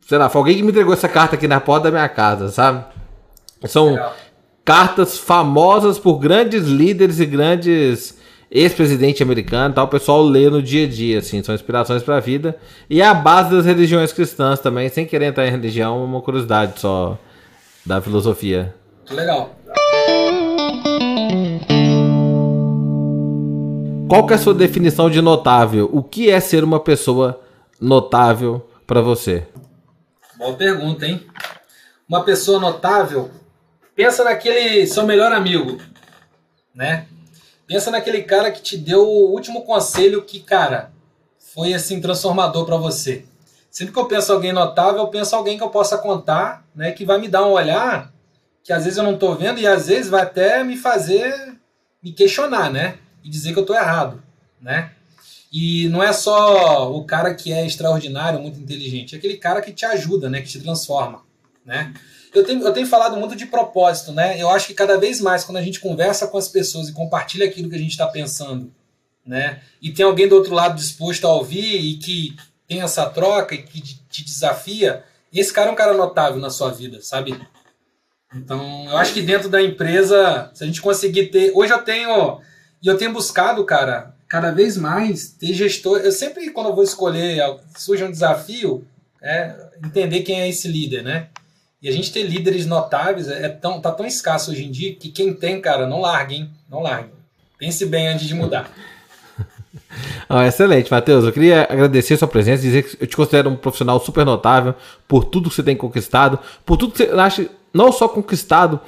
sei 0.07 0.19
lá, 0.19 0.29
foi 0.29 0.41
alguém 0.41 0.57
que 0.57 0.63
me 0.63 0.71
entregou 0.71 0.93
essa 0.93 1.09
carta 1.09 1.37
aqui 1.37 1.49
na 1.49 1.61
porta 1.61 1.85
da 1.85 1.91
minha 1.91 2.09
casa, 2.09 2.49
sabe? 2.49 2.85
São 3.65 3.91
Legal. 3.91 4.15
cartas 4.65 5.19
famosas 5.19 5.99
por 5.99 6.19
grandes 6.19 6.67
líderes 6.67 7.21
e 7.21 7.27
grandes 7.27 8.16
ex-presidente 8.51 9.23
americano, 9.23 9.75
tal, 9.75 9.87
o 9.87 9.89
pessoal 9.89 10.23
lê 10.23 10.49
no 10.49 10.63
dia 10.63 10.87
a 10.87 10.89
dia, 10.89 11.19
assim, 11.19 11.43
são 11.43 11.55
inspirações 11.55 12.03
para 12.03 12.17
a 12.17 12.21
vida 12.21 12.57
e 12.89 13.01
é 13.01 13.07
a 13.07 13.15
base 13.15 13.51
das 13.51 13.67
religiões 13.67 14.13
cristãs 14.13 14.61
também, 14.61 14.89
sem 14.89 15.07
querer 15.07 15.27
entrar 15.27 15.47
em 15.47 15.51
religião, 15.51 16.05
uma 16.05 16.21
curiosidade 16.21 16.81
só 16.81 17.19
da 17.85 18.01
filosofia. 18.01 18.75
Legal. 19.11 19.55
Qual 24.09 24.25
que 24.27 24.33
é 24.33 24.37
a 24.37 24.39
sua 24.39 24.55
definição 24.55 25.11
de 25.11 25.21
notável? 25.21 25.91
O 25.93 26.03
que 26.03 26.31
é 26.31 26.39
ser 26.39 26.63
uma 26.63 26.79
pessoa 26.79 27.41
notável 27.81 28.69
para 28.87 29.01
você? 29.01 29.47
Boa 30.39 30.55
pergunta, 30.55 31.07
hein? 31.07 31.27
Uma 32.09 32.23
pessoa 32.23 32.61
notável, 32.61 33.31
pensa 33.97 34.23
naquele 34.23 34.87
seu 34.87 35.05
melhor 35.05 35.33
amigo, 35.33 35.79
né? 36.73 37.07
Pensa 37.67 37.91
naquele 37.91 38.23
cara 38.23 38.51
que 38.51 38.63
te 38.63 38.77
deu 38.77 39.07
o 39.07 39.33
último 39.33 39.63
conselho 39.63 40.23
que, 40.23 40.41
cara, 40.41 40.93
foi 41.39 41.75
assim 41.75 42.01
transformador 42.01 42.65
para 42.65 42.77
você. 42.77 43.25
Sempre 43.71 43.93
que 43.93 43.99
eu 43.99 44.07
penso 44.07 44.33
alguém 44.33 44.53
notável, 44.53 45.01
eu 45.01 45.09
penso 45.09 45.35
alguém 45.35 45.59
que 45.59 45.65
eu 45.65 45.71
possa 45.71 45.99
contar, 45.99 46.67
né, 46.75 46.93
que 46.93 47.05
vai 47.05 47.19
me 47.19 47.29
dar 47.29 47.45
um 47.45 47.53
olhar 47.53 48.13
que 48.67 48.73
às 48.73 48.83
vezes 48.83 48.99
eu 48.99 49.05
não 49.05 49.15
estou 49.15 49.37
vendo 49.37 49.61
e 49.61 49.67
às 49.67 49.87
vezes 49.87 50.11
vai 50.11 50.23
até 50.23 50.65
me 50.65 50.77
fazer 50.77 51.57
me 52.03 52.13
questionar, 52.13 52.71
né, 52.71 52.99
e 53.23 53.31
dizer 53.31 53.53
que 53.53 53.59
eu 53.59 53.63
estou 53.63 53.77
errado, 53.77 54.23
né? 54.61 54.91
E 55.53 55.89
não 55.89 56.03
é 56.03 56.13
só 56.13 56.93
o 56.93 57.05
cara 57.05 57.33
que 57.35 57.53
é 57.53 57.65
extraordinário, 57.65 58.41
muito 58.41 58.59
inteligente, 58.59 59.15
é 59.15 59.19
aquele 59.19 59.37
cara 59.37 59.63
que 59.63 59.73
te 59.73 59.85
ajuda, 59.87 60.29
né, 60.29 60.41
que 60.41 60.49
te 60.49 60.61
transforma, 60.61 61.23
né? 61.67 61.93
Eu 62.33 62.45
tenho, 62.45 62.63
eu 62.63 62.73
tenho 62.73 62.87
falado 62.87 63.17
muito 63.17 63.35
de 63.35 63.47
propósito, 63.47 64.13
né? 64.13 64.41
Eu 64.41 64.49
acho 64.49 64.69
que 64.69 64.75
cada 64.75 64.97
vez 64.99 65.21
mais, 65.21 65.45
quando 65.45 65.57
a 65.57 65.63
gente 65.63 65.81
conversa 65.81 66.29
com 66.29 66.39
as 66.39 66.49
pessoas 66.49 66.89
e 66.89 66.93
compartilha 66.93 67.47
aquilo 67.47 67.69
que 67.69 67.77
a 67.77 67.81
gente 67.81 67.91
está 67.91 68.07
pensando, 68.07 68.73
né? 69.25 69.61
E 69.83 69.93
tem 69.93 70.07
alguém 70.07 70.29
do 70.29 70.37
outro 70.37 70.55
lado 70.55 70.77
disposto 70.77 71.27
a 71.27 71.35
ouvir 71.35 71.77
e 71.77 71.99
que 71.99 72.37
tem 72.69 72.83
essa 72.83 73.07
troca 73.11 73.55
e 73.55 73.63
que 73.63 73.81
te 73.81 74.25
desafia, 74.25 75.05
esse 75.33 75.53
cara 75.53 75.69
é 75.69 75.73
um 75.73 75.77
cara 75.77 75.95
notável 75.95 76.41
na 76.41 76.51
sua 76.51 76.71
vida, 76.71 77.01
sabe? 77.03 77.39
Então, 78.35 78.87
eu 78.89 78.97
acho 78.97 79.13
que 79.13 79.23
dentro 79.23 79.49
da 79.49 79.63
empresa, 79.63 80.51
se 80.55 80.63
a 80.63 80.67
gente 80.67 80.81
conseguir 80.81 81.27
ter. 81.29 81.53
Hoje 81.55 81.73
eu 81.73 81.83
tenho. 81.83 82.41
E 82.83 82.89
eu 82.89 82.97
tenho 82.97 83.13
buscado, 83.13 83.65
cara, 83.65 84.15
cada 84.29 84.51
vez 84.51 84.77
mais 84.77 85.31
ter 85.33 85.53
gestor. 85.53 86.01
Eu 86.01 86.13
sempre, 86.13 86.51
quando 86.51 86.69
eu 86.69 86.75
vou 86.75 86.85
escolher, 86.85 87.41
surge 87.77 88.05
um 88.05 88.11
desafio, 88.11 88.87
é 89.23 89.55
entender 89.85 90.23
quem 90.23 90.41
é 90.41 90.49
esse 90.49 90.69
líder, 90.69 91.03
né? 91.03 91.29
E 91.87 91.89
a 91.89 91.93
gente 91.93 92.11
ter 92.11 92.25
líderes 92.25 92.67
notáveis 92.67 93.29
é 93.29 93.49
tão, 93.49 93.81
tá 93.81 93.93
tão 93.93 94.05
escasso 94.05 94.51
hoje 94.51 94.65
em 94.65 94.73
dia 94.73 94.93
que 94.97 95.09
quem 95.09 95.33
tem, 95.33 95.61
cara, 95.61 95.87
não 95.87 96.01
larguem, 96.01 96.51
não 96.69 96.83
larguem. 96.83 97.13
Pense 97.61 97.87
bem 97.87 98.09
antes 98.09 98.27
de 98.27 98.35
mudar. 98.35 98.69
Ah, 100.29 100.47
excelente, 100.47 100.91
Matheus. 100.91 101.25
Eu 101.25 101.33
queria 101.33 101.63
agradecer 101.71 102.17
sua 102.17 102.27
presença, 102.27 102.61
dizer 102.61 102.83
que 102.83 103.05
eu 103.05 103.07
te 103.07 103.17
considero 103.17 103.49
um 103.49 103.57
profissional 103.57 104.01
super 104.01 104.27
notável 104.27 104.75
por 105.07 105.25
tudo 105.25 105.49
que 105.49 105.55
você 105.55 105.63
tem 105.63 105.77
conquistado, 105.77 106.39
por 106.67 106.77
tudo 106.77 106.93
que 106.93 106.99
você 106.99 107.13
acha 107.13 107.49
não 107.73 107.93
só 107.93 108.09
conquistado, 108.09 108.81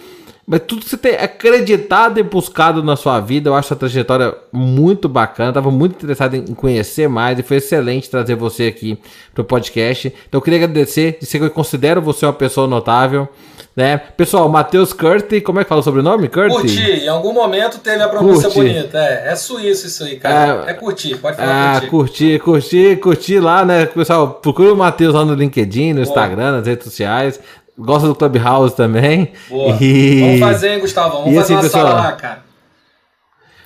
mas 0.48 0.62
tudo 0.66 0.80
que 0.80 0.88
você 0.88 0.96
tem 0.96 1.14
acreditado 1.14 2.18
e 2.18 2.22
buscado 2.22 2.82
na 2.82 2.96
sua 2.96 3.20
vida. 3.20 3.50
Eu 3.50 3.54
acho 3.54 3.74
a 3.74 3.76
trajetória 3.76 4.34
muito 4.50 5.06
bacana. 5.06 5.50
Estava 5.50 5.70
muito 5.70 5.96
interessado 5.96 6.36
em 6.36 6.54
conhecer 6.54 7.06
mais 7.06 7.38
e 7.38 7.42
foi 7.42 7.58
excelente 7.58 8.08
trazer 8.08 8.34
você 8.34 8.64
aqui 8.64 8.98
para 9.34 9.42
o 9.42 9.44
podcast. 9.44 10.08
Então 10.08 10.38
eu 10.38 10.42
queria 10.42 10.64
agradecer, 10.64 11.18
dizer 11.20 11.38
que 11.38 11.44
eu 11.44 11.50
considero 11.50 12.00
você 12.00 12.24
uma 12.24 12.32
pessoa 12.32 12.66
notável. 12.66 13.28
Né? 13.76 13.98
Pessoal, 13.98 14.48
Matheus 14.48 14.94
Curti, 14.94 15.42
como 15.42 15.60
é 15.60 15.64
que 15.64 15.68
fala 15.68 15.82
o 15.82 15.84
sobrenome? 15.84 16.28
Curti? 16.28 16.50
Curti, 16.50 17.04
em 17.04 17.08
algum 17.08 17.34
momento 17.34 17.78
teve 17.78 18.02
a 18.02 18.08
pronúncia 18.08 18.48
bonita. 18.48 18.98
É, 18.98 19.32
é 19.32 19.36
suíço 19.36 19.86
isso 19.86 20.02
aí, 20.02 20.16
cara. 20.16 20.64
É, 20.66 20.70
é 20.70 20.74
curtir, 20.74 21.16
pode 21.18 21.36
falar 21.36 21.76
ah, 21.76 21.80
curtir. 21.82 22.40
Curtir, 22.40 22.96
curtir, 22.96 23.38
lá, 23.38 23.66
né? 23.66 23.84
Pessoal, 23.84 24.30
procura 24.30 24.72
o 24.72 24.76
Matheus 24.76 25.14
lá 25.14 25.26
no 25.26 25.34
LinkedIn, 25.34 25.92
no 25.92 26.00
Instagram, 26.00 26.52
nas 26.52 26.66
redes 26.66 26.84
sociais. 26.84 27.38
Gosta 27.78 28.08
do 28.08 28.14
Clubhouse 28.14 28.74
também. 28.74 29.32
Boa. 29.48 29.76
E... 29.80 30.20
Vamos 30.20 30.40
fazer, 30.40 30.74
hein, 30.74 30.80
Gustavo? 30.80 31.18
Vamos 31.18 31.32
e 31.32 31.34
fazer 31.36 31.42
assim, 31.42 31.54
uma 31.54 31.62
pessoal, 31.62 31.86
sala 31.86 32.00
lá, 32.00 32.12
cara. 32.12 32.48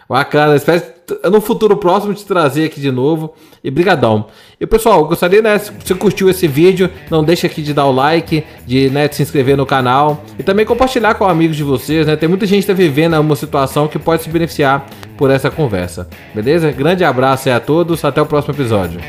Bacana, 0.09 0.57
espero 0.57 0.83
no 1.31 1.41
futuro 1.41 1.77
próximo 1.77 2.13
te 2.13 2.25
trazer 2.25 2.67
aqui 2.67 2.81
de 2.81 2.91
novo. 2.91 3.35
E 3.65 3.71
brigadão. 3.71 4.27
E 4.61 4.67
pessoal, 4.67 5.07
gostaria, 5.07 5.41
né, 5.41 5.57
se 5.57 5.71
você 5.73 5.95
curtiu 5.95 6.29
esse 6.29 6.49
vídeo, 6.49 6.91
não 7.09 7.23
deixe 7.23 7.47
aqui 7.47 7.63
de 7.63 7.73
dar 7.73 7.87
o 7.87 7.93
like, 7.93 8.45
de, 8.67 8.91
né, 8.91 9.07
de 9.07 9.15
se 9.15 9.23
inscrever 9.23 9.57
no 9.57 9.65
canal 9.65 10.25
e 10.37 10.43
também 10.43 10.67
compartilhar 10.67 11.15
com 11.15 11.25
amigos 11.25 11.57
de 11.57 11.63
vocês, 11.63 12.07
né? 12.07 12.17
Tem 12.17 12.29
muita 12.29 12.45
gente 12.45 12.63
que 12.63 12.67
tá 12.67 12.73
vivendo 12.73 13.19
uma 13.21 13.37
situação 13.37 13.87
que 13.87 14.01
pode 14.01 14.25
se 14.25 14.29
beneficiar 14.29 14.85
por 15.17 15.31
essa 15.31 15.49
conversa. 15.49 16.09
Beleza? 16.35 16.73
Grande 16.73 17.05
abraço 17.05 17.51
a 17.51 17.61
todos, 17.61 18.05
até 18.05 18.21
o 18.21 18.27
próximo 18.27 18.53
episódio. 18.53 19.01